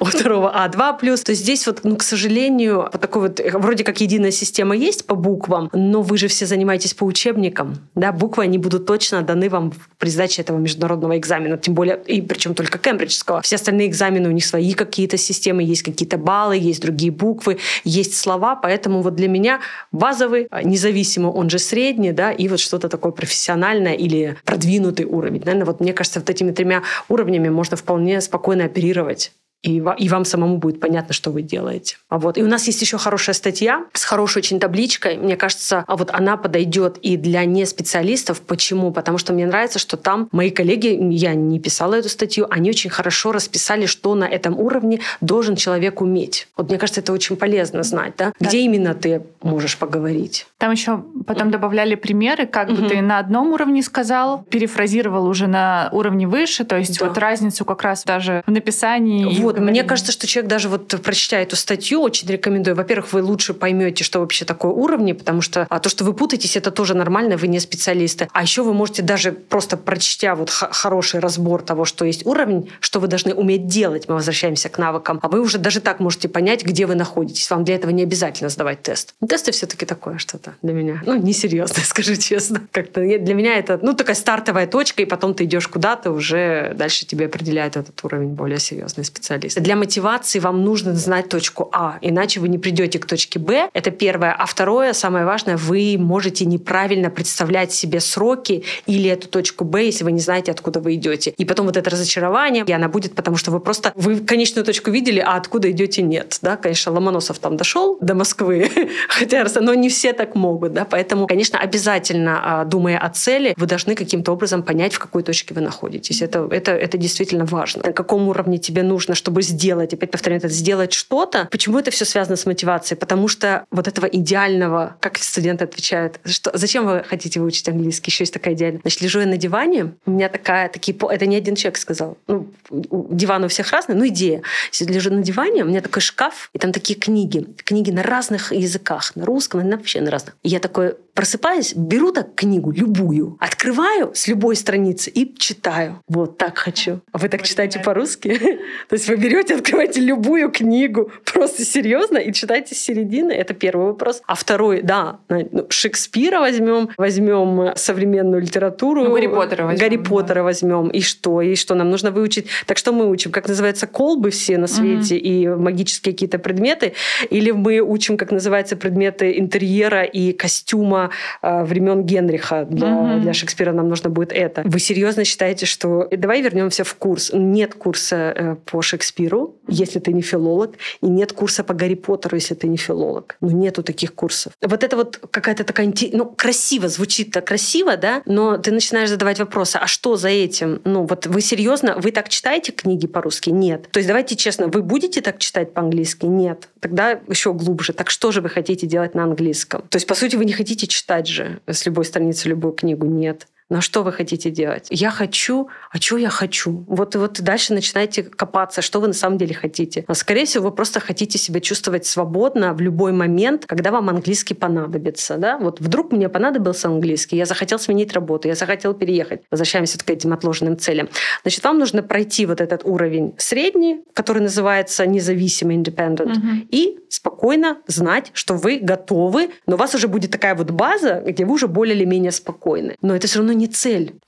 у 0.00 0.04
второго 0.04 0.54
А2+. 0.54 1.22
То 1.22 1.30
есть 1.30 1.42
здесь 1.42 1.66
вот, 1.66 1.80
ну, 1.84 1.96
к 1.96 2.02
сожалению, 2.02 2.88
вот 2.92 3.00
такой 3.00 3.22
вот, 3.22 3.40
вроде 3.54 3.84
как 3.84 4.02
единая 4.02 4.30
система 4.30 4.76
есть 4.76 5.06
по 5.06 5.14
буквам, 5.14 5.70
но 5.72 6.02
вы 6.02 6.18
же 6.18 6.28
все 6.28 6.44
занимаетесь 6.44 6.92
по 6.92 7.04
учебникам, 7.04 7.78
да, 7.94 8.12
буквы, 8.12 8.44
они 8.44 8.58
будут 8.58 8.84
точно 8.84 9.22
даны 9.22 9.48
вам 9.48 9.72
при 9.98 10.10
сдаче 10.10 10.42
этого 10.42 10.58
международного 10.58 11.16
экзамена, 11.16 11.56
тем 11.56 11.74
более, 11.74 11.98
и 12.06 12.20
причем 12.20 12.54
только 12.54 12.78
кембриджского. 12.78 13.40
Все 13.40 13.56
остальные 13.56 13.88
экзамены, 13.88 14.28
у 14.28 14.32
них 14.32 14.44
свои 14.44 14.74
какие-то 14.74 15.16
системы, 15.16 15.62
есть 15.62 15.82
какие-то 15.82 16.18
баллы, 16.18 16.58
есть 16.58 16.82
другие 16.82 17.10
буквы, 17.10 17.56
есть 17.84 18.14
слова, 18.14 18.56
поэтому 18.56 19.05
вот 19.06 19.14
для 19.14 19.28
меня 19.28 19.60
базовый, 19.92 20.48
а, 20.50 20.62
независимо, 20.62 21.28
он 21.28 21.48
же 21.48 21.58
средний, 21.58 22.12
да, 22.12 22.32
и 22.32 22.48
вот 22.48 22.60
что-то 22.60 22.88
такое 22.88 23.12
профессиональное 23.12 23.94
или 23.94 24.36
продвинутый 24.44 25.06
уровень. 25.06 25.42
Наверное, 25.44 25.66
вот 25.66 25.80
мне 25.80 25.92
кажется, 25.92 26.20
вот 26.20 26.28
этими 26.28 26.50
тремя 26.50 26.82
уровнями 27.08 27.48
можно 27.48 27.76
вполне 27.76 28.20
спокойно 28.20 28.64
оперировать 28.64 29.32
и, 29.62 29.82
и 29.98 30.08
вам 30.08 30.24
самому 30.24 30.58
будет 30.58 30.80
понятно, 30.80 31.12
что 31.12 31.30
вы 31.30 31.42
делаете. 31.42 31.96
А 32.08 32.18
вот. 32.18 32.38
И 32.38 32.42
у 32.42 32.46
нас 32.46 32.66
есть 32.66 32.80
еще 32.80 32.98
хорошая 32.98 33.34
статья 33.34 33.84
с 33.92 34.04
хорошей 34.04 34.38
очень 34.38 34.60
табличкой. 34.60 35.16
Мне 35.16 35.36
кажется, 35.36 35.84
а 35.86 35.96
вот 35.96 36.10
она 36.12 36.36
подойдет 36.36 36.98
и 36.98 37.16
для 37.16 37.44
неспециалистов. 37.44 38.40
Почему? 38.40 38.92
Потому 38.92 39.18
что 39.18 39.32
мне 39.32 39.46
нравится, 39.46 39.78
что 39.78 39.96
там 39.96 40.28
мои 40.32 40.50
коллеги, 40.50 40.96
я 41.12 41.34
не 41.34 41.58
писала 41.58 41.94
эту 41.94 42.08
статью, 42.08 42.46
они 42.50 42.70
очень 42.70 42.90
хорошо 42.90 43.32
расписали, 43.32 43.86
что 43.86 44.14
на 44.14 44.24
этом 44.24 44.58
уровне 44.58 45.00
должен 45.20 45.56
человек 45.56 46.00
уметь. 46.00 46.48
Вот 46.56 46.68
мне 46.68 46.78
кажется, 46.78 47.00
это 47.00 47.12
очень 47.12 47.36
полезно 47.36 47.82
знать, 47.82 48.14
да? 48.16 48.32
да. 48.38 48.48
Где 48.48 48.60
именно 48.60 48.94
ты 48.94 49.22
можешь 49.42 49.78
поговорить. 49.78 50.46
Там 50.58 50.72
еще 50.72 51.02
потом 51.26 51.50
добавляли 51.50 51.94
примеры, 51.94 52.46
как 52.46 52.70
бы 52.70 52.88
ты 52.88 53.00
на 53.00 53.18
одном 53.18 53.52
уровне 53.52 53.82
сказал, 53.82 54.44
перефразировал 54.44 55.26
уже 55.26 55.46
на 55.46 55.88
уровне 55.92 56.26
выше, 56.26 56.64
то 56.64 56.76
есть 56.76 56.98
да. 56.98 57.06
вот 57.06 57.18
разницу 57.18 57.64
как 57.64 57.82
раз 57.82 58.04
даже 58.04 58.42
в 58.46 58.50
написании 58.50 59.40
вот, 59.45 59.45
мне 59.54 59.84
кажется, 59.84 60.12
что 60.12 60.26
человек 60.26 60.50
даже 60.50 60.68
вот 60.68 60.88
прочитая 61.02 61.42
эту 61.42 61.56
статью, 61.56 62.00
очень 62.00 62.28
рекомендую. 62.28 62.76
Во-первых, 62.76 63.12
вы 63.12 63.22
лучше 63.22 63.54
поймете, 63.54 64.04
что 64.04 64.20
вообще 64.20 64.44
такое 64.44 64.72
уровни, 64.72 65.12
потому 65.12 65.42
что 65.42 65.66
а 65.68 65.78
то, 65.78 65.88
что 65.88 66.04
вы 66.04 66.12
путаетесь, 66.12 66.56
это 66.56 66.70
тоже 66.70 66.94
нормально, 66.94 67.36
вы 67.36 67.48
не 67.48 67.60
специалисты. 67.60 68.28
А 68.32 68.42
еще 68.42 68.62
вы 68.62 68.74
можете 68.74 69.02
даже 69.02 69.32
просто 69.32 69.76
прочтя 69.76 70.34
вот 70.34 70.50
хороший 70.50 71.20
разбор 71.20 71.62
того, 71.62 71.84
что 71.84 72.04
есть 72.04 72.26
уровень, 72.26 72.70
что 72.80 73.00
вы 73.00 73.06
должны 73.06 73.34
уметь 73.34 73.66
делать, 73.66 74.08
мы 74.08 74.16
возвращаемся 74.16 74.68
к 74.68 74.78
навыкам, 74.78 75.18
а 75.22 75.28
вы 75.28 75.40
уже 75.40 75.58
даже 75.58 75.80
так 75.80 76.00
можете 76.00 76.28
понять, 76.28 76.64
где 76.64 76.86
вы 76.86 76.94
находитесь. 76.94 77.48
Вам 77.50 77.64
для 77.64 77.76
этого 77.76 77.90
не 77.90 78.02
обязательно 78.02 78.50
сдавать 78.50 78.82
тест. 78.82 79.14
Тесты 79.28 79.52
все-таки 79.52 79.86
такое 79.86 80.18
что-то 80.18 80.54
для 80.62 80.72
меня. 80.72 81.02
Ну, 81.06 81.16
несерьезно, 81.16 81.82
скажу 81.84 82.16
честно. 82.16 82.62
Как-то 82.72 83.00
для 83.00 83.34
меня 83.34 83.56
это, 83.56 83.78
ну, 83.80 83.94
такая 83.94 84.16
стартовая 84.16 84.66
точка, 84.66 85.02
и 85.02 85.04
потом 85.04 85.34
ты 85.34 85.44
идешь 85.44 85.68
куда-то, 85.68 86.10
уже 86.10 86.72
дальше 86.74 87.06
тебе 87.06 87.26
определяет 87.26 87.76
этот 87.76 88.02
уровень 88.04 88.28
более 88.28 88.58
серьезный 88.58 89.04
специалист 89.04 89.35
специалист. 89.36 89.60
Для 89.60 89.76
мотивации 89.76 90.38
вам 90.38 90.64
нужно 90.64 90.94
знать 90.94 91.28
точку 91.28 91.68
А, 91.72 91.98
иначе 92.00 92.40
вы 92.40 92.48
не 92.48 92.58
придете 92.58 92.98
к 92.98 93.06
точке 93.06 93.38
Б. 93.38 93.68
Это 93.72 93.90
первое. 93.90 94.32
А 94.32 94.46
второе, 94.46 94.92
самое 94.92 95.24
важное, 95.24 95.56
вы 95.56 95.96
можете 95.98 96.44
неправильно 96.44 97.10
представлять 97.10 97.72
себе 97.72 98.00
сроки 98.00 98.64
или 98.86 99.10
эту 99.10 99.28
точку 99.28 99.64
Б, 99.64 99.84
если 99.84 100.04
вы 100.04 100.12
не 100.12 100.20
знаете, 100.20 100.52
откуда 100.52 100.80
вы 100.80 100.94
идете. 100.94 101.34
И 101.36 101.44
потом 101.44 101.66
вот 101.66 101.76
это 101.76 101.90
разочарование, 101.90 102.64
и 102.66 102.72
она 102.72 102.88
будет, 102.88 103.14
потому 103.14 103.36
что 103.36 103.50
вы 103.50 103.60
просто 103.60 103.92
вы 103.94 104.18
конечную 104.18 104.64
точку 104.64 104.90
видели, 104.90 105.20
а 105.20 105.36
откуда 105.36 105.70
идете 105.70 106.02
нет. 106.02 106.38
Да, 106.42 106.56
конечно, 106.56 106.92
Ломоносов 106.92 107.38
там 107.38 107.56
дошел 107.56 107.98
до 108.00 108.14
Москвы, 108.14 108.70
хотя, 109.08 109.46
но 109.60 109.74
не 109.74 109.88
все 109.88 110.12
так 110.12 110.34
могут, 110.34 110.72
да, 110.72 110.84
поэтому, 110.84 111.26
конечно, 111.26 111.58
обязательно, 111.58 112.60
а, 112.60 112.64
думая 112.64 112.98
о 112.98 113.08
цели, 113.10 113.54
вы 113.56 113.66
должны 113.66 113.94
каким-то 113.94 114.32
образом 114.32 114.62
понять, 114.62 114.94
в 114.94 114.98
какой 114.98 115.22
точке 115.22 115.54
вы 115.54 115.60
находитесь. 115.60 116.22
Это, 116.22 116.48
это, 116.50 116.72
это 116.72 116.98
действительно 116.98 117.44
важно. 117.44 117.82
На 117.84 117.92
каком 117.92 118.28
уровне 118.28 118.58
тебе 118.58 118.82
нужно, 118.82 119.14
чтобы 119.26 119.42
сделать, 119.42 119.92
опять 119.92 120.12
повторяю, 120.12 120.38
это 120.38 120.48
сделать 120.48 120.92
что-то. 120.92 121.48
Почему 121.50 121.80
это 121.80 121.90
все 121.90 122.04
связано 122.04 122.36
с 122.36 122.46
мотивацией? 122.46 122.96
Потому 122.96 123.26
что 123.26 123.64
вот 123.72 123.88
этого 123.88 124.06
идеального, 124.06 124.96
как 125.00 125.18
студенты 125.18 125.64
отвечают, 125.64 126.20
что, 126.24 126.52
зачем 126.54 126.86
вы 126.86 127.02
хотите 127.02 127.40
выучить 127.40 127.68
английский? 127.68 128.12
Еще 128.12 128.22
есть 128.22 128.32
такая 128.32 128.54
идеальная. 128.54 128.80
Значит, 128.82 129.00
лежу 129.00 129.18
я 129.18 129.26
на 129.26 129.36
диване, 129.36 129.94
у 130.06 130.12
меня 130.12 130.28
такая, 130.28 130.68
такие, 130.68 130.96
это 131.10 131.26
не 131.26 131.34
один 131.34 131.56
человек 131.56 131.76
сказал. 131.78 132.16
Ну, 132.28 132.46
диван 132.70 133.42
у 133.42 133.48
всех 133.48 133.72
разный, 133.72 133.96
но 133.96 134.06
идея. 134.06 134.42
Если 134.70 134.84
лежу 134.92 135.12
на 135.12 135.22
диване, 135.22 135.64
у 135.64 135.66
меня 135.66 135.80
такой 135.80 136.02
шкаф, 136.02 136.48
и 136.52 136.60
там 136.60 136.70
такие 136.70 136.96
книги. 136.96 137.48
Книги 137.64 137.90
на 137.90 138.04
разных 138.04 138.52
языках, 138.52 139.16
на 139.16 139.26
русском, 139.26 139.68
на, 139.68 139.76
вообще 139.76 140.00
на 140.02 140.12
разных. 140.12 140.36
И 140.44 140.50
я 140.50 140.60
такой 140.60 140.94
просыпаюсь, 141.16 141.74
беру 141.74 142.12
так 142.12 142.34
книгу, 142.34 142.70
любую, 142.70 143.38
открываю 143.40 144.12
с 144.14 144.28
любой 144.28 144.54
страницы 144.54 145.10
и 145.10 145.34
читаю. 145.36 146.02
Вот 146.08 146.36
так 146.36 146.58
хочу. 146.58 147.00
А 147.10 147.18
вы 147.18 147.30
так 147.30 147.42
читаете 147.42 147.80
по-русски? 147.80 148.38
То 148.88 148.92
есть 148.92 149.08
вы 149.08 149.16
берете, 149.16 149.54
открываете 149.54 150.00
любую 150.00 150.50
книгу, 150.50 151.10
просто 151.24 151.64
серьезно, 151.64 152.18
и 152.18 152.32
читайте 152.34 152.74
с 152.74 152.78
середины. 152.78 153.32
Это 153.32 153.54
первый 153.54 153.86
вопрос. 153.86 154.20
А 154.26 154.34
второй, 154.34 154.82
да, 154.82 155.18
ну, 155.30 155.66
Шекспира 155.70 156.40
возьмем, 156.40 156.90
возьмем 156.98 157.72
современную 157.76 158.42
литературу. 158.42 159.04
Ну, 159.04 159.14
Гарри 159.14 159.28
Поттера 159.28 159.64
возьмем. 159.64 159.88
Гарри 159.88 159.96
Поттера 159.96 160.34
да. 160.34 160.42
возьмем. 160.42 160.88
И 160.90 161.00
что? 161.00 161.40
И 161.40 161.54
что 161.56 161.74
нам 161.74 161.90
нужно 161.90 162.10
выучить? 162.10 162.46
Так 162.66 162.76
что 162.76 162.92
мы 162.92 163.08
учим? 163.08 163.32
Как 163.32 163.48
называется 163.48 163.86
колбы 163.86 164.30
все 164.30 164.58
на 164.58 164.66
свете 164.66 165.16
и 165.16 165.48
магические 165.48 166.12
какие-то 166.12 166.38
предметы? 166.38 166.92
Или 167.30 167.52
мы 167.52 167.80
учим, 167.80 168.18
как 168.18 168.32
называется, 168.32 168.76
предметы 168.76 169.38
интерьера 169.38 170.02
и 170.02 170.34
костюма 170.34 171.05
э, 171.42 171.64
времен 171.64 172.02
Генриха? 172.02 172.64
Для, 172.64 172.94
угу. 172.94 173.20
для 173.20 173.32
Шекспира 173.32 173.72
нам 173.72 173.88
нужно 173.88 174.10
будет 174.10 174.32
это. 174.32 174.62
Вы 174.64 174.78
серьезно 174.80 175.24
считаете, 175.24 175.66
что... 175.66 176.08
Давай 176.10 176.42
вернемся 176.42 176.84
в 176.84 176.94
курс. 176.94 177.30
Нет 177.32 177.74
курса 177.74 178.32
э, 178.34 178.56
по 178.64 178.82
Шекспиру, 178.82 179.56
если 179.68 179.98
ты 179.98 180.12
не 180.12 180.22
филолог, 180.22 180.74
и 181.02 181.06
нет 181.06 181.32
курса 181.32 181.64
по 181.64 181.74
Гарри 181.74 181.94
Поттеру, 181.94 182.36
если 182.36 182.54
ты 182.54 182.68
не 182.68 182.76
филолог. 182.76 183.36
Ну, 183.40 183.50
нету 183.50 183.82
таких 183.82 184.14
курсов. 184.14 184.52
Вот 184.62 184.84
это 184.84 184.96
вот 184.96 185.20
какая-то 185.30 185.64
такая... 185.64 185.92
Ну, 186.12 186.26
красиво, 186.26 186.88
звучит 186.88 187.32
так 187.32 187.46
красиво, 187.46 187.96
да, 187.96 188.22
но 188.26 188.58
ты 188.58 188.70
начинаешь 188.70 189.08
задавать 189.08 189.38
вопросы, 189.38 189.76
а 189.76 189.86
что 189.86 190.16
за 190.16 190.28
этим? 190.28 190.80
Ну, 190.84 191.04
вот 191.04 191.26
вы 191.26 191.40
серьезно, 191.40 191.96
вы 191.98 192.12
так 192.12 192.28
читаете 192.28 192.72
книги 192.72 193.06
по-русски? 193.06 193.50
Нет. 193.50 193.88
То 193.90 193.98
есть 193.98 194.08
давайте 194.08 194.36
честно, 194.36 194.68
вы 194.68 194.82
будете 194.82 195.20
так 195.20 195.38
читать 195.38 195.72
по-английски? 195.72 196.26
Нет. 196.26 196.68
Тогда 196.80 197.20
еще 197.28 197.52
глубже. 197.52 197.92
Так 197.92 198.10
что 198.10 198.32
же 198.32 198.40
вы 198.40 198.48
хотите 198.48 198.86
делать 198.86 199.14
на 199.14 199.24
английском? 199.24 199.82
То 199.88 199.96
есть, 199.96 200.06
по 200.06 200.14
сути, 200.14 200.36
вы 200.36 200.44
не 200.44 200.52
хотите 200.52 200.86
читать 200.96 201.28
же 201.28 201.60
с 201.66 201.84
любой 201.84 202.06
страницы 202.06 202.48
любую 202.48 202.72
книгу? 202.72 203.06
Нет. 203.06 203.48
Но 203.68 203.80
что 203.80 204.02
вы 204.02 204.12
хотите 204.12 204.50
делать? 204.50 204.86
Я 204.90 205.10
хочу, 205.10 205.68
а 205.90 205.98
что 205.98 206.16
я 206.16 206.28
хочу? 206.28 206.84
Вот 206.86 207.14
и 207.14 207.18
вот 207.18 207.40
дальше 207.40 207.74
начинаете 207.74 208.22
копаться, 208.22 208.80
что 208.80 209.00
вы 209.00 209.08
на 209.08 209.12
самом 209.12 209.38
деле 209.38 209.54
хотите. 209.54 210.04
А 210.06 210.14
скорее 210.14 210.44
всего, 210.44 210.68
вы 210.68 210.72
просто 210.72 211.00
хотите 211.00 211.38
себя 211.38 211.60
чувствовать 211.60 212.06
свободно 212.06 212.74
в 212.74 212.80
любой 212.80 213.12
момент, 213.12 213.66
когда 213.66 213.90
вам 213.90 214.08
английский 214.08 214.54
понадобится. 214.54 215.36
Да? 215.36 215.58
Вот 215.58 215.80
вдруг 215.80 216.12
мне 216.12 216.28
понадобился 216.28 216.88
английский, 216.88 217.36
я 217.36 217.46
захотел 217.46 217.78
сменить 217.78 218.12
работу, 218.12 218.46
я 218.46 218.54
захотел 218.54 218.94
переехать. 218.94 219.42
Возвращаемся 219.50 219.98
к 219.98 220.08
этим 220.08 220.32
отложенным 220.32 220.78
целям. 220.78 221.08
Значит, 221.42 221.64
вам 221.64 221.78
нужно 221.78 222.02
пройти 222.02 222.46
вот 222.46 222.60
этот 222.60 222.82
уровень 222.84 223.34
средний, 223.38 224.02
который 224.14 224.42
называется 224.42 225.06
независимый 225.06 225.76
independent, 225.76 226.30
угу. 226.30 226.66
и 226.70 226.98
спокойно 227.08 227.78
знать, 227.86 228.30
что 228.32 228.54
вы 228.54 228.78
готовы, 228.78 229.50
но 229.66 229.74
у 229.74 229.78
вас 229.78 229.94
уже 229.94 230.08
будет 230.08 230.30
такая 230.30 230.54
вот 230.54 230.70
база, 230.70 231.22
где 231.26 231.44
вы 231.44 231.54
уже 231.54 231.66
более 231.66 231.96
или 231.96 232.04
менее 232.04 232.32
спокойны. 232.32 232.96
Но 233.00 233.14
это 233.14 233.26
все 233.26 233.38
равно 233.38 233.52
не 233.56 233.66
цель. 233.66 234.20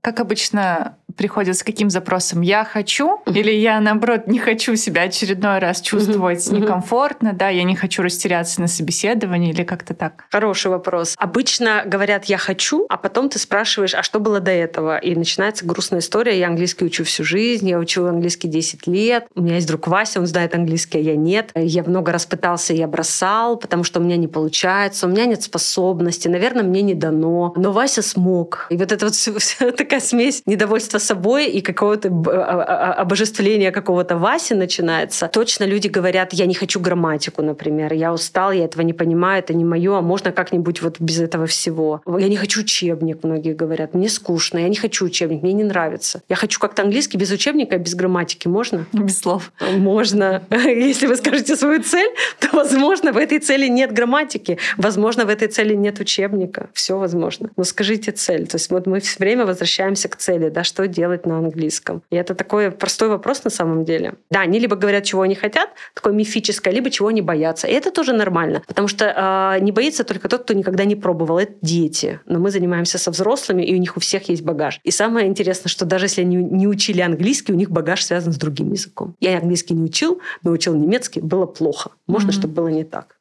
Как 0.00 0.20
обычно 0.20 0.98
приходят 1.16 1.56
с 1.56 1.62
каким 1.62 1.90
запросом? 1.90 2.40
Я 2.40 2.64
хочу 2.64 3.20
или 3.26 3.50
я, 3.52 3.80
наоборот, 3.80 4.26
не 4.26 4.38
хочу 4.38 4.76
себя 4.76 5.02
очередной 5.02 5.58
раз 5.58 5.80
чувствовать 5.80 6.50
некомфортно, 6.50 7.32
да, 7.32 7.48
я 7.48 7.62
не 7.64 7.76
хочу 7.76 8.02
растеряться 8.02 8.60
на 8.60 8.68
собеседовании 8.68 9.50
или 9.50 9.64
как-то 9.64 9.94
так? 9.94 10.26
Хороший 10.30 10.70
вопрос. 10.70 11.14
Обычно 11.18 11.82
говорят 11.86 12.26
«я 12.26 12.38
хочу», 12.38 12.86
а 12.88 12.96
потом 12.96 13.28
ты 13.28 13.38
спрашиваешь, 13.38 13.94
а 13.94 14.02
что 14.02 14.20
было 14.20 14.40
до 14.40 14.50
этого? 14.50 14.98
И 14.98 15.14
начинается 15.14 15.64
грустная 15.64 16.00
история. 16.00 16.38
Я 16.38 16.48
английский 16.48 16.84
учу 16.84 17.04
всю 17.04 17.24
жизнь, 17.24 17.68
я 17.68 17.78
учу 17.78 18.04
английский 18.06 18.48
10 18.48 18.86
лет. 18.86 19.26
У 19.34 19.42
меня 19.42 19.56
есть 19.56 19.68
друг 19.68 19.88
Вася, 19.88 20.20
он 20.20 20.26
знает 20.26 20.54
английский, 20.54 20.98
а 20.98 21.00
я 21.00 21.16
нет. 21.16 21.50
Я 21.54 21.82
много 21.84 22.12
раз 22.12 22.26
пытался, 22.26 22.72
я 22.72 22.86
бросал, 22.86 23.56
потому 23.56 23.84
что 23.84 24.00
у 24.00 24.02
меня 24.02 24.16
не 24.16 24.28
получается, 24.28 25.06
у 25.06 25.10
меня 25.10 25.26
нет 25.26 25.42
способности, 25.42 26.28
наверное, 26.28 26.62
мне 26.62 26.82
не 26.82 26.94
дано. 26.94 27.52
Но 27.56 27.72
Вася 27.72 28.02
смог. 28.02 28.66
И 28.70 28.76
вот 28.76 28.92
это 28.92 29.06
вот 29.06 29.76
такая 29.76 30.00
смесь 30.00 30.42
недовольства 30.46 30.98
собой 31.04 31.46
и 31.46 31.60
какого-то 31.60 32.08
а, 32.08 32.62
а, 32.62 32.92
обожествления 32.94 33.70
какого-то 33.70 34.16
Васи 34.16 34.54
начинается. 34.54 35.28
Точно 35.28 35.64
люди 35.64 35.88
говорят, 35.88 36.32
я 36.32 36.46
не 36.46 36.54
хочу 36.54 36.80
грамматику, 36.80 37.42
например, 37.42 37.92
я 37.92 38.12
устал, 38.12 38.52
я 38.52 38.64
этого 38.64 38.82
не 38.82 38.92
понимаю, 38.92 39.40
это 39.40 39.54
не 39.54 39.64
мое, 39.64 39.98
а 39.98 40.00
можно 40.00 40.32
как-нибудь 40.32 40.82
вот 40.82 41.00
без 41.00 41.20
этого 41.20 41.46
всего. 41.46 42.02
Я 42.06 42.28
не 42.28 42.36
хочу 42.36 42.60
учебник, 42.60 43.22
многие 43.22 43.54
говорят, 43.54 43.94
мне 43.94 44.08
скучно, 44.08 44.58
я 44.58 44.68
не 44.68 44.76
хочу 44.76 45.04
учебник, 45.06 45.42
мне 45.42 45.52
не 45.52 45.64
нравится. 45.64 46.22
Я 46.28 46.36
хочу 46.36 46.58
как-то 46.60 46.82
английский 46.82 47.18
без 47.18 47.30
учебника, 47.30 47.78
без 47.78 47.94
грамматики. 47.94 48.48
Можно? 48.48 48.86
Без 48.92 49.18
слов. 49.18 49.52
Можно. 49.60 50.42
Если 50.50 51.06
вы 51.06 51.16
скажете 51.16 51.56
свою 51.56 51.82
цель, 51.82 52.10
то, 52.40 52.48
возможно, 52.56 53.12
в 53.12 53.16
этой 53.16 53.38
цели 53.38 53.68
нет 53.68 53.92
грамматики, 53.92 54.58
возможно, 54.76 55.24
в 55.24 55.28
этой 55.28 55.48
цели 55.48 55.74
нет 55.74 56.00
учебника. 56.00 56.68
Все 56.72 56.98
возможно. 56.98 57.50
Но 57.56 57.64
скажите 57.64 58.12
цель. 58.12 58.46
То 58.46 58.56
есть 58.56 58.70
вот 58.70 58.86
мы 58.86 59.00
все 59.00 59.18
время 59.18 59.46
возвращаемся 59.46 60.08
к 60.08 60.16
цели, 60.16 60.48
да, 60.48 60.64
что 60.64 60.86
делать 60.94 61.26
на 61.26 61.38
английском. 61.38 62.02
И 62.10 62.16
это 62.16 62.34
такой 62.34 62.70
простой 62.70 63.08
вопрос 63.08 63.44
на 63.44 63.50
самом 63.50 63.84
деле. 63.84 64.14
Да, 64.30 64.40
они 64.40 64.58
либо 64.58 64.76
говорят, 64.76 65.04
чего 65.04 65.22
они 65.22 65.34
хотят, 65.34 65.70
такое 65.94 66.12
мифическое, 66.12 66.72
либо 66.72 66.90
чего 66.90 67.08
они 67.08 67.22
боятся. 67.22 67.66
И 67.66 67.72
это 67.72 67.90
тоже 67.90 68.12
нормально, 68.12 68.62
потому 68.66 68.88
что 68.88 69.04
э, 69.04 69.60
не 69.62 69.72
боится 69.72 70.04
только 70.04 70.28
тот, 70.28 70.44
кто 70.44 70.54
никогда 70.54 70.84
не 70.84 70.96
пробовал. 70.96 71.38
Это 71.38 71.54
дети. 71.60 72.20
Но 72.26 72.38
мы 72.38 72.50
занимаемся 72.50 72.98
со 72.98 73.10
взрослыми, 73.10 73.62
и 73.62 73.74
у 73.74 73.78
них 73.78 73.96
у 73.96 74.00
всех 74.00 74.28
есть 74.28 74.42
багаж. 74.42 74.80
И 74.84 74.90
самое 74.90 75.26
интересное, 75.26 75.68
что 75.68 75.84
даже 75.84 76.06
если 76.06 76.22
они 76.22 76.36
не 76.36 76.66
учили 76.66 77.00
английский, 77.00 77.52
у 77.52 77.56
них 77.56 77.70
багаж 77.70 78.04
связан 78.04 78.32
с 78.32 78.36
другим 78.36 78.72
языком. 78.72 79.14
Я 79.20 79.38
английский 79.38 79.74
не 79.74 79.84
учил, 79.84 80.20
но 80.42 80.52
учил 80.52 80.74
немецкий, 80.74 81.20
было 81.20 81.46
плохо. 81.46 81.90
Можно, 82.06 82.30
mm-hmm. 82.30 82.32
чтобы 82.32 82.54
было 82.54 82.68
не 82.68 82.84
так. 82.84 83.16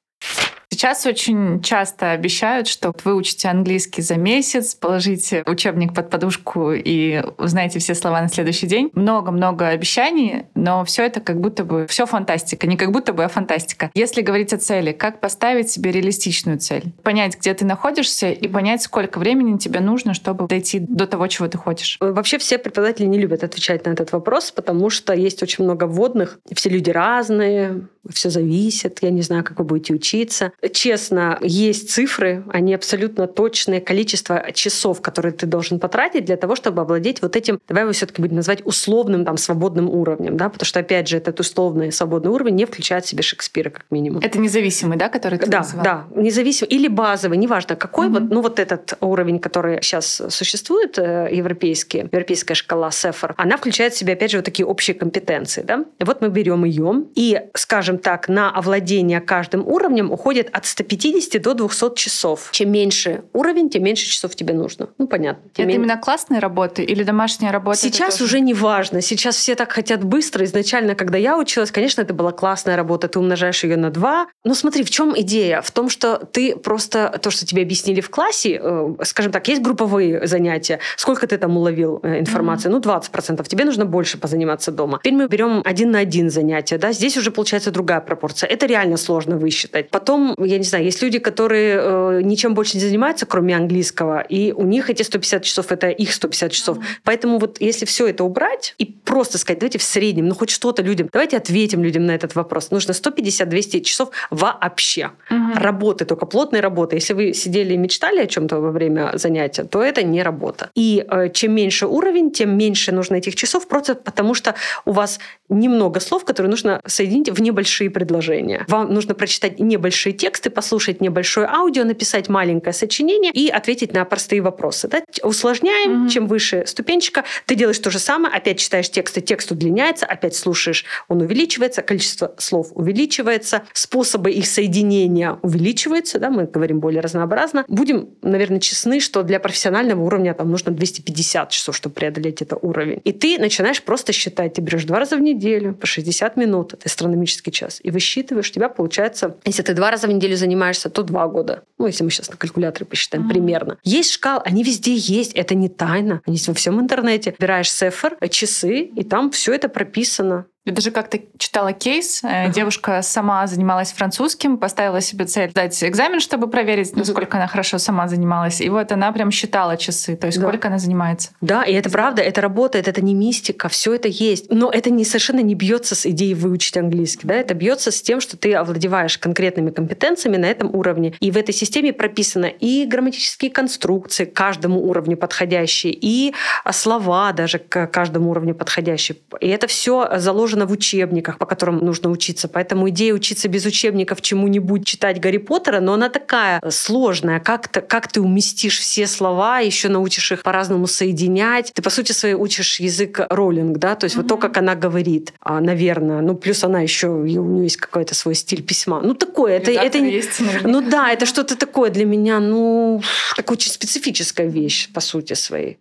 Сейчас 0.83 1.05
очень 1.05 1.61
часто 1.61 2.11
обещают, 2.11 2.67
что 2.67 2.93
вы 3.05 3.15
учите 3.15 3.47
английский 3.47 4.01
за 4.01 4.17
месяц, 4.17 4.75
положите 4.75 5.41
учебник 5.45 5.93
под 5.93 6.09
подушку 6.09 6.73
и 6.73 7.23
узнаете 7.37 7.79
все 7.79 7.95
слова 7.95 8.21
на 8.21 8.27
следующий 8.27 8.67
день. 8.67 8.91
Много-много 8.93 9.69
обещаний, 9.69 10.43
но 10.55 10.83
все 10.83 11.05
это 11.05 11.21
как 11.21 11.39
будто 11.39 11.63
бы 11.63 11.87
все 11.87 12.05
фантастика. 12.05 12.67
Не 12.67 12.75
как 12.75 12.91
будто 12.91 13.13
бы, 13.13 13.23
а 13.23 13.29
фантастика. 13.29 13.91
Если 13.93 14.21
говорить 14.21 14.51
о 14.51 14.57
цели, 14.57 14.91
как 14.91 15.21
поставить 15.21 15.71
себе 15.71 15.89
реалистичную 15.89 16.59
цель? 16.59 16.91
Понять, 17.01 17.39
где 17.39 17.53
ты 17.53 17.63
находишься 17.63 18.31
и 18.31 18.45
понять, 18.49 18.81
сколько 18.81 19.19
времени 19.19 19.57
тебе 19.57 19.79
нужно, 19.79 20.13
чтобы 20.13 20.47
дойти 20.49 20.79
до 20.79 21.07
того, 21.07 21.27
чего 21.27 21.47
ты 21.47 21.57
хочешь. 21.57 21.95
Вообще 22.01 22.37
все 22.39 22.57
преподаватели 22.57 23.05
не 23.05 23.19
любят 23.19 23.45
отвечать 23.45 23.85
на 23.85 23.91
этот 23.91 24.11
вопрос, 24.11 24.51
потому 24.51 24.89
что 24.89 25.13
есть 25.13 25.41
очень 25.43 25.63
много 25.63 25.85
вводных. 25.85 26.39
Все 26.53 26.69
люди 26.69 26.89
разные, 26.89 27.87
все 28.11 28.29
зависит. 28.29 28.99
Я 29.01 29.11
не 29.11 29.21
знаю, 29.21 29.45
как 29.45 29.59
вы 29.59 29.63
будете 29.63 29.93
учиться 29.93 30.51
честно, 30.73 31.37
есть 31.41 31.89
цифры, 31.91 32.43
они 32.49 32.73
абсолютно 32.73 33.27
точные, 33.27 33.81
количество 33.81 34.51
часов, 34.53 35.01
которые 35.01 35.31
ты 35.31 35.45
должен 35.45 35.79
потратить 35.79 36.25
для 36.25 36.37
того, 36.37 36.55
чтобы 36.55 36.81
овладеть 36.81 37.21
вот 37.21 37.35
этим, 37.35 37.59
давай 37.67 37.83
его 37.83 37.93
все-таки 37.93 38.21
будем 38.21 38.35
называть 38.37 38.65
условным 38.65 39.25
там 39.25 39.37
свободным 39.37 39.89
уровнем, 39.89 40.37
да, 40.37 40.49
потому 40.49 40.65
что, 40.65 40.79
опять 40.79 41.07
же, 41.07 41.17
этот 41.17 41.39
условный 41.39 41.91
свободный 41.91 42.31
уровень 42.31 42.55
не 42.55 42.65
включает 42.65 43.05
в 43.05 43.07
себе 43.07 43.23
Шекспира, 43.23 43.69
как 43.69 43.85
минимум. 43.89 44.21
Это 44.21 44.39
независимый, 44.39 44.97
да, 44.97 45.09
который 45.09 45.39
ты 45.39 45.47
Да, 45.47 45.59
называл? 45.59 45.83
да, 45.83 46.05
независимый 46.15 46.69
или 46.69 46.87
базовый, 46.87 47.37
неважно 47.37 47.75
какой, 47.75 48.07
mm-hmm. 48.07 48.19
вот, 48.19 48.29
ну 48.29 48.41
вот 48.41 48.59
этот 48.59 48.97
уровень, 48.99 49.39
который 49.39 49.81
сейчас 49.81 50.21
существует, 50.29 50.97
э, 50.97 51.29
европейский, 51.31 51.99
европейская 51.99 52.55
шкала 52.55 52.91
Сефер, 52.91 53.33
она 53.37 53.57
включает 53.57 53.93
в 53.93 53.97
себя, 53.97 54.13
опять 54.13 54.31
же, 54.31 54.37
вот 54.37 54.45
такие 54.45 54.65
общие 54.65 54.95
компетенции, 54.95 55.61
да. 55.61 55.85
И 55.99 56.03
вот 56.03 56.21
мы 56.21 56.29
берем 56.29 56.65
ее 56.65 57.03
и, 57.15 57.41
скажем 57.55 57.97
так, 57.97 58.27
на 58.29 58.51
овладение 58.51 59.21
каждым 59.21 59.67
уровнем 59.67 60.11
уходит 60.11 60.49
от 60.53 60.65
150 60.65 61.41
до 61.41 61.53
200 61.53 61.95
часов. 61.95 62.49
Чем 62.51 62.71
меньше 62.71 63.23
уровень, 63.33 63.69
тем 63.69 63.83
меньше 63.83 64.05
часов 64.05 64.35
тебе 64.35 64.53
нужно. 64.53 64.89
Ну, 64.97 65.07
понятно. 65.07 65.49
Тем 65.53 65.65
это 65.65 65.73
мен... 65.73 65.83
именно 65.83 65.97
классные 65.97 66.39
работы 66.39 66.83
или 66.83 67.03
домашняя 67.03 67.51
работа? 67.51 67.77
Сейчас 67.77 68.21
уже 68.21 68.39
не 68.39 68.53
важно. 68.53 69.01
Сейчас 69.01 69.35
все 69.35 69.55
так 69.55 69.71
хотят 69.71 70.03
быстро. 70.03 70.45
Изначально, 70.45 70.95
когда 70.95 71.17
я 71.17 71.37
училась, 71.37 71.71
конечно, 71.71 72.01
это 72.01 72.13
была 72.13 72.31
классная 72.31 72.75
работа. 72.75 73.07
Ты 73.07 73.19
умножаешь 73.19 73.63
ее 73.63 73.77
на 73.77 73.89
два. 73.89 74.27
Но 74.43 74.53
смотри, 74.53 74.83
в 74.83 74.89
чем 74.89 75.19
идея? 75.19 75.61
В 75.61 75.71
том, 75.71 75.89
что 75.89 76.17
ты 76.17 76.55
просто 76.55 77.19
то, 77.21 77.31
что 77.31 77.45
тебе 77.45 77.63
объяснили 77.63 78.01
в 78.01 78.09
классе, 78.09 78.59
э, 78.61 78.95
скажем 79.03 79.31
так, 79.31 79.47
есть 79.47 79.61
групповые 79.61 80.27
занятия. 80.27 80.79
Сколько 80.97 81.27
ты 81.27 81.37
там 81.37 81.57
уловил 81.57 81.99
э, 82.03 82.19
информации? 82.19 82.69
Mm-hmm. 82.69 82.81
Ну, 82.85 83.39
20%. 83.39 83.47
Тебе 83.47 83.65
нужно 83.65 83.85
больше 83.85 84.17
позаниматься 84.17 84.71
дома. 84.71 84.99
Теперь 84.99 85.13
мы 85.13 85.27
берем 85.27 85.61
один 85.65 85.91
на 85.91 85.99
один 85.99 86.29
занятие. 86.29 86.77
Да? 86.77 86.91
Здесь 86.91 87.17
уже 87.17 87.31
получается 87.31 87.71
другая 87.71 88.01
пропорция. 88.01 88.47
Это 88.47 88.65
реально 88.67 88.97
сложно 88.97 89.37
высчитать. 89.37 89.89
Потом 89.89 90.35
я 90.45 90.57
не 90.57 90.63
знаю, 90.63 90.85
есть 90.85 91.01
люди, 91.01 91.19
которые 91.19 91.77
э, 91.79 92.21
ничем 92.23 92.53
больше 92.53 92.77
не 92.77 92.83
занимаются, 92.83 93.25
кроме 93.25 93.55
английского, 93.55 94.21
и 94.21 94.51
у 94.51 94.63
них 94.63 94.89
эти 94.89 95.03
150 95.03 95.43
часов 95.43 95.71
это 95.71 95.89
их 95.89 96.13
150 96.13 96.51
часов. 96.51 96.77
Mm-hmm. 96.77 96.83
Поэтому 97.03 97.39
вот 97.39 97.59
если 97.59 97.85
все 97.85 98.07
это 98.07 98.23
убрать 98.23 98.75
и 98.77 98.85
просто 98.85 99.37
сказать, 99.37 99.59
давайте 99.59 99.77
в 99.77 99.83
среднем, 99.83 100.27
ну 100.27 100.35
хоть 100.35 100.49
что-то 100.49 100.81
людям, 100.81 101.09
давайте 101.11 101.37
ответим 101.37 101.83
людям 101.83 102.05
на 102.05 102.11
этот 102.11 102.35
вопрос. 102.35 102.71
Нужно 102.71 102.91
150-200 102.91 103.81
часов 103.81 104.09
вообще. 104.29 105.11
Mm-hmm. 105.29 105.59
Работы, 105.59 106.05
только 106.05 106.25
плотной 106.25 106.59
работы. 106.59 106.95
Если 106.95 107.13
вы 107.13 107.33
сидели 107.33 107.73
и 107.73 107.77
мечтали 107.77 108.21
о 108.21 108.27
чем-то 108.27 108.59
во 108.59 108.71
время 108.71 109.11
занятия, 109.15 109.63
то 109.63 109.81
это 109.81 110.03
не 110.03 110.23
работа. 110.23 110.69
И 110.75 111.05
э, 111.07 111.29
чем 111.33 111.53
меньше 111.53 111.87
уровень, 111.87 112.31
тем 112.31 112.57
меньше 112.57 112.91
нужно 112.91 113.15
этих 113.15 113.35
часов, 113.35 113.67
просто 113.67 113.95
потому 113.95 114.33
что 114.33 114.55
у 114.85 114.91
вас 114.91 115.19
немного 115.49 115.99
слов, 115.99 116.25
которые 116.25 116.49
нужно 116.49 116.81
соединить 116.85 117.29
в 117.29 117.41
небольшие 117.41 117.89
предложения. 117.89 118.65
Вам 118.67 118.93
нужно 118.93 119.13
прочитать 119.13 119.59
небольшие 119.59 120.13
тексты, 120.13 120.32
послушать 120.49 121.01
небольшое 121.01 121.47
аудио, 121.47 121.83
написать 121.83 122.29
маленькое 122.29 122.73
сочинение 122.73 123.31
и 123.31 123.49
ответить 123.49 123.93
на 123.93 124.05
простые 124.05 124.41
вопросы. 124.41 124.87
Да? 124.87 125.03
Усложняем, 125.21 126.05
mm-hmm. 126.05 126.09
чем 126.09 126.27
выше 126.27 126.63
ступенчика, 126.65 127.23
ты 127.45 127.55
делаешь 127.55 127.79
то 127.79 127.91
же 127.91 127.99
самое, 127.99 128.33
опять 128.33 128.59
читаешь 128.59 128.89
тексты, 128.89 129.21
текст 129.21 129.51
удлиняется, 129.51 130.05
опять 130.05 130.35
слушаешь, 130.35 130.85
он 131.07 131.21
увеличивается, 131.21 131.81
количество 131.81 132.33
слов 132.37 132.71
увеличивается, 132.73 133.63
способы 133.73 134.31
их 134.31 134.45
соединения 134.47 135.37
увеличиваются, 135.41 136.19
да, 136.19 136.29
мы 136.29 136.45
говорим 136.45 136.79
более 136.79 137.01
разнообразно. 137.01 137.65
Будем, 137.67 138.09
наверное, 138.21 138.59
честны, 138.59 138.99
что 138.99 139.23
для 139.23 139.39
профессионального 139.39 140.01
уровня 140.01 140.33
там 140.33 140.49
нужно 140.49 140.71
250 140.71 141.49
часов, 141.49 141.75
чтобы 141.75 141.95
преодолеть 141.95 142.41
этот 142.41 142.59
уровень. 142.61 143.01
И 143.03 143.11
ты 143.11 143.37
начинаешь 143.37 143.81
просто 143.81 144.13
считать, 144.13 144.53
ты 144.53 144.61
берешь 144.61 144.85
два 144.85 144.99
раза 144.99 145.17
в 145.17 145.21
неделю 145.21 145.73
по 145.73 145.85
60 145.85 146.37
минут, 146.37 146.73
это 146.73 146.83
астрономический 146.85 147.51
час, 147.51 147.79
и 147.83 147.91
высчитываешь, 147.91 148.49
у 148.49 148.53
тебя 148.53 148.69
получается, 148.69 149.37
если 149.45 149.61
ты 149.61 149.73
два 149.73 149.91
раза 149.91 150.07
в 150.07 150.11
неделю 150.11 150.22
занимаешься, 150.35 150.89
то 150.89 151.03
два 151.03 151.27
года. 151.27 151.63
Ну, 151.77 151.87
если 151.87 152.03
мы 152.03 152.11
сейчас 152.11 152.29
на 152.29 152.37
калькуляторе 152.37 152.85
посчитаем 152.85 153.25
mm-hmm. 153.25 153.29
примерно. 153.29 153.77
Есть 153.83 154.13
шкал, 154.13 154.41
они 154.45 154.63
везде 154.63 154.95
есть, 154.95 155.33
это 155.33 155.55
не 155.55 155.69
тайна. 155.69 156.21
Они 156.25 156.35
есть 156.35 156.47
во 156.47 156.53
всем 156.53 156.79
интернете. 156.79 157.35
Убираешь 157.37 157.71
сефер, 157.71 158.17
часы, 158.29 158.81
и 158.81 159.03
там 159.03 159.31
все 159.31 159.53
это 159.53 159.69
прописано. 159.69 160.45
Я 160.65 160.71
даже 160.71 160.91
как-то 160.91 161.19
читала 161.37 161.73
кейс. 161.73 162.23
Uh-huh. 162.23 162.49
Девушка 162.49 163.01
сама 163.01 163.47
занималась 163.47 163.91
французским, 163.91 164.57
поставила 164.57 165.01
себе 165.01 165.25
цель 165.25 165.49
сдать 165.49 165.83
экзамен, 165.83 166.21
чтобы 166.21 166.49
проверить, 166.49 166.95
насколько 166.95 167.35
uh-huh. 167.35 167.41
она 167.41 167.47
хорошо 167.47 167.77
сама 167.79 168.07
занималась. 168.07 168.61
И 168.61 168.69
вот 168.69 168.91
она 168.93 169.11
прям 169.11 169.29
считала 169.29 169.75
часы, 169.75 170.15
то 170.15 170.27
есть 170.27 170.39
да. 170.39 170.47
сколько 170.47 170.69
она 170.69 170.77
занимается. 170.77 171.31
Да, 171.41 171.63
и 171.63 171.73
это 171.73 171.89
правда, 171.89 172.21
это 172.21 172.39
работает, 172.39 172.87
это 172.87 173.01
не 173.01 173.13
мистика, 173.13 173.67
все 173.67 173.93
это 173.93 174.07
есть. 174.07 174.49
Но 174.51 174.71
это 174.71 174.89
не 174.89 175.03
совершенно 175.03 175.41
не 175.41 175.53
бьется 175.53 175.95
с 175.95 176.05
идеей 176.05 176.33
выучить 176.33 176.77
английский. 176.77 177.27
Да? 177.27 177.33
Это 177.33 177.53
бьется 177.55 177.91
с 177.91 178.01
тем, 178.01 178.21
что 178.21 178.37
ты 178.37 178.53
овладеваешь 178.53 179.17
конкретными 179.17 179.69
компетенциями 179.69 180.37
на 180.37 180.45
этом 180.45 180.73
уровне. 180.73 181.13
И 181.19 181.29
в 181.31 181.35
этой 181.35 181.53
системе 181.53 181.91
прописано 181.91 182.45
и 182.45 182.85
грамматические 182.85 183.51
конструкции 183.51 184.23
к 184.23 184.33
каждому 184.33 184.79
уровню 184.87 185.17
подходящие, 185.17 185.93
и 185.93 186.33
слова 186.71 187.33
даже 187.33 187.59
к 187.59 187.87
каждому 187.87 188.31
уровню 188.31 188.55
подходящие. 188.55 189.17
И 189.41 189.49
это 189.49 189.67
все 189.67 190.09
заложено 190.15 190.52
заложено 190.53 190.65
в 190.65 190.71
учебниках, 190.71 191.37
по 191.37 191.45
которым 191.45 191.77
нужно 191.79 192.09
учиться. 192.09 192.47
Поэтому 192.47 192.89
идея 192.89 193.13
учиться 193.13 193.47
без 193.47 193.65
учебников 193.65 194.21
чему-нибудь 194.21 194.85
читать 194.85 195.19
Гарри 195.19 195.37
Поттера, 195.37 195.79
но 195.79 195.93
она 195.93 196.09
такая 196.09 196.61
сложная. 196.69 197.39
Как, 197.39 197.67
-то, 197.67 197.81
как 197.81 198.07
ты 198.07 198.21
уместишь 198.21 198.79
все 198.79 199.07
слова, 199.07 199.59
еще 199.59 199.89
научишь 199.89 200.31
их 200.31 200.43
по-разному 200.43 200.87
соединять. 200.87 201.71
Ты, 201.73 201.81
по 201.81 201.89
сути 201.89 202.13
своей, 202.13 202.35
учишь 202.35 202.79
язык 202.79 203.19
роллинг, 203.29 203.77
да, 203.77 203.95
то 203.95 204.05
есть 204.05 204.15
mm-hmm. 204.15 204.21
вот 204.21 204.27
то, 204.27 204.37
как 204.37 204.57
она 204.57 204.75
говорит, 204.75 205.33
а, 205.41 205.59
наверное. 205.59 206.21
Ну, 206.21 206.35
плюс 206.35 206.63
она 206.63 206.81
еще, 206.81 207.07
у 207.07 207.23
нее 207.23 207.63
есть 207.63 207.77
какой-то 207.77 208.15
свой 208.15 208.35
стиль 208.35 208.61
письма. 208.61 209.01
Ну, 209.01 209.13
такое. 209.13 209.57
Это, 209.57 209.71
это, 209.71 209.97
есть, 209.97 210.41
ну 210.63 210.81
да, 210.81 211.11
это 211.11 211.25
что-то 211.25 211.55
такое 211.55 211.89
для 211.89 212.05
меня, 212.05 212.39
ну, 212.39 213.01
такая 213.35 213.57
очень 213.57 213.71
специфическая 213.71 214.47
вещь, 214.47 214.89
по 214.93 215.01
сути 215.01 215.33
своей. 215.33 215.77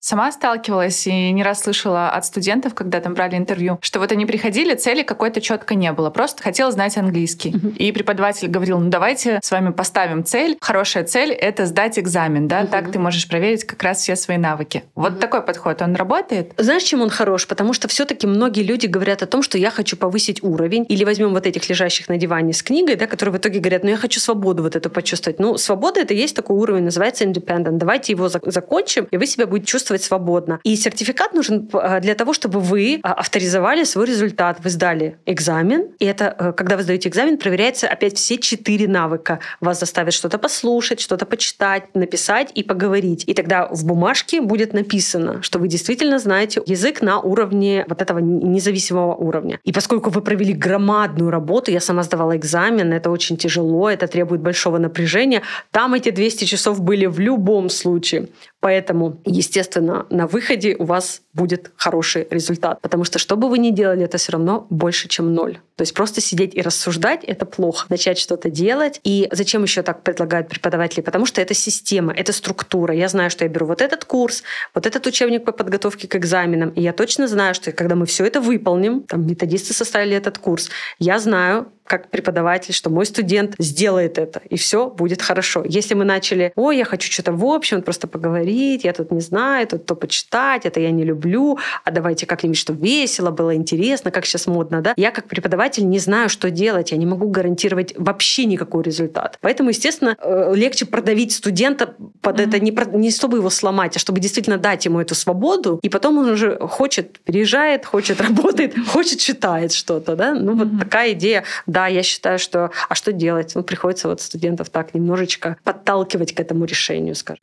Сама 0.00 0.30
сталкивалась 0.32 1.06
и 1.06 1.30
не 1.32 1.42
раз 1.42 1.62
слышала 1.62 2.10
от 2.10 2.24
студентов, 2.24 2.74
когда 2.74 3.00
там 3.00 3.14
брали 3.14 3.36
интервью, 3.36 3.78
что 3.82 3.98
вот 3.98 4.12
они 4.12 4.26
приходили, 4.26 4.74
цели 4.74 5.02
какой-то 5.02 5.40
четко 5.40 5.74
не 5.74 5.92
было, 5.92 6.10
просто 6.10 6.42
хотела 6.42 6.70
знать 6.70 6.96
английский. 6.96 7.50
Uh-huh. 7.50 7.76
И 7.76 7.92
преподаватель 7.92 8.48
говорил, 8.48 8.78
ну 8.78 8.90
давайте 8.90 9.40
с 9.42 9.50
вами 9.50 9.72
поставим 9.72 10.24
цель. 10.24 10.56
Хорошая 10.60 11.04
цель— 11.04 11.32
это 11.32 11.66
сдать 11.66 11.98
экзамен, 11.98 12.48
да, 12.48 12.62
uh-huh. 12.62 12.68
так 12.68 12.92
ты 12.92 12.98
можешь 12.98 13.28
проверить 13.28 13.64
как 13.64 13.82
раз 13.82 13.98
все 13.98 14.16
свои 14.16 14.36
навыки. 14.36 14.84
Вот 14.94 15.14
uh-huh. 15.14 15.18
такой 15.18 15.42
подход, 15.42 15.82
он 15.82 15.94
работает? 15.94 16.52
Знаешь, 16.56 16.82
чем 16.84 17.02
он 17.02 17.10
хорош? 17.10 17.46
Потому 17.46 17.72
что 17.72 17.88
все 17.88 18.04
таки 18.04 18.26
многие 18.26 18.62
люди 18.62 18.86
говорят 18.86 19.22
о 19.22 19.26
том, 19.26 19.42
что 19.42 19.58
я 19.58 19.70
хочу 19.70 19.96
повысить 19.96 20.42
уровень, 20.42 20.86
или 20.88 21.04
возьмем 21.04 21.32
вот 21.34 21.46
этих 21.46 21.68
лежащих 21.68 22.08
на 22.08 22.16
диване 22.16 22.52
с 22.52 22.62
книгой, 22.62 22.96
да, 22.96 23.06
которые 23.06 23.34
в 23.34 23.38
итоге 23.38 23.60
говорят, 23.60 23.84
ну 23.84 23.90
я 23.90 23.96
хочу 23.96 24.20
свободу 24.20 24.62
вот 24.62 24.76
эту 24.76 24.90
почувствовать. 24.90 25.38
Ну, 25.38 25.56
свобода— 25.56 26.00
это 26.02 26.14
есть 26.14 26.36
такой 26.36 26.56
уровень, 26.56 26.84
называется 26.84 27.24
independent. 27.24 27.78
Давайте 27.78 28.12
его 28.12 28.28
закончим, 28.28 29.08
и 29.10 29.16
вы 29.16 29.26
себя 29.26 29.46
будете 29.46 29.66
чувствовать 29.66 29.87
свободно. 29.96 30.60
И 30.64 30.76
сертификат 30.76 31.34
нужен 31.34 31.68
э, 31.72 32.00
для 32.00 32.14
того, 32.14 32.32
чтобы 32.32 32.60
вы 32.60 33.00
а, 33.02 33.14
авторизовали 33.14 33.84
свой 33.84 34.06
результат. 34.06 34.58
Вы 34.62 34.70
сдали 34.70 35.18
экзамен, 35.26 35.88
и 35.98 36.04
это, 36.04 36.34
э, 36.38 36.52
когда 36.52 36.76
вы 36.76 36.82
сдаете 36.82 37.08
экзамен, 37.08 37.38
проверяется 37.38 37.88
опять 37.88 38.16
все 38.16 38.38
четыре 38.38 38.86
навыка. 38.88 39.40
Вас 39.60 39.80
заставят 39.80 40.14
что-то 40.14 40.38
послушать, 40.38 41.00
что-то 41.00 41.26
почитать, 41.26 41.94
написать 41.94 42.50
и 42.54 42.62
поговорить. 42.62 43.24
И 43.26 43.34
тогда 43.34 43.68
в 43.68 43.84
бумажке 43.84 44.40
будет 44.40 44.72
написано, 44.72 45.42
что 45.42 45.58
вы 45.58 45.68
действительно 45.68 46.18
знаете 46.18 46.62
язык 46.66 47.02
на 47.02 47.20
уровне 47.20 47.84
вот 47.88 48.02
этого 48.02 48.18
независимого 48.18 49.14
уровня. 49.14 49.58
И 49.64 49.72
поскольку 49.72 50.10
вы 50.10 50.20
провели 50.20 50.52
громадную 50.52 51.30
работу, 51.30 51.70
я 51.70 51.80
сама 51.80 52.02
сдавала 52.02 52.36
экзамен, 52.36 52.92
это 52.92 53.10
очень 53.10 53.36
тяжело, 53.36 53.88
это 53.88 54.06
требует 54.06 54.40
большого 54.40 54.78
напряжения, 54.78 55.42
там 55.70 55.94
эти 55.94 56.10
200 56.10 56.44
часов 56.44 56.80
были 56.80 57.06
в 57.06 57.18
любом 57.18 57.70
случае. 57.70 58.28
Поэтому, 58.60 59.20
естественно, 59.24 60.06
на 60.10 60.26
выходе 60.26 60.74
у 60.78 60.84
вас 60.84 61.22
будет 61.32 61.70
хороший 61.76 62.26
результат. 62.30 62.80
Потому 62.80 63.04
что 63.04 63.18
что 63.18 63.36
бы 63.36 63.48
вы 63.48 63.58
ни 63.58 63.70
делали, 63.70 64.04
это 64.04 64.18
все 64.18 64.32
равно 64.32 64.66
больше, 64.68 65.08
чем 65.08 65.32
ноль. 65.32 65.60
То 65.76 65.82
есть 65.82 65.94
просто 65.94 66.20
сидеть 66.20 66.56
и 66.56 66.60
рассуждать— 66.60 67.22
это 67.26 67.46
плохо. 67.46 67.86
Начать 67.88 68.18
что-то 68.18 68.50
делать. 68.50 69.00
И 69.04 69.28
зачем 69.30 69.62
еще 69.62 69.82
так 69.82 70.02
предлагают 70.02 70.48
преподаватели? 70.48 71.02
Потому 71.02 71.24
что 71.24 71.40
это 71.40 71.54
система, 71.54 72.12
это 72.12 72.32
структура. 72.32 72.92
Я 72.94 73.08
знаю, 73.08 73.30
что 73.30 73.44
я 73.44 73.48
беру 73.50 73.66
вот 73.66 73.80
этот 73.80 74.04
курс, 74.04 74.42
вот 74.74 74.86
этот 74.86 75.06
учебник 75.06 75.44
по 75.44 75.52
подготовке 75.52 76.08
к 76.08 76.16
экзаменам. 76.16 76.70
И 76.70 76.82
я 76.82 76.92
точно 76.92 77.28
знаю, 77.28 77.54
что 77.54 77.70
когда 77.70 77.94
мы 77.94 78.06
все 78.06 78.24
это 78.24 78.40
выполним, 78.40 79.02
там 79.02 79.24
методисты 79.24 79.72
составили 79.72 80.16
этот 80.16 80.38
курс, 80.38 80.70
я 80.98 81.20
знаю, 81.20 81.68
как 81.88 82.10
преподаватель, 82.10 82.74
что 82.74 82.90
мой 82.90 83.06
студент 83.06 83.54
сделает 83.58 84.18
это, 84.18 84.40
и 84.48 84.56
все 84.56 84.88
будет 84.90 85.22
хорошо. 85.22 85.64
Если 85.66 85.94
мы 85.94 86.04
начали, 86.04 86.52
ой, 86.54 86.76
я 86.76 86.84
хочу 86.84 87.10
что-то 87.10 87.32
в 87.32 87.44
общем, 87.44 87.82
просто 87.82 88.06
поговорить, 88.06 88.84
я 88.84 88.92
тут 88.92 89.10
не 89.10 89.20
знаю, 89.20 89.66
тут 89.66 89.86
то 89.86 89.94
почитать, 89.94 90.66
это 90.66 90.80
я 90.80 90.90
не 90.90 91.04
люблю, 91.04 91.58
а 91.84 91.90
давайте 91.90 92.26
как-нибудь, 92.26 92.58
чтобы 92.58 92.86
весело 92.86 93.30
было, 93.30 93.54
интересно, 93.54 94.10
как 94.10 94.26
сейчас 94.26 94.46
модно, 94.46 94.82
да? 94.82 94.94
Я 94.96 95.10
как 95.10 95.28
преподаватель 95.28 95.88
не 95.88 95.98
знаю, 95.98 96.28
что 96.28 96.50
делать, 96.50 96.92
я 96.92 96.98
не 96.98 97.06
могу 97.06 97.28
гарантировать 97.28 97.94
вообще 97.96 98.44
никакой 98.44 98.82
результат. 98.82 99.38
Поэтому, 99.40 99.70
естественно, 99.70 100.16
э, 100.20 100.52
легче 100.54 100.84
продавить 100.86 101.32
студента 101.32 101.94
под 102.20 102.38
mm-hmm. 102.38 102.48
это, 102.48 102.60
не, 102.60 102.98
не 102.98 103.10
чтобы 103.10 103.38
его 103.38 103.50
сломать, 103.50 103.96
а 103.96 103.98
чтобы 103.98 104.20
действительно 104.20 104.58
дать 104.58 104.84
ему 104.84 105.00
эту 105.00 105.14
свободу, 105.14 105.80
и 105.82 105.88
потом 105.88 106.18
он 106.18 106.30
уже 106.30 106.58
хочет, 106.58 107.18
переезжает, 107.20 107.86
хочет, 107.86 108.20
работает, 108.28 108.74
хочет, 108.88 109.20
читает 109.20 109.72
что-то, 109.72 110.16
да? 110.16 110.34
Ну, 110.34 110.52
mm-hmm. 110.52 110.70
вот 110.70 110.78
такая 110.80 111.12
идея 111.12 111.44
да, 111.66 111.77
я 111.86 112.02
считаю, 112.02 112.38
что... 112.38 112.70
А 112.88 112.94
что 112.94 113.12
делать? 113.12 113.52
Ну, 113.54 113.62
приходится 113.62 114.08
вот 114.08 114.20
студентов 114.20 114.70
так 114.70 114.94
немножечко 114.94 115.56
подталкивать 115.64 116.34
к 116.34 116.40
этому 116.40 116.64
решению, 116.64 117.14
скажем. 117.14 117.42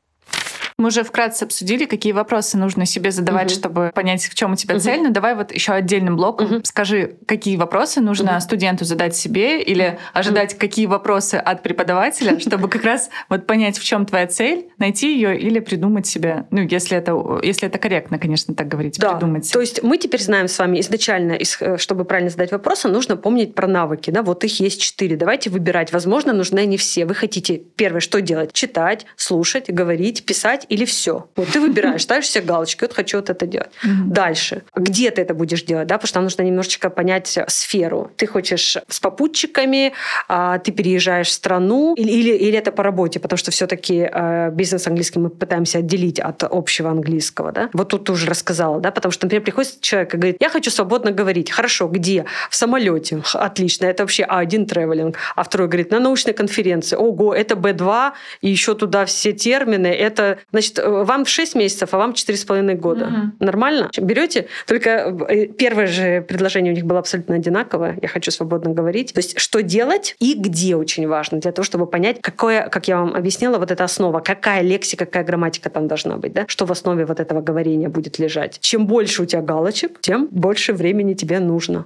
Мы 0.78 0.88
уже 0.88 1.04
вкратце 1.04 1.44
обсудили, 1.44 1.86
какие 1.86 2.12
вопросы 2.12 2.58
нужно 2.58 2.86
себе 2.86 3.12
задавать, 3.12 3.52
угу. 3.52 3.60
чтобы 3.60 3.92
понять, 3.96 4.24
в 4.26 4.36
чем 4.36 4.54
у 4.54 4.56
тебя 4.58 4.76
угу. 4.76 4.84
цель. 4.84 5.02
Но 5.02 5.10
давай 5.10 5.34
вот 5.34 5.54
еще 5.54 5.72
отдельным 5.72 6.18
блоком 6.18 6.56
угу. 6.56 6.62
скажи, 6.64 7.16
какие 7.26 7.56
вопросы 7.56 8.02
нужно 8.02 8.34
угу. 8.34 8.42
студенту 8.42 8.84
задать 8.84 9.16
себе 9.16 9.62
или 9.62 9.98
ожидать 10.14 10.54
угу. 10.54 10.60
какие 10.60 10.86
вопросы 10.86 11.36
от 11.36 11.64
преподавателя, 11.64 12.40
чтобы 12.42 12.68
как 12.68 12.84
раз 12.84 13.10
вот 13.30 13.48
понять, 13.48 13.78
в 13.78 13.86
чем 13.86 14.06
твоя 14.06 14.28
цель, 14.28 14.70
найти 14.78 15.14
ее 15.14 15.40
или 15.40 15.60
придумать 15.60 16.08
себе, 16.08 16.46
ну, 16.52 16.62
если 16.62 16.98
это, 16.98 17.40
если 17.42 17.70
это 17.70 17.78
корректно, 17.78 18.20
конечно, 18.20 18.54
так 18.54 18.68
говорить, 18.68 19.00
да. 19.00 19.14
придумать. 19.14 19.50
То 19.52 19.62
есть 19.62 19.82
мы 19.82 19.98
теперь 19.98 20.22
знаем 20.22 20.50
с 20.50 20.60
вами 20.60 20.82
изначально, 20.82 21.34
э, 21.34 21.78
чтобы 21.78 22.04
правильно 22.04 22.30
задать 22.30 22.52
вопросы, 22.52 22.90
нужно 22.90 23.16
помнить 23.16 23.56
про 23.56 23.68
навыки, 23.68 24.10
да, 24.10 24.24
вот 24.24 24.44
их 24.44 24.60
есть 24.60 24.82
четыре. 24.82 25.16
Давайте 25.16 25.50
выбирать. 25.50 25.94
Возможно, 25.94 26.34
нужны 26.34 26.60
они 26.60 26.76
все. 26.76 27.06
Вы 27.06 27.16
хотите 27.16 27.62
первое, 27.78 28.02
что 28.02 28.20
делать? 28.20 28.52
Читать, 28.52 29.06
слушать, 29.16 29.70
говорить, 29.70 30.26
писать 30.26 30.65
делать 30.66 30.82
или 30.82 30.86
все. 30.86 31.28
Вот 31.36 31.48
ты 31.48 31.60
выбираешь, 31.60 32.02
ставишь 32.04 32.30
себе 32.30 32.46
галочки, 32.46 32.84
вот 32.84 32.94
хочу 32.94 33.18
вот 33.18 33.30
это 33.30 33.46
делать. 33.46 33.72
Дальше. 33.84 34.64
Где 34.76 35.12
ты 35.12 35.22
это 35.22 35.34
будешь 35.34 35.64
делать, 35.64 35.88
да, 35.88 35.98
потому 35.98 36.08
что 36.08 36.20
нам 36.20 36.26
нужно 36.26 36.44
немножечко 36.44 36.90
понять 36.90 37.40
сферу. 37.48 38.12
Ты 38.18 38.28
хочешь 38.28 38.78
с 38.88 39.00
попутчиками, 39.00 39.94
а, 40.28 40.58
ты 40.60 40.72
переезжаешь 40.72 41.28
в 41.28 41.32
страну, 41.32 41.96
или, 41.96 42.12
или, 42.12 42.36
или 42.36 42.58
это 42.58 42.72
по 42.72 42.84
работе, 42.84 43.20
потому 43.20 43.38
что 43.38 43.52
все-таки 43.52 44.10
а, 44.12 44.50
бизнес 44.50 44.88
английский 44.88 45.20
мы 45.20 45.30
пытаемся 45.30 45.80
отделить 45.80 46.20
от 46.20 46.44
общего 46.44 46.90
английского, 46.90 47.52
да. 47.52 47.70
Вот 47.74 47.90
тут 47.90 48.06
ты 48.06 48.12
уже 48.12 48.28
рассказала, 48.28 48.80
да, 48.80 48.92
потому 48.92 49.12
что, 49.12 49.26
например, 49.26 49.44
приходит 49.44 49.82
человек 49.82 50.14
и 50.14 50.18
говорит, 50.18 50.38
я 50.40 50.50
хочу 50.50 50.72
свободно 50.72 51.12
говорить. 51.12 51.52
Хорошо, 51.52 51.88
где? 51.88 52.26
В 52.50 52.56
самолете. 52.56 53.22
Отлично, 53.34 53.86
это 53.86 54.04
вообще 54.04 54.24
А1 54.24 54.66
тревелинг. 54.66 55.18
А 55.36 55.44
второй 55.44 55.68
говорит, 55.68 55.92
на 55.92 56.00
научной 56.00 56.34
конференции. 56.34 56.96
Ого, 56.96 57.34
это 57.34 57.56
Б2, 57.56 58.12
и 58.42 58.50
еще 58.50 58.76
туда 58.76 59.06
все 59.06 59.34
термины. 59.34 59.88
Это 59.88 60.38
Значит, 60.56 60.80
э, 60.80 61.04
вам 61.04 61.26
в 61.26 61.30
6 61.30 61.56
месяцев, 61.56 61.94
а 61.94 61.98
вам 61.98 62.14
4,5 62.14 62.76
года. 62.76 63.08
Угу. 63.08 63.46
Нормально? 63.46 63.90
Берете? 63.98 64.48
Только 64.66 64.90
э, 65.28 65.48
первое 65.48 65.86
же 65.86 66.22
предложение 66.22 66.72
у 66.72 66.76
них 66.76 66.86
было 66.86 67.00
абсолютно 67.00 67.36
одинаковое. 67.36 67.98
Я 68.02 68.08
хочу 68.08 68.32
свободно 68.32 68.72
говорить. 68.72 69.12
То 69.12 69.20
есть, 69.20 69.38
что 69.38 69.62
делать 69.62 70.16
и 70.20 70.34
где 70.34 70.78
очень 70.78 71.10
важно, 71.10 71.40
для 71.40 71.52
того, 71.52 71.66
чтобы 71.66 71.88
понять, 71.88 72.22
какое, 72.22 72.70
как 72.70 72.88
я 72.88 73.02
вам 73.02 73.14
объяснила, 73.16 73.58
вот 73.58 73.70
эта 73.70 73.84
основа, 73.84 74.22
какая 74.22 74.62
лексика, 74.62 75.06
какая 75.06 75.26
грамматика 75.26 75.70
там 75.70 75.90
должна 75.90 76.16
быть, 76.16 76.32
да? 76.32 76.46
что 76.48 76.66
в 76.66 76.72
основе 76.72 77.06
вот 77.06 77.20
этого 77.20 77.42
говорения 77.42 77.90
будет 77.90 78.18
лежать. 78.18 78.58
Чем 78.62 78.88
больше 78.88 79.24
у 79.24 79.26
тебя 79.26 79.42
галочек, 79.42 80.00
тем 80.00 80.30
больше 80.32 80.72
времени 80.72 81.16
тебе 81.16 81.40
нужно. 81.42 81.86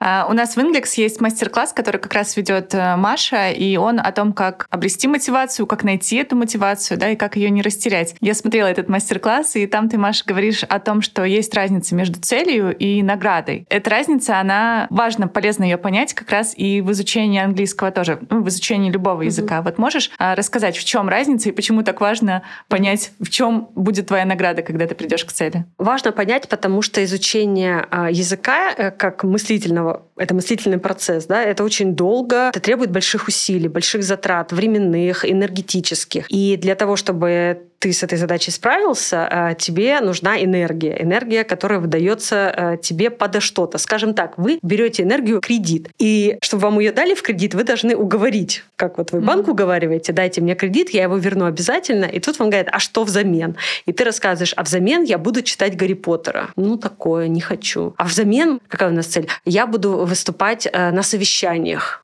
А, 0.00 0.26
у 0.28 0.32
нас 0.32 0.56
в 0.56 0.58
Index 0.58 0.92
есть 0.96 1.20
мастер-класс, 1.20 1.72
который 1.72 2.00
как 2.00 2.12
раз 2.14 2.36
ведет 2.36 2.74
э, 2.74 2.96
Маша, 2.96 3.50
и 3.50 3.76
он 3.76 3.98
о 3.98 4.12
том, 4.12 4.32
как 4.32 4.66
обрести 4.70 5.08
мотивацию, 5.08 5.66
как 5.66 5.82
найти 5.82 6.16
эту 6.16 6.36
мотивацию, 6.36 6.98
да, 6.98 7.10
и 7.10 7.16
как 7.16 7.36
ее 7.36 7.50
не 7.50 7.62
растерять. 7.62 8.14
Я 8.20 8.34
смотрела 8.34 8.68
этот 8.68 8.88
мастер-класс, 8.88 9.56
и 9.56 9.66
там 9.66 9.88
ты, 9.88 9.98
Маша, 9.98 10.24
говоришь 10.26 10.62
о 10.62 10.78
том, 10.78 11.02
что 11.02 11.24
есть 11.24 11.52
разница 11.54 11.94
между 11.94 12.20
целью 12.20 12.76
и 12.76 13.02
наградой. 13.02 13.66
Эта 13.68 13.90
разница, 13.90 14.38
она 14.38 14.86
важно, 14.90 15.26
полезно 15.26 15.64
ее 15.64 15.78
понять 15.78 16.14
как 16.14 16.30
раз 16.30 16.54
и 16.56 16.80
в 16.80 16.92
изучении 16.92 17.40
английского 17.40 17.90
тоже, 17.90 18.20
ну, 18.30 18.42
в 18.42 18.48
изучении 18.48 18.90
любого 18.90 19.22
языка. 19.22 19.58
Mm-hmm. 19.58 19.64
Вот 19.64 19.78
можешь 19.78 20.10
а, 20.18 20.34
рассказать, 20.36 20.76
в 20.76 20.84
чем 20.84 21.08
разница 21.08 21.48
и 21.48 21.52
почему 21.52 21.82
так 21.82 22.00
важно 22.00 22.42
понять, 22.68 23.12
в 23.18 23.30
чем 23.30 23.70
будет 23.74 24.06
твоя 24.06 24.24
награда, 24.24 24.62
когда 24.62 24.86
ты 24.86 24.94
придешь 24.94 25.24
к 25.24 25.32
цели? 25.32 25.64
Важно 25.76 26.12
понять, 26.12 26.48
потому 26.48 26.82
что 26.82 27.02
изучение 27.04 27.86
а, 27.90 28.10
языка 28.10 28.72
э, 28.76 28.90
как 28.90 29.24
мыслительного 29.24 29.87
это 30.16 30.34
мыслительный 30.34 30.78
процесс, 30.78 31.26
да, 31.26 31.42
это 31.42 31.64
очень 31.64 31.94
долго, 31.94 32.48
это 32.48 32.60
требует 32.60 32.90
больших 32.90 33.28
усилий, 33.28 33.68
больших 33.68 34.02
затрат 34.02 34.52
временных, 34.52 35.24
энергетических. 35.24 36.26
И 36.30 36.56
для 36.56 36.74
того, 36.74 36.96
чтобы 36.96 37.67
ты 37.78 37.92
с 37.92 38.02
этой 38.02 38.18
задачей 38.18 38.50
справился, 38.50 39.28
э, 39.30 39.54
тебе 39.58 40.00
нужна 40.00 40.42
энергия. 40.42 41.00
Энергия, 41.00 41.44
которая 41.44 41.78
выдается 41.78 42.52
э, 42.56 42.76
тебе 42.82 43.10
подо 43.10 43.40
что-то. 43.40 43.78
Скажем 43.78 44.14
так, 44.14 44.36
вы 44.36 44.58
берете 44.62 45.02
энергию 45.02 45.40
кредит. 45.40 45.88
И 45.98 46.38
чтобы 46.42 46.62
вам 46.62 46.78
ее 46.80 46.92
дали 46.92 47.14
в 47.14 47.22
кредит, 47.22 47.54
вы 47.54 47.64
должны 47.64 47.96
уговорить. 47.96 48.64
Как 48.76 48.98
вот 48.98 49.12
вы 49.12 49.20
банк 49.20 49.48
уговариваете, 49.48 50.12
дайте 50.12 50.40
мне 50.40 50.54
кредит, 50.54 50.90
я 50.90 51.04
его 51.04 51.16
верну 51.16 51.46
обязательно. 51.46 52.04
И 52.04 52.20
тут 52.20 52.38
вам 52.38 52.50
говорят, 52.50 52.68
а 52.72 52.78
что 52.78 53.04
взамен? 53.04 53.56
И 53.86 53.92
ты 53.92 54.04
рассказываешь, 54.04 54.54
а 54.56 54.62
взамен 54.62 55.04
я 55.04 55.18
буду 55.18 55.42
читать 55.42 55.76
Гарри 55.76 55.94
Поттера. 55.94 56.50
Ну, 56.56 56.76
такое, 56.76 57.28
не 57.28 57.40
хочу. 57.40 57.94
А 57.96 58.04
взамен, 58.04 58.60
какая 58.68 58.90
у 58.90 58.94
нас 58.94 59.06
цель? 59.06 59.28
Я 59.44 59.66
буду 59.66 59.98
выступать 59.98 60.66
э, 60.66 60.90
на 60.90 61.02
совещаниях. 61.02 62.00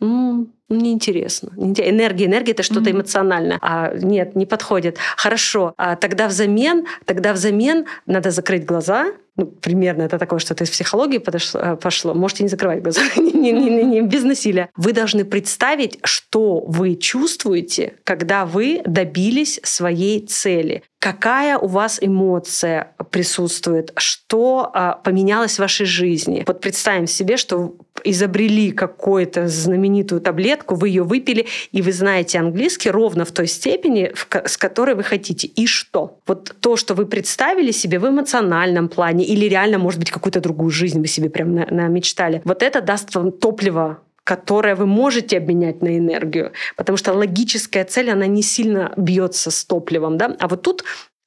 Ну, 0.69 0.81
неинтересно. 0.81 1.53
Энергия, 1.57 2.27
энергия 2.27 2.53
это 2.53 2.63
что-то 2.63 2.91
mm-hmm. 2.91 2.95
эмоциональное. 2.95 3.59
А 3.61 3.95
нет, 3.95 4.35
не 4.35 4.47
подходит. 4.47 4.99
Хорошо. 5.17 5.75
А 5.77 5.97
тогда 5.97 6.27
взамен, 6.29 6.87
тогда 7.05 7.33
взамен 7.33 7.87
надо 8.07 8.31
закрыть 8.31 8.65
глаза, 8.65 9.13
ну, 9.37 9.47
примерно 9.47 10.03
это 10.03 10.19
такое, 10.19 10.39
что-то 10.39 10.63
из 10.63 10.71
психологии 10.71 11.19
подошло, 11.19 11.61
э, 11.61 11.77
пошло. 11.77 12.15
Можете 12.15 12.45
не 12.45 12.49
закрывать 12.49 12.83
глаза, 12.83 13.01
не, 13.17 13.33
не, 13.33 13.53
не, 13.53 13.85
не, 13.85 14.03
без 14.03 14.23
насилия. 14.23 14.71
Вы 14.77 14.93
должны 14.93 15.25
представить, 15.25 15.99
что 16.05 16.61
вы 16.61 16.95
чувствуете, 16.95 17.95
когда 18.05 18.47
вы 18.47 18.81
добились 18.87 19.59
своей 19.65 20.25
цели. 20.25 20.85
Какая 21.01 21.59
у 21.59 21.67
вас 21.67 21.99
эмоция 22.01 22.95
присутствует? 23.11 23.93
Что 23.97 24.71
а, 24.73 24.93
поменялось 24.93 25.57
в 25.57 25.59
вашей 25.59 25.85
жизни? 25.85 26.45
Вот 26.47 26.61
представим 26.61 27.07
себе, 27.09 27.37
что 27.37 27.75
изобрели 28.03 28.73
какую-то 28.73 29.49
знаменитую 29.49 30.21
таблетку, 30.21 30.75
вы 30.75 30.89
ее 30.89 31.05
выпили, 31.05 31.47
и 31.73 31.83
вы 31.83 31.93
знаете 31.93 32.39
английский 32.39 32.91
ровно 32.91 33.25
в 33.25 33.33
той 33.33 33.47
степени, 33.47 34.13
с 34.45 34.57
которой 34.57 34.95
вы 34.95 35.03
хотите. 35.03 35.47
И 35.47 35.67
что? 35.67 36.19
Вот 36.27 36.55
то, 36.61 36.77
что 36.77 36.95
вы 36.95 37.07
представили 37.07 37.71
себе 37.71 37.99
в 37.99 38.09
эмоциональном 38.09 38.89
плане 38.89 39.25
или 39.25 39.47
реально, 39.47 39.79
может 39.79 40.01
быть, 40.01 40.11
какую-то 40.11 40.41
другую 40.41 40.71
жизнь 40.71 41.01
вы 41.01 41.07
себе 41.07 41.31
прям 41.31 41.55
намечтали, 41.55 42.43
вот 42.45 42.63
это 42.63 42.81
даст 42.81 43.15
вам 43.15 43.33
топливо 43.33 43.99
которое 44.25 44.75
вы 44.75 44.87
можете 44.87 45.37
обменять 45.37 45.83
на 45.83 45.99
энергию, 45.99 46.53
потому 46.77 46.97
что 46.97 47.13
логическая 47.13 47.85
цель, 47.85 48.11
она 48.11 48.27
не 48.27 48.43
сильно 48.43 48.95
бьется 48.97 49.51
с 49.51 49.65
топливом, 49.67 50.17
да, 50.17 50.35
а 50.41 50.49
вот 50.49 50.63
тут 50.63 50.83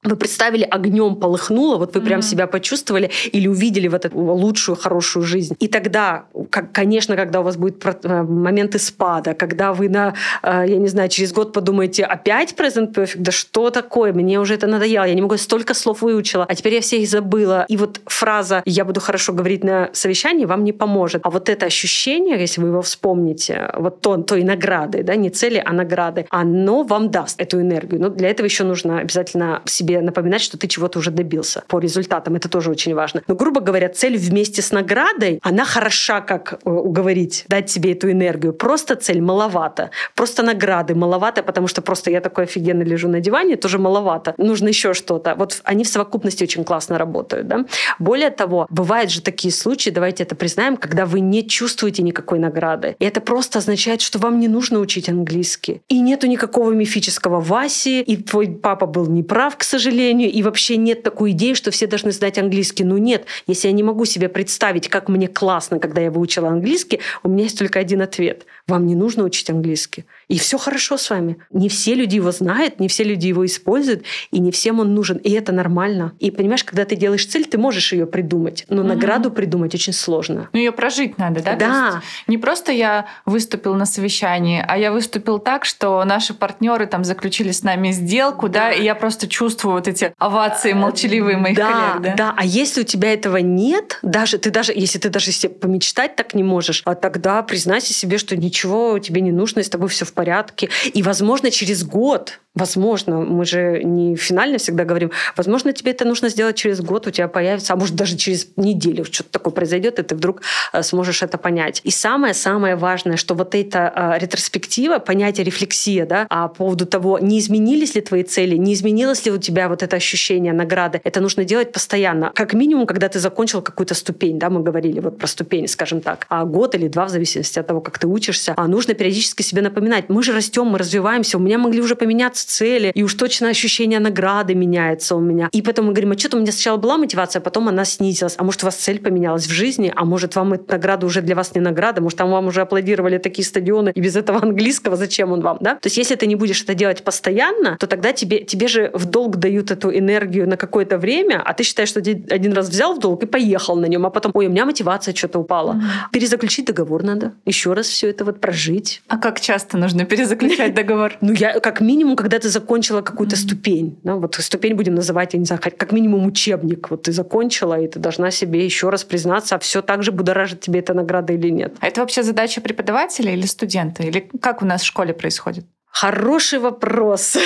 вы 0.10 0.16
представили, 0.16 0.64
огнем 0.64 1.16
полыхнуло, 1.16 1.78
вот 1.78 1.96
вы 1.96 2.02
mm-hmm. 2.02 2.06
прям 2.06 2.22
себя 2.22 2.48
почувствовали 2.48 3.10
или 3.32 3.48
увидели 3.48 3.88
вот 3.88 4.06
эту 4.06 4.18
лучшую, 4.18 4.76
хорошую 4.76 5.24
жизнь. 5.24 5.56
И 5.60 5.68
тогда, 5.68 6.26
как, 6.50 6.72
конечно, 6.72 7.16
когда 7.16 7.42
у 7.42 7.44
вас 7.44 7.58
будет 7.58 7.84
э, 7.86 8.24
моменты 8.24 8.80
спада, 8.80 9.34
когда 9.34 9.74
вы 9.74 9.90
на, 9.90 10.14
э, 10.44 10.66
я 10.68 10.78
не 10.78 10.88
знаю, 10.88 11.10
через 11.10 11.34
год 11.34 11.54
подумаете, 11.54 12.04
опять 12.04 12.54
Present 12.54 12.94
Perfect, 12.94 13.18
да 13.18 13.32
что 13.32 13.70
такое, 13.70 14.14
мне 14.14 14.40
уже 14.40 14.56
это 14.56 14.68
надоело, 14.68 15.06
я 15.06 15.14
не 15.14 15.22
могу, 15.22 15.38
столько 15.38 15.74
слов 15.74 16.02
выучила, 16.02 16.46
а 16.48 16.56
теперь 16.56 16.76
я 16.76 16.82
все 16.82 17.02
их 17.02 17.10
забыла. 17.10 17.66
И 17.68 17.78
вот 17.78 18.02
фраза 18.06 18.62
«я 18.66 18.86
буду 18.86 19.00
хорошо 19.00 19.34
говорить 19.34 19.64
на 19.64 19.90
совещании» 19.94 20.46
вам 20.46 20.64
не 20.64 20.74
поможет. 20.74 21.22
А 21.24 21.30
вот 21.30 21.50
это 21.50 21.66
ощущение, 21.66 22.40
если 22.40 22.62
вы 22.62 22.70
его 22.70 22.82
вспомните, 22.82 23.70
вот 23.76 24.02
то, 24.02 24.18
той 24.18 24.44
награды, 24.44 25.04
да, 25.04 25.16
не 25.16 25.30
цели, 25.30 25.62
а 25.64 25.74
награды, 25.74 26.26
оно 26.30 26.84
вам 26.84 27.12
даст 27.12 27.40
эту 27.40 27.62
энергию. 27.62 28.02
Но 28.02 28.10
для 28.10 28.30
этого 28.30 28.46
еще 28.46 28.64
нужно 28.64 29.00
обязательно 29.00 29.62
себе 29.66 29.97
напоминать, 30.02 30.42
что 30.42 30.58
ты 30.58 30.68
чего-то 30.68 31.00
уже 31.00 31.12
добился 31.12 31.64
по 31.68 31.80
результатам. 31.80 32.36
Это 32.36 32.50
тоже 32.50 32.72
очень 32.72 32.96
важно. 32.96 33.22
Но, 33.28 33.36
грубо 33.36 33.62
говоря, 33.62 33.90
цель 33.90 34.18
вместе 34.18 34.62
с 34.62 34.72
наградой, 34.72 35.40
она 35.42 35.66
хороша, 35.66 36.22
как 36.22 36.54
э, 36.54 36.70
уговорить, 36.70 37.46
дать 37.48 37.70
себе 37.70 37.94
эту 37.94 38.12
энергию. 38.12 38.54
Просто 38.54 38.96
цель 38.96 39.22
маловато. 39.22 39.92
Просто 40.16 40.44
награды 40.44 40.96
маловато, 40.96 41.44
потому 41.44 41.68
что 41.68 41.82
просто 41.82 42.12
я 42.12 42.22
такой 42.22 42.46
офигенно 42.46 42.84
лежу 42.84 43.08
на 43.08 43.20
диване, 43.20 43.56
тоже 43.56 43.78
маловато. 43.78 44.34
Нужно 44.38 44.70
еще 44.70 44.94
что-то. 44.94 45.36
Вот 45.36 45.62
они 45.64 45.84
в 45.84 45.88
совокупности 45.88 46.44
очень 46.44 46.64
классно 46.64 46.98
работают. 46.98 47.48
Да? 47.48 47.66
Более 48.00 48.30
того, 48.30 48.68
бывают 48.70 49.12
же 49.12 49.22
такие 49.22 49.54
случаи, 49.54 49.90
давайте 49.90 50.24
это 50.24 50.36
признаем, 50.36 50.78
когда 50.78 51.06
вы 51.06 51.20
не 51.20 51.48
чувствуете 51.48 52.04
никакой 52.04 52.40
награды. 52.40 52.96
И 53.00 53.06
это 53.06 53.22
просто 53.22 53.60
означает, 53.60 54.02
что 54.02 54.20
вам 54.20 54.40
не 54.40 54.48
нужно 54.48 54.80
учить 54.80 55.10
английский. 55.10 55.82
И 55.88 56.00
нету 56.00 56.28
никакого 56.28 56.72
мифического 56.72 57.40
Васи, 57.40 58.02
и 58.02 58.18
твой 58.18 58.48
папа 58.48 58.86
был 58.86 59.08
неправ, 59.08 59.58
к 59.58 59.64
сожалению, 59.64 59.77
сожалению, 59.78 60.32
и 60.32 60.42
вообще 60.42 60.76
нет 60.78 61.04
такой 61.04 61.32
идеи, 61.32 61.54
что 61.54 61.70
все 61.72 61.88
должны 61.88 62.12
знать 62.12 62.38
английский. 62.40 62.84
Ну 62.84 62.98
нет, 62.98 63.26
если 63.46 63.68
я 63.68 63.74
не 63.74 63.84
могу 63.84 64.06
себе 64.06 64.28
представить, 64.28 64.90
как 64.90 65.08
мне 65.08 65.28
классно, 65.28 65.80
когда 65.80 66.02
я 66.02 66.10
выучила 66.12 66.50
английский, 66.50 67.00
у 67.24 67.30
меня 67.30 67.44
есть 67.44 67.60
только 67.60 67.80
один 67.80 68.02
ответ. 68.02 68.46
Вам 68.68 68.86
не 68.86 68.96
нужно 68.96 69.24
учить 69.24 69.50
английский. 69.50 70.06
И 70.28 70.38
все 70.38 70.58
хорошо 70.58 70.98
с 70.98 71.10
вами. 71.10 71.38
Не 71.52 71.70
все 71.70 71.96
люди 71.96 72.16
его 72.16 72.32
знают, 72.32 72.80
не 72.80 72.90
все 72.90 73.04
люди 73.04 73.28
его 73.28 73.46
используют, 73.46 74.04
и 74.32 74.40
не 74.40 74.52
всем 74.52 74.80
он 74.80 74.94
нужен. 74.94 75.18
И 75.18 75.32
это 75.32 75.54
нормально. 75.54 76.14
И 76.20 76.32
понимаешь, 76.32 76.64
когда 76.64 76.84
ты 76.84 76.96
делаешь 76.96 77.26
цель, 77.26 77.46
ты 77.46 77.58
можешь 77.58 77.94
ее 77.94 78.06
придумать, 78.06 78.66
но 78.68 78.82
угу. 78.82 78.90
награду 78.90 79.32
придумать 79.32 79.74
очень 79.74 79.94
сложно. 79.94 80.50
Ну 80.52 80.60
ее 80.60 80.72
прожить 80.72 81.18
надо, 81.18 81.42
да? 81.42 81.56
Да. 81.56 82.02
не 82.28 82.38
просто 82.38 82.72
я 82.72 83.06
выступил 83.26 83.76
на 83.76 83.86
совещании, 83.86 84.64
а 84.68 84.78
я 84.78 84.92
выступил 84.92 85.40
так, 85.40 85.64
что 85.64 86.04
наши 86.04 86.34
партнеры 86.34 86.88
там 86.88 87.04
заключили 87.04 87.52
с 87.52 87.64
нами 87.64 87.92
сделку, 87.92 88.50
да, 88.50 88.70
да 88.70 88.72
и 88.74 88.84
я 88.84 88.96
просто 88.96 89.28
чувствую 89.28 89.76
вот 89.76 89.88
эти 89.88 90.14
овации 90.18 90.74
молчаливые 90.74 91.38
моих 91.38 91.56
да, 91.56 91.72
коллег, 91.72 92.02
да? 92.04 92.16
Да, 92.16 92.34
а 92.38 92.46
если 92.46 92.82
у 92.82 92.84
тебя 92.84 93.14
этого 93.14 93.38
нет, 93.38 94.00
даже 94.02 94.38
ты 94.38 94.52
даже, 94.52 94.74
если 94.74 95.00
ты 95.00 95.10
даже 95.10 95.32
себе 95.32 95.54
помечтать 95.54 96.16
так 96.18 96.34
не 96.34 96.44
можешь, 96.44 96.82
а 96.86 96.96
тогда 96.96 97.42
признайся 97.44 97.94
себе, 97.94 98.18
что 98.18 98.36
ничего 98.36 98.57
тебе 99.02 99.22
не 99.22 99.32
нужно, 99.32 99.64
с 99.64 99.70
тобой 99.70 99.90
все 99.90 100.06
в 100.06 100.14
порядке. 100.14 100.70
И, 100.94 101.04
возможно, 101.04 101.52
через 101.52 101.84
год 101.84 102.40
Возможно, 102.58 103.20
мы 103.20 103.46
же 103.46 103.84
не 103.84 104.16
финально 104.16 104.58
всегда 104.58 104.84
говорим, 104.84 105.12
возможно, 105.36 105.74
тебе 105.74 105.92
это 105.92 106.06
нужно 106.06 106.30
сделать 106.30 106.56
через 106.56 106.82
год, 106.82 107.06
у 107.06 107.12
тебя 107.12 107.28
появится, 107.28 107.74
а 107.74 107.76
может 107.76 107.96
даже 107.96 108.18
через 108.18 108.48
неделю 108.56 109.06
что-то 109.06 109.30
такое 109.30 109.54
произойдет, 109.54 110.00
и 110.00 110.04
ты 110.04 110.16
вдруг 110.16 110.42
э, 110.74 110.82
сможешь 110.82 111.22
это 111.22 111.38
понять. 111.38 111.82
И 111.84 111.92
самое-самое 111.92 112.76
важное, 112.76 113.16
что 113.16 113.36
вот 113.36 113.54
эта 113.54 113.94
э, 113.96 114.20
ретроспектива, 114.20 114.98
понятие 114.98 115.44
рефлексия, 115.44 116.08
да, 116.08 116.26
а 116.30 116.48
по 116.48 116.56
поводу 116.56 116.88
того, 116.88 117.20
не 117.20 117.38
изменились 117.40 117.94
ли 117.94 118.02
твои 118.02 118.24
цели, 118.24 118.56
не 118.56 118.74
изменилось 118.74 119.24
ли 119.26 119.32
у 119.32 119.38
тебя 119.38 119.70
вот 119.70 119.84
это 119.84 119.96
ощущение 119.96 120.54
награды, 120.54 121.00
это 121.04 121.22
нужно 121.22 121.46
делать 121.46 121.72
постоянно. 121.72 122.32
Как 122.34 122.54
минимум, 122.54 122.88
когда 122.88 123.08
ты 123.08 123.20
закончил 123.20 123.62
какую-то 123.62 123.94
ступень, 123.94 124.40
да, 124.40 124.50
мы 124.50 124.64
говорили 124.64 125.00
вот 125.00 125.20
про 125.20 125.28
ступень, 125.28 125.68
скажем 125.68 126.02
так, 126.02 126.26
а 126.30 126.44
год 126.44 126.74
или 126.74 126.88
два, 126.88 127.06
в 127.06 127.10
зависимости 127.10 127.60
от 127.60 127.68
того, 127.68 127.82
как 127.82 128.00
ты 128.00 128.08
учишься, 128.08 128.47
а 128.56 128.68
нужно 128.68 128.94
периодически 128.94 129.42
себе 129.42 129.62
напоминать, 129.62 130.10
мы 130.10 130.24
же 130.24 130.34
растем, 130.34 130.68
мы 130.68 130.78
развиваемся, 130.78 131.38
у 131.38 131.42
меня 131.42 131.58
могли 131.58 131.82
уже 131.82 131.96
поменяться 131.96 132.48
цели, 132.48 132.92
и 132.94 133.04
уж 133.04 133.14
точно 133.14 133.50
ощущение 133.50 134.00
награды 134.00 134.56
меняется 134.56 135.16
у 135.16 135.20
меня. 135.20 135.50
И 135.52 135.62
потом 135.62 135.88
мы 135.88 135.94
говорим, 135.94 136.12
а 136.12 136.18
что-то 136.18 136.38
у 136.38 136.40
меня 136.40 136.52
сначала 136.52 136.78
была 136.78 136.98
мотивация, 136.98 137.40
а 137.40 137.44
потом 137.44 137.68
она 137.68 137.86
снизилась. 137.86 138.36
А 138.38 138.44
может, 138.44 138.64
у 138.64 138.68
вас 138.68 138.76
цель 138.76 139.00
поменялась 139.00 139.48
в 139.48 139.52
жизни, 139.52 139.92
а 139.96 140.06
может, 140.06 140.36
вам 140.36 140.54
эта 140.54 140.74
награда 140.74 141.06
уже 141.06 141.22
для 141.22 141.36
вас 141.36 141.56
не 141.56 141.62
награда, 141.62 142.02
может, 142.02 142.18
там 142.18 142.32
вам 142.32 142.48
уже 142.48 142.62
аплодировали 142.62 143.18
такие 143.18 143.46
стадионы, 143.46 143.92
и 143.94 144.02
без 144.02 144.16
этого 144.16 144.42
английского 144.42 144.96
зачем 144.96 145.32
он 145.32 145.42
вам, 145.42 145.58
да? 145.62 145.76
То 145.76 145.88
есть, 145.88 145.98
если 145.98 146.16
ты 146.16 146.28
не 146.28 146.36
будешь 146.36 146.62
это 146.64 146.74
делать 146.74 147.04
постоянно, 147.04 147.78
то 147.80 147.88
тогда 147.88 148.14
тебе, 148.14 148.44
тебе 148.44 148.68
же 148.68 148.92
в 148.94 149.06
долг 149.06 149.38
дают 149.38 149.72
эту 149.72 149.96
энергию 149.96 150.48
на 150.48 150.58
какое-то 150.58 150.98
время, 150.98 151.42
а 151.44 151.54
ты 151.54 151.64
считаешь, 151.64 151.90
что 151.90 152.00
один 152.00 152.54
раз 152.54 152.70
взял 152.70 152.96
в 152.96 153.00
долг 153.00 153.24
и 153.24 153.26
поехал 153.26 153.76
на 153.76 153.86
нем, 153.86 154.06
а 154.06 154.10
потом, 154.10 154.32
ой, 154.36 154.48
у 154.48 154.50
меня 154.50 154.66
мотивация 154.66 155.14
что-то 155.14 155.40
упала. 155.40 155.74
Mm-hmm. 155.74 156.12
Перезаключить 156.12 156.66
договор 156.66 157.04
надо, 157.04 157.34
еще 157.46 157.74
раз 157.74 157.88
все 157.88 158.10
это 158.10 158.26
вот 158.26 158.37
прожить. 158.40 159.02
А 159.08 159.18
как 159.18 159.40
часто 159.40 159.78
нужно 159.78 160.06
перезаключать 160.06 160.74
договор? 160.74 161.14
Ну, 161.28 161.34
я 161.34 161.60
как 161.60 161.82
минимум, 161.82 162.16
когда 162.16 162.40
ты 162.40 162.48
закончила 162.48 163.02
какую-то 163.02 163.36
ступень, 163.36 164.00
да, 164.04 164.16
вот 164.16 164.36
ступень 164.36 164.76
будем 164.76 164.96
называть, 164.96 165.34
я 165.34 165.40
не 165.40 165.46
знаю, 165.46 165.62
как 165.62 165.92
минимум 165.92 166.26
учебник, 166.26 166.90
вот 166.90 167.04
ты 167.04 167.12
закончила, 167.12 167.80
и 167.80 167.88
ты 167.88 168.00
должна 168.00 168.32
себе 168.32 168.64
еще 168.64 168.90
раз 168.90 169.04
признаться, 169.04 169.56
а 169.56 169.60
все 169.60 169.82
так 169.82 170.04
же 170.04 170.12
будоражит 170.12 170.62
тебе 170.62 170.80
эта 170.80 170.94
награда 170.94 171.34
или 171.34 171.50
нет. 171.50 171.76
А 171.80 171.88
это 171.88 172.02
вообще 172.02 172.24
задача 172.24 172.62
преподавателя 172.62 173.34
или 173.34 173.46
студента? 173.46 174.04
Или 174.04 174.30
как 174.40 174.62
у 174.62 174.66
нас 174.66 174.82
в 174.82 174.86
школе 174.86 175.14
происходит? 175.14 175.66
Хороший 176.00 176.60
вопрос. 176.60 177.38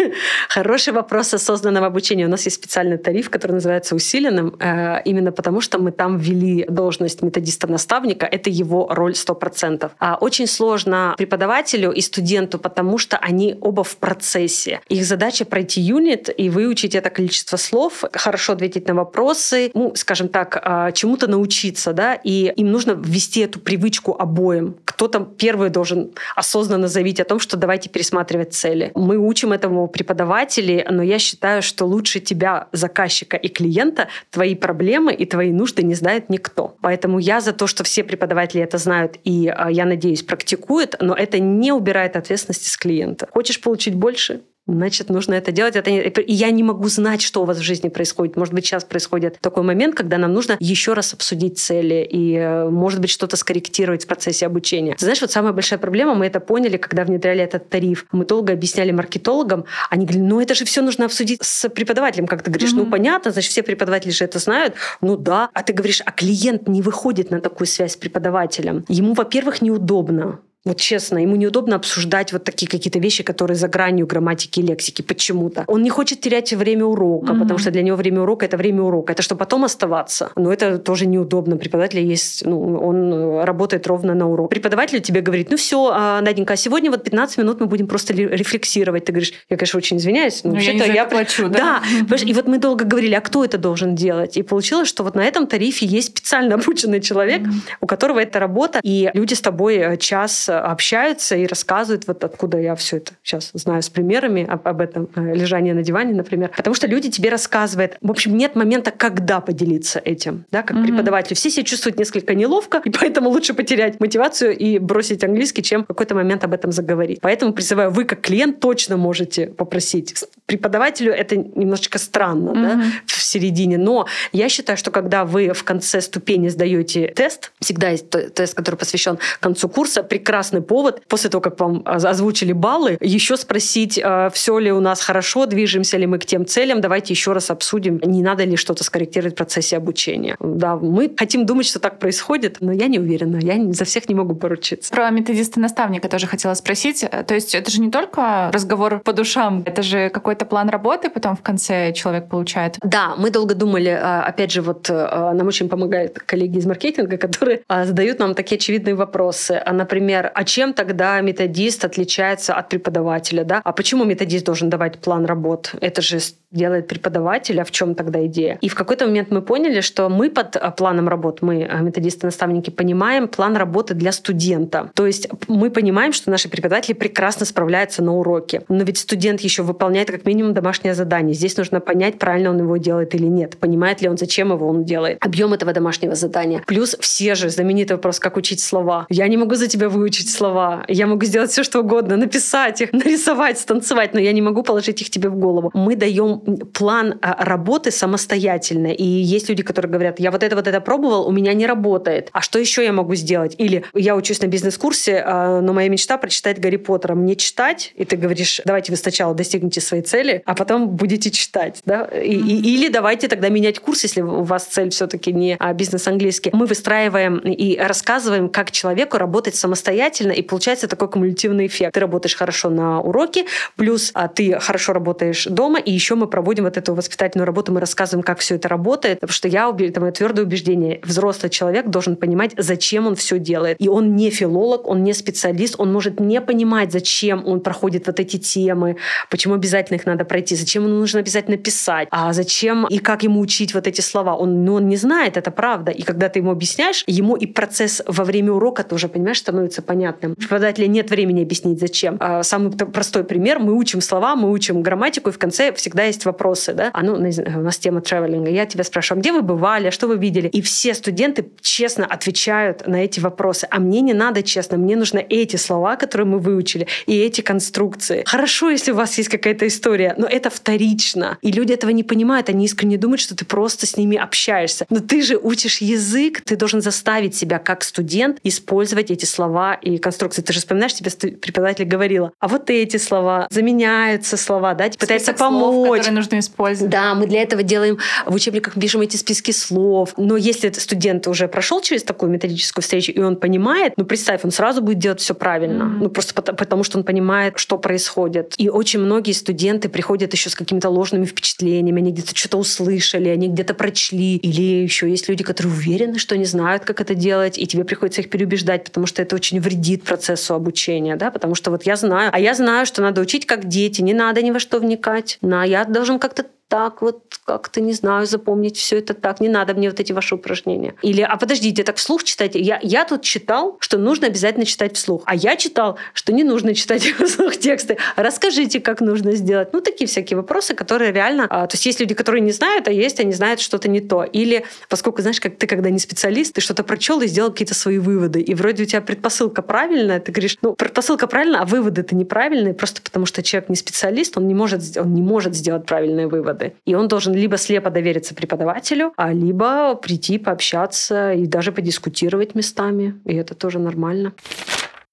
Хороший 0.48 0.92
вопрос 0.92 1.32
осознанного 1.32 1.86
обучения. 1.86 2.26
У 2.26 2.28
нас 2.28 2.44
есть 2.44 2.56
специальный 2.56 2.98
тариф, 2.98 3.30
который 3.30 3.52
называется 3.52 3.94
усиленным, 3.94 4.56
э, 4.58 5.00
именно 5.04 5.30
потому 5.30 5.60
что 5.60 5.78
мы 5.78 5.92
там 5.92 6.18
ввели 6.18 6.66
должность 6.68 7.22
методиста-наставника. 7.22 8.26
Это 8.26 8.50
его 8.50 8.88
роль 8.90 9.12
100%. 9.12 9.92
А 10.00 10.16
очень 10.20 10.48
сложно 10.48 11.14
преподавателю 11.18 11.92
и 11.92 12.00
студенту, 12.00 12.58
потому 12.58 12.98
что 12.98 13.16
они 13.16 13.56
оба 13.60 13.84
в 13.84 13.96
процессе. 13.96 14.80
Их 14.88 15.04
задача 15.04 15.44
пройти 15.44 15.80
юнит 15.80 16.30
и 16.36 16.50
выучить 16.50 16.96
это 16.96 17.10
количество 17.10 17.58
слов, 17.58 18.02
хорошо 18.12 18.54
ответить 18.54 18.88
на 18.88 18.94
вопросы, 18.94 19.70
ну, 19.74 19.92
скажем 19.94 20.28
так, 20.28 20.60
а, 20.64 20.90
чему-то 20.90 21.28
научиться, 21.28 21.92
да, 21.92 22.14
и 22.14 22.52
им 22.56 22.72
нужно 22.72 22.90
ввести 22.90 23.42
эту 23.42 23.60
привычку 23.60 24.16
обоим. 24.18 24.74
Кто-то 25.00 25.20
первый 25.20 25.70
должен 25.70 26.10
осознанно 26.36 26.86
заявить 26.86 27.20
о 27.20 27.24
том, 27.24 27.40
что 27.40 27.56
давайте 27.56 27.88
пересматривать 27.88 28.52
цели. 28.52 28.92
Мы 28.94 29.16
учим 29.16 29.50
этому 29.50 29.88
преподавателей, 29.88 30.84
но 30.90 31.02
я 31.02 31.18
считаю, 31.18 31.62
что 31.62 31.86
лучше 31.86 32.20
тебя, 32.20 32.68
заказчика 32.72 33.38
и 33.38 33.48
клиента, 33.48 34.08
твои 34.28 34.54
проблемы 34.54 35.14
и 35.14 35.24
твои 35.24 35.52
нужды 35.52 35.84
не 35.84 35.94
знает 35.94 36.28
никто. 36.28 36.76
Поэтому 36.82 37.18
я 37.18 37.40
за 37.40 37.54
то, 37.54 37.66
что 37.66 37.82
все 37.82 38.04
преподаватели 38.04 38.62
это 38.62 38.76
знают 38.76 39.16
и, 39.24 39.48
а, 39.48 39.70
я 39.70 39.86
надеюсь, 39.86 40.22
практикуют, 40.22 40.96
но 41.00 41.14
это 41.14 41.38
не 41.38 41.72
убирает 41.72 42.14
ответственности 42.14 42.68
с 42.68 42.76
клиента. 42.76 43.26
Хочешь 43.32 43.58
получить 43.62 43.94
больше? 43.94 44.42
Значит, 44.66 45.08
нужно 45.08 45.34
это 45.34 45.52
делать. 45.52 45.76
Это 45.76 45.90
не... 45.90 46.00
И 46.00 46.32
я 46.32 46.50
не 46.50 46.62
могу 46.62 46.88
знать, 46.88 47.22
что 47.22 47.42
у 47.42 47.44
вас 47.44 47.58
в 47.58 47.62
жизни 47.62 47.88
происходит. 47.88 48.36
Может 48.36 48.54
быть, 48.54 48.66
сейчас 48.66 48.84
происходит 48.84 49.38
такой 49.40 49.62
момент, 49.62 49.94
когда 49.94 50.18
нам 50.18 50.32
нужно 50.32 50.56
еще 50.60 50.92
раз 50.92 51.14
обсудить 51.14 51.58
цели 51.58 52.06
и, 52.08 52.34
э, 52.34 52.68
может 52.68 53.00
быть, 53.00 53.10
что-то 53.10 53.36
скорректировать 53.36 54.04
в 54.04 54.06
процессе 54.06 54.46
обучения. 54.46 54.96
знаешь, 54.98 55.20
вот 55.20 55.30
самая 55.30 55.52
большая 55.52 55.78
проблема, 55.78 56.14
мы 56.14 56.26
это 56.26 56.40
поняли, 56.40 56.76
когда 56.76 57.04
внедряли 57.04 57.42
этот 57.42 57.68
тариф. 57.68 58.06
Мы 58.12 58.24
долго 58.24 58.52
объясняли 58.52 58.90
маркетологам, 58.90 59.64
они 59.88 60.06
говорили, 60.06 60.24
ну 60.24 60.40
это 60.40 60.54
же 60.54 60.64
все 60.64 60.82
нужно 60.82 61.06
обсудить 61.06 61.42
с 61.42 61.68
преподавателем. 61.68 62.26
Как 62.26 62.42
ты 62.42 62.50
говоришь, 62.50 62.72
mm-hmm. 62.72 62.84
ну 62.84 62.90
понятно, 62.90 63.30
значит, 63.30 63.50
все 63.50 63.62
преподаватели 63.62 64.10
же 64.10 64.24
это 64.24 64.38
знают. 64.38 64.74
Ну 65.00 65.16
да. 65.16 65.50
А 65.52 65.62
ты 65.62 65.72
говоришь, 65.72 66.02
а 66.04 66.12
клиент 66.12 66.68
не 66.68 66.82
выходит 66.82 67.30
на 67.30 67.40
такую 67.40 67.66
связь 67.66 67.92
с 67.92 67.96
преподавателем. 67.96 68.84
Ему, 68.88 69.14
во-первых, 69.14 69.62
неудобно 69.62 70.40
Вот 70.66 70.78
честно, 70.78 71.18
ему 71.18 71.36
неудобно 71.36 71.76
обсуждать 71.76 72.32
вот 72.34 72.44
такие 72.44 72.68
какие-то 72.68 72.98
вещи, 72.98 73.22
которые 73.22 73.56
за 73.56 73.66
гранью 73.66 74.06
грамматики 74.06 74.60
и 74.60 74.62
лексики 74.62 75.00
почему-то. 75.00 75.64
Он 75.66 75.82
не 75.82 75.88
хочет 75.88 76.20
терять 76.20 76.52
время 76.52 76.84
урока, 76.84 77.32
mm-hmm. 77.32 77.40
потому 77.40 77.58
что 77.58 77.70
для 77.70 77.80
него 77.80 77.96
время 77.96 78.20
урока 78.20 78.44
это 78.44 78.58
время 78.58 78.82
урока. 78.82 79.14
Это 79.14 79.22
что 79.22 79.36
потом 79.36 79.64
оставаться. 79.64 80.32
Но 80.36 80.52
это 80.52 80.76
тоже 80.76 81.06
неудобно. 81.06 81.56
Преподаватель 81.56 82.00
есть, 82.00 82.44
ну, 82.44 82.76
он 82.76 83.40
работает 83.42 83.86
ровно 83.86 84.12
на 84.12 84.28
урок. 84.28 84.50
Преподаватель 84.50 85.00
тебе 85.00 85.22
говорит, 85.22 85.50
ну 85.50 85.56
все, 85.56 85.92
а, 85.94 86.20
Наденька, 86.20 86.52
а 86.52 86.56
сегодня 86.56 86.90
вот 86.90 87.04
15 87.04 87.38
минут 87.38 87.60
мы 87.60 87.66
будем 87.66 87.86
просто 87.86 88.12
рефлексировать. 88.12 89.06
Ты 89.06 89.12
говоришь, 89.12 89.32
я, 89.48 89.56
конечно, 89.56 89.78
очень 89.78 89.96
извиняюсь, 89.96 90.44
но, 90.44 90.50
но 90.50 90.56
вообще-то 90.56 90.84
я, 90.84 90.92
я 90.92 91.04
плачу, 91.06 91.48
да? 91.48 91.82
Да. 92.02 92.16
И 92.16 92.34
вот 92.34 92.46
мы 92.46 92.58
долго 92.58 92.84
говорили, 92.84 93.14
а 93.14 93.22
кто 93.22 93.46
это 93.46 93.56
должен 93.56 93.94
делать? 93.94 94.36
И 94.36 94.42
получилось, 94.42 94.88
что 94.88 95.04
вот 95.04 95.14
на 95.14 95.24
этом 95.24 95.46
тарифе 95.46 95.86
есть 95.86 96.08
специально 96.08 96.56
обученный 96.56 97.00
человек, 97.00 97.40
mm-hmm. 97.40 97.76
у 97.80 97.86
которого 97.86 98.18
это 98.18 98.38
работа, 98.38 98.80
и 98.82 99.10
люди 99.14 99.32
с 99.32 99.40
тобой 99.40 99.76
э, 99.76 99.96
час 99.96 100.49
общаются 100.58 101.36
и 101.36 101.46
рассказывают, 101.46 102.06
вот 102.06 102.24
откуда 102.24 102.58
я 102.58 102.74
все 102.74 102.98
это 102.98 103.12
сейчас 103.22 103.50
знаю 103.54 103.82
с 103.82 103.88
примерами 103.88 104.46
об, 104.46 104.66
об 104.66 104.80
этом 104.80 105.08
э, 105.14 105.34
лежании 105.34 105.72
на 105.72 105.82
диване, 105.82 106.14
например. 106.14 106.50
Потому 106.56 106.74
что 106.74 106.86
люди 106.86 107.10
тебе 107.10 107.30
рассказывают. 107.30 107.96
В 108.00 108.10
общем, 108.10 108.36
нет 108.36 108.56
момента, 108.56 108.90
когда 108.90 109.40
поделиться 109.40 110.00
этим, 110.04 110.44
да, 110.50 110.62
как 110.62 110.76
mm-hmm. 110.76 110.84
преподаватель. 110.84 111.36
Все 111.36 111.50
себя 111.50 111.64
чувствуют 111.64 111.98
несколько 111.98 112.34
неловко, 112.34 112.78
и 112.84 112.90
поэтому 112.90 113.30
лучше 113.30 113.54
потерять 113.54 114.00
мотивацию 114.00 114.56
и 114.56 114.78
бросить 114.78 115.24
английский, 115.24 115.62
чем 115.62 115.84
в 115.84 115.86
какой-то 115.86 116.14
момент 116.14 116.44
об 116.44 116.52
этом 116.52 116.72
заговорить. 116.72 117.20
Поэтому 117.20 117.52
призываю, 117.52 117.90
вы 117.90 118.04
как 118.04 118.20
клиент 118.20 118.60
точно 118.60 118.96
можете 118.96 119.46
попросить. 119.46 120.24
Преподавателю 120.46 121.12
это 121.12 121.36
немножечко 121.36 121.98
странно, 121.98 122.50
mm-hmm. 122.50 122.76
да, 122.76 122.82
в 123.06 123.22
середине. 123.22 123.78
Но 123.78 124.06
я 124.32 124.48
считаю, 124.48 124.76
что 124.76 124.90
когда 124.90 125.24
вы 125.24 125.52
в 125.52 125.64
конце 125.64 126.00
ступени 126.00 126.48
сдаете 126.48 127.08
тест, 127.08 127.52
всегда 127.60 127.90
есть 127.90 128.10
тест, 128.10 128.54
который 128.54 128.76
посвящен 128.76 129.18
концу 129.40 129.68
курса, 129.68 130.02
прекрасный 130.40 130.62
повод 130.62 131.02
после 131.06 131.28
того, 131.28 131.42
как 131.42 131.60
вам 131.60 131.82
озвучили 131.84 132.52
баллы, 132.52 132.96
еще 133.00 133.36
спросить, 133.36 134.00
а, 134.02 134.30
все 134.30 134.58
ли 134.58 134.72
у 134.72 134.80
нас 134.80 135.02
хорошо, 135.02 135.44
движемся 135.44 135.98
ли 135.98 136.06
мы 136.06 136.18
к 136.18 136.24
тем 136.24 136.46
целям, 136.46 136.80
давайте 136.80 137.12
еще 137.12 137.32
раз 137.32 137.50
обсудим, 137.50 138.00
не 138.02 138.22
надо 138.22 138.44
ли 138.44 138.56
что-то 138.56 138.82
скорректировать 138.84 139.34
в 139.34 139.36
процессе 139.36 139.76
обучения. 139.76 140.36
Да, 140.40 140.76
мы 140.76 141.12
хотим 141.14 141.44
думать, 141.44 141.66
что 141.66 141.78
так 141.78 141.98
происходит, 141.98 142.56
но 142.60 142.72
я 142.72 142.86
не 142.86 142.98
уверена, 142.98 143.36
я 143.36 143.72
за 143.74 143.84
всех 143.84 144.08
не 144.08 144.14
могу 144.14 144.34
поручиться. 144.34 144.90
Про 144.94 145.10
методиста-наставника 145.10 146.08
тоже 146.08 146.26
хотела 146.26 146.54
спросить. 146.54 147.04
То 147.26 147.34
есть 147.34 147.54
это 147.54 147.70
же 147.70 147.82
не 147.82 147.90
только 147.90 148.50
разговор 148.52 149.00
по 149.00 149.12
душам, 149.12 149.62
это 149.66 149.82
же 149.82 150.08
какой-то 150.08 150.46
план 150.46 150.70
работы 150.70 151.10
потом 151.10 151.36
в 151.36 151.42
конце 151.42 151.92
человек 151.92 152.28
получает? 152.28 152.78
Да, 152.82 153.14
мы 153.18 153.30
долго 153.30 153.54
думали, 153.54 153.90
а, 153.90 154.22
опять 154.22 154.52
же, 154.52 154.62
вот 154.62 154.88
а, 154.88 155.34
нам 155.34 155.46
очень 155.46 155.68
помогают 155.68 156.18
коллеги 156.18 156.58
из 156.58 156.66
маркетинга, 156.66 157.16
которые 157.26 157.60
задают 157.68 158.18
нам 158.18 158.34
такие 158.34 158.56
очевидные 158.56 158.94
вопросы. 158.94 159.62
Например, 159.70 160.29
а 160.34 160.44
чем 160.44 160.74
тогда 160.74 161.20
методист 161.20 161.84
отличается 161.84 162.54
от 162.54 162.68
преподавателя? 162.68 163.44
Да? 163.44 163.60
А 163.64 163.72
почему 163.72 164.04
методист 164.04 164.44
должен 164.44 164.70
давать 164.70 164.98
план 164.98 165.24
работ? 165.24 165.74
Это 165.80 166.02
же 166.02 166.18
делает 166.52 166.88
преподаватель, 166.88 167.60
а 167.60 167.64
в 167.64 167.70
чем 167.70 167.94
тогда 167.94 168.24
идея? 168.26 168.58
И 168.60 168.68
в 168.68 168.74
какой-то 168.74 169.06
момент 169.06 169.30
мы 169.30 169.42
поняли, 169.42 169.80
что 169.80 170.08
мы 170.08 170.30
под 170.30 170.56
а, 170.56 170.70
планом 170.70 171.08
работ, 171.08 171.42
мы, 171.42 171.64
а, 171.70 171.80
методисты-наставники, 171.80 172.70
понимаем 172.70 173.28
план 173.28 173.56
работы 173.56 173.94
для 173.94 174.12
студента. 174.12 174.90
То 174.94 175.06
есть 175.06 175.28
мы 175.48 175.70
понимаем, 175.70 176.12
что 176.12 176.30
наши 176.30 176.48
преподаватели 176.48 176.94
прекрасно 176.94 177.46
справляются 177.46 178.02
на 178.02 178.16
уроке. 178.16 178.62
Но 178.68 178.82
ведь 178.84 178.98
студент 178.98 179.40
еще 179.40 179.62
выполняет 179.62 180.10
как 180.10 180.24
минимум 180.24 180.54
домашнее 180.54 180.94
задание. 180.94 181.34
Здесь 181.34 181.56
нужно 181.56 181.80
понять, 181.80 182.18
правильно 182.18 182.50
он 182.50 182.58
его 182.58 182.76
делает 182.76 183.14
или 183.14 183.26
нет. 183.26 183.56
Понимает 183.58 184.02
ли 184.02 184.08
он, 184.08 184.18
зачем 184.18 184.52
его 184.52 184.68
он 184.68 184.84
делает. 184.84 185.18
Объем 185.20 185.52
этого 185.52 185.72
домашнего 185.72 186.14
задания. 186.14 186.62
Плюс 186.66 186.96
все 186.98 187.34
же 187.34 187.48
знаменитый 187.48 187.96
вопрос, 187.96 188.18
как 188.18 188.36
учить 188.36 188.60
слова. 188.60 189.06
Я 189.08 189.28
не 189.28 189.36
могу 189.36 189.54
за 189.54 189.68
тебя 189.68 189.88
выучить 189.88 190.30
слова. 190.30 190.84
Я 190.88 191.06
могу 191.06 191.24
сделать 191.24 191.50
все, 191.50 191.62
что 191.62 191.80
угодно. 191.80 192.16
Написать 192.16 192.80
их, 192.80 192.92
нарисовать, 192.92 193.58
станцевать, 193.58 194.14
но 194.14 194.20
я 194.20 194.32
не 194.32 194.42
могу 194.42 194.62
положить 194.62 195.00
их 195.00 195.10
тебе 195.10 195.28
в 195.28 195.36
голову. 195.36 195.70
Мы 195.74 195.94
даем 195.94 196.39
план 196.72 197.18
а, 197.22 197.44
работы 197.44 197.90
самостоятельно. 197.90 198.88
И 198.88 199.04
есть 199.04 199.48
люди, 199.48 199.62
которые 199.62 199.90
говорят, 199.90 200.20
я 200.20 200.30
вот 200.30 200.42
это 200.42 200.56
вот 200.56 200.66
это 200.66 200.80
пробовал, 200.80 201.26
у 201.26 201.32
меня 201.32 201.52
не 201.54 201.66
работает. 201.66 202.30
А 202.32 202.40
что 202.40 202.58
еще 202.58 202.84
я 202.84 202.92
могу 202.92 203.14
сделать? 203.14 203.54
Или 203.58 203.84
я 203.94 204.16
учусь 204.16 204.40
на 204.40 204.46
бизнес-курсе, 204.46 205.22
а, 205.24 205.60
но 205.60 205.72
моя 205.72 205.88
мечта 205.88 206.18
прочитать 206.18 206.60
Гарри 206.60 206.76
Поттера. 206.76 207.14
Мне 207.14 207.36
читать? 207.36 207.92
И 207.94 208.04
ты 208.04 208.16
говоришь, 208.16 208.60
давайте 208.64 208.92
вы 208.92 208.96
сначала 208.96 209.34
достигнете 209.34 209.80
своей 209.80 210.02
цели, 210.02 210.42
а 210.46 210.54
потом 210.54 210.88
будете 210.88 211.30
читать. 211.30 211.80
Да? 211.84 212.04
И, 212.04 212.34
и, 212.34 212.74
или 212.74 212.88
давайте 212.88 213.28
тогда 213.28 213.48
менять 213.48 213.78
курс, 213.78 214.02
если 214.04 214.22
у 214.22 214.42
вас 214.42 214.64
цель 214.64 214.90
все-таки 214.90 215.32
не 215.32 215.56
а, 215.58 215.72
бизнес-английский. 215.72 216.50
Мы 216.52 216.66
выстраиваем 216.66 217.38
и 217.38 217.76
рассказываем, 217.76 218.48
как 218.48 218.70
человеку 218.70 219.18
работать 219.18 219.54
самостоятельно, 219.54 220.32
и 220.32 220.42
получается 220.42 220.88
такой 220.88 221.08
кумулятивный 221.08 221.66
эффект. 221.66 221.94
Ты 221.94 222.00
работаешь 222.00 222.36
хорошо 222.36 222.70
на 222.70 223.00
уроке, 223.00 223.46
плюс 223.76 224.12
ты 224.34 224.58
хорошо 224.60 224.92
работаешь 224.92 225.44
дома, 225.44 225.78
и 225.78 225.92
еще 225.92 226.14
мы 226.14 226.26
проводим 226.30 226.64
вот 226.64 226.76
эту 226.76 226.94
воспитательную 226.94 227.46
работу, 227.46 227.72
мы 227.72 227.80
рассказываем, 227.80 228.22
как 228.22 228.38
все 228.38 228.56
это 228.56 228.68
работает, 228.68 229.20
потому 229.20 229.34
что 229.34 229.48
я, 229.48 229.70
это 229.78 230.00
мое 230.00 230.12
твердое 230.12 230.44
убеждение, 230.44 231.00
взрослый 231.02 231.50
человек 231.50 231.88
должен 231.88 232.16
понимать, 232.16 232.52
зачем 232.56 233.06
он 233.06 233.14
все 233.16 233.38
делает. 233.38 233.76
И 233.80 233.88
он 233.88 234.16
не 234.16 234.30
филолог, 234.30 234.86
он 234.86 235.02
не 235.02 235.12
специалист, 235.12 235.74
он 235.78 235.92
может 235.92 236.20
не 236.20 236.40
понимать, 236.40 236.92
зачем 236.92 237.46
он 237.46 237.60
проходит 237.60 238.06
вот 238.06 238.20
эти 238.20 238.36
темы, 238.38 238.96
почему 239.30 239.54
обязательно 239.54 239.96
их 239.96 240.06
надо 240.06 240.24
пройти, 240.24 240.56
зачем 240.56 240.84
ему 240.86 240.94
нужно 240.94 241.20
обязательно 241.20 241.56
писать, 241.56 242.08
а 242.10 242.32
зачем 242.32 242.86
и 242.86 242.98
как 242.98 243.22
ему 243.22 243.40
учить 243.40 243.74
вот 243.74 243.86
эти 243.86 244.00
слова. 244.00 244.36
Он, 244.36 244.64
ну, 244.64 244.74
он 244.74 244.88
не 244.88 244.96
знает, 244.96 245.36
это 245.36 245.50
правда. 245.50 245.90
И 245.90 246.02
когда 246.02 246.28
ты 246.28 246.38
ему 246.38 246.50
объясняешь, 246.50 247.04
ему 247.06 247.36
и 247.36 247.46
процесс 247.46 248.02
во 248.06 248.24
время 248.24 248.52
урока 248.52 248.84
тоже, 248.84 249.08
понимаешь, 249.08 249.38
становится 249.38 249.82
понятным. 249.82 250.32
У 250.32 250.34
преподавателя 250.36 250.86
нет 250.86 251.10
времени 251.10 251.42
объяснить, 251.42 251.80
зачем. 251.80 252.16
А 252.20 252.42
самый 252.42 252.70
простой 252.72 253.24
пример. 253.24 253.58
Мы 253.58 253.74
учим 253.74 254.00
слова, 254.00 254.36
мы 254.36 254.50
учим 254.50 254.82
грамматику, 254.82 255.30
и 255.30 255.32
в 255.32 255.38
конце 255.38 255.72
всегда 255.72 256.04
есть 256.04 256.19
есть 256.20 256.26
вопросы, 256.26 256.74
да, 256.74 256.90
а 256.92 257.02
ну, 257.02 257.14
у 257.14 257.60
нас 257.62 257.78
тема 257.78 258.00
тревелинга, 258.00 258.50
я 258.50 258.66
тебя 258.66 258.84
спрашиваю, 258.84 259.18
а 259.18 259.22
где 259.22 259.32
вы 259.32 259.42
бывали, 259.42 259.88
а 259.88 259.90
что 259.90 260.06
вы 260.06 260.16
видели? 260.16 260.48
И 260.48 260.60
все 260.60 260.94
студенты 260.94 261.46
честно 261.60 262.04
отвечают 262.04 262.86
на 262.86 262.96
эти 262.96 263.20
вопросы. 263.20 263.66
А 263.70 263.80
мне 263.80 264.00
не 264.00 264.12
надо 264.12 264.42
честно, 264.42 264.76
мне 264.76 264.96
нужны 264.96 265.24
эти 265.28 265.56
слова, 265.56 265.96
которые 265.96 266.26
мы 266.26 266.38
выучили, 266.38 266.86
и 267.06 267.16
эти 267.18 267.40
конструкции. 267.40 268.22
Хорошо, 268.26 268.70
если 268.70 268.92
у 268.92 268.94
вас 268.94 269.16
есть 269.18 269.30
какая-то 269.30 269.66
история, 269.66 270.14
но 270.18 270.26
это 270.26 270.50
вторично. 270.50 271.38
И 271.42 271.52
люди 271.52 271.72
этого 271.72 271.90
не 271.90 272.04
понимают, 272.04 272.48
они 272.48 272.64
искренне 272.64 272.98
думают, 272.98 273.20
что 273.20 273.34
ты 273.34 273.44
просто 273.44 273.86
с 273.86 273.96
ними 273.96 274.16
общаешься. 274.16 274.86
Но 274.90 275.00
ты 275.00 275.22
же 275.22 275.36
учишь 275.36 275.78
язык, 275.80 276.42
ты 276.42 276.56
должен 276.56 276.80
заставить 276.80 277.34
себя 277.34 277.58
как 277.58 277.82
студент 277.82 278.38
использовать 278.44 279.10
эти 279.10 279.24
слова 279.24 279.74
и 279.74 279.98
конструкции. 279.98 280.42
Ты 280.42 280.52
же 280.52 280.58
вспоминаешь, 280.58 280.94
тебе 280.94 281.10
преподаватель 281.10 281.84
говорила, 281.84 282.32
а 282.40 282.48
вот 282.48 282.70
эти 282.70 282.98
слова 282.98 283.46
заменяются 283.50 284.36
слова, 284.36 284.74
да, 284.74 284.90
пытается 284.98 285.32
помочь 285.32 286.09
которые 286.10 286.16
нужно 286.16 286.38
использовать. 286.38 286.90
Да, 286.90 287.14
мы 287.14 287.26
для 287.26 287.42
этого 287.42 287.62
делаем 287.62 287.98
в 288.26 288.34
учебниках 288.34 288.74
пишем 288.74 289.00
эти 289.00 289.16
списки 289.16 289.52
слов. 289.52 290.14
Но 290.16 290.36
если 290.36 290.70
студент 290.72 291.26
уже 291.26 291.48
прошел 291.48 291.80
через 291.80 292.02
такую 292.02 292.30
методическую 292.30 292.82
встречу, 292.82 293.12
и 293.12 293.20
он 293.20 293.36
понимает, 293.36 293.94
ну 293.96 294.04
представь, 294.04 294.44
он 294.44 294.50
сразу 294.50 294.82
будет 294.82 294.98
делать 294.98 295.20
все 295.20 295.34
правильно. 295.34 295.84
Mm-hmm. 295.84 296.02
Ну 296.02 296.10
просто 296.10 296.34
потому, 296.34 296.56
потому 296.56 296.84
что 296.84 296.98
он 296.98 297.04
понимает, 297.04 297.58
что 297.58 297.78
происходит. 297.78 298.54
И 298.58 298.68
очень 298.68 299.00
многие 299.00 299.32
студенты 299.32 299.88
приходят 299.88 300.32
еще 300.32 300.50
с 300.50 300.54
какими-то 300.54 300.88
ложными 300.88 301.24
впечатлениями, 301.24 302.00
они 302.00 302.12
где-то 302.12 302.36
что-то 302.36 302.58
услышали, 302.58 303.28
они 303.28 303.48
где-то 303.48 303.74
прочли. 303.74 304.36
Или 304.36 304.82
еще 304.82 305.08
есть 305.08 305.28
люди, 305.28 305.44
которые 305.44 305.72
уверены, 305.72 306.18
что 306.18 306.34
они 306.34 306.44
знают, 306.44 306.84
как 306.84 307.00
это 307.00 307.14
делать, 307.14 307.58
и 307.58 307.66
тебе 307.66 307.84
приходится 307.84 308.20
их 308.20 308.30
переубеждать, 308.30 308.84
потому 308.84 309.06
что 309.06 309.22
это 309.22 309.36
очень 309.36 309.60
вредит 309.60 310.04
процессу 310.04 310.54
обучения, 310.54 311.16
да, 311.16 311.30
потому 311.30 311.54
что 311.54 311.70
вот 311.70 311.84
я 311.84 311.96
знаю, 311.96 312.30
а 312.32 312.40
я 312.40 312.54
знаю, 312.54 312.86
что 312.86 313.02
надо 313.02 313.20
учить 313.20 313.46
как 313.46 313.66
дети, 313.68 314.02
не 314.02 314.14
надо 314.14 314.42
ни 314.42 314.50
во 314.50 314.58
что 314.58 314.78
вникать. 314.78 315.38
На 315.42 315.64
я 315.64 315.84
должен 316.00 316.18
как-то 316.18 316.46
так 316.70 317.02
вот 317.02 317.40
как-то, 317.44 317.80
не 317.80 317.92
знаю, 317.92 318.26
запомнить 318.26 318.76
все 318.76 318.98
это 318.98 319.12
так. 319.12 319.40
Не 319.40 319.48
надо 319.48 319.74
мне 319.74 319.90
вот 319.90 319.98
эти 319.98 320.12
ваши 320.12 320.36
упражнения. 320.36 320.94
Или, 321.02 321.20
а 321.20 321.36
подождите, 321.36 321.82
так 321.82 321.96
вслух 321.96 322.22
читайте. 322.22 322.60
Я, 322.60 322.78
я 322.80 323.04
тут 323.04 323.22
читал, 323.22 323.76
что 323.80 323.98
нужно 323.98 324.28
обязательно 324.28 324.64
читать 324.64 324.96
вслух. 324.96 325.24
А 325.26 325.34
я 325.34 325.56
читал, 325.56 325.98
что 326.14 326.32
не 326.32 326.44
нужно 326.44 326.72
читать 326.74 327.02
вслух 327.26 327.56
тексты. 327.56 327.98
Расскажите, 328.14 328.78
как 328.78 329.00
нужно 329.00 329.32
сделать. 329.32 329.72
Ну, 329.72 329.80
такие 329.80 330.06
всякие 330.06 330.36
вопросы, 330.36 330.74
которые 330.74 331.10
реально... 331.10 331.48
А, 331.50 331.66
то 331.66 331.74
есть 331.74 331.84
есть 331.86 331.98
люди, 331.98 332.14
которые 332.14 332.40
не 332.40 332.52
знают, 332.52 332.86
а 332.86 332.92
есть, 332.92 333.18
они 333.18 333.32
знают 333.32 333.58
что-то 333.58 333.88
не 333.88 334.00
то. 334.00 334.22
Или, 334.22 334.64
поскольку, 334.88 335.22
знаешь, 335.22 335.40
как 335.40 335.56
ты, 335.56 335.66
когда 335.66 335.90
не 335.90 335.98
специалист, 335.98 336.54
ты 336.54 336.60
что-то 336.60 336.84
прочел 336.84 337.20
и 337.20 337.26
сделал 337.26 337.50
какие-то 337.50 337.74
свои 337.74 337.98
выводы. 337.98 338.40
И 338.40 338.54
вроде 338.54 338.84
у 338.84 338.86
тебя 338.86 339.00
предпосылка 339.00 339.62
правильная, 339.62 340.20
ты 340.20 340.30
говоришь, 340.30 340.56
ну, 340.62 340.74
предпосылка 340.74 341.26
правильная, 341.26 341.62
а 341.62 341.64
выводы-то 341.64 342.14
неправильные, 342.14 342.74
просто 342.74 343.02
потому 343.02 343.26
что 343.26 343.42
человек 343.42 343.70
не 343.70 343.76
специалист, 343.76 344.38
он 344.38 344.46
не 344.46 344.54
может, 344.54 344.96
он 344.96 345.12
не 345.14 345.22
может 345.22 345.56
сделать 345.56 345.84
правильные 345.84 346.28
выводы 346.28 346.59
выводы. 346.60 346.74
И 346.84 346.94
он 346.94 347.08
должен 347.08 347.34
либо 347.34 347.56
слепо 347.56 347.90
довериться 347.90 348.34
преподавателю, 348.34 349.12
а 349.16 349.32
либо 349.32 349.94
прийти, 349.94 350.38
пообщаться 350.38 351.32
и 351.32 351.46
даже 351.46 351.72
подискутировать 351.72 352.54
местами. 352.54 353.14
И 353.24 353.34
это 353.34 353.54
тоже 353.54 353.78
нормально. 353.78 354.32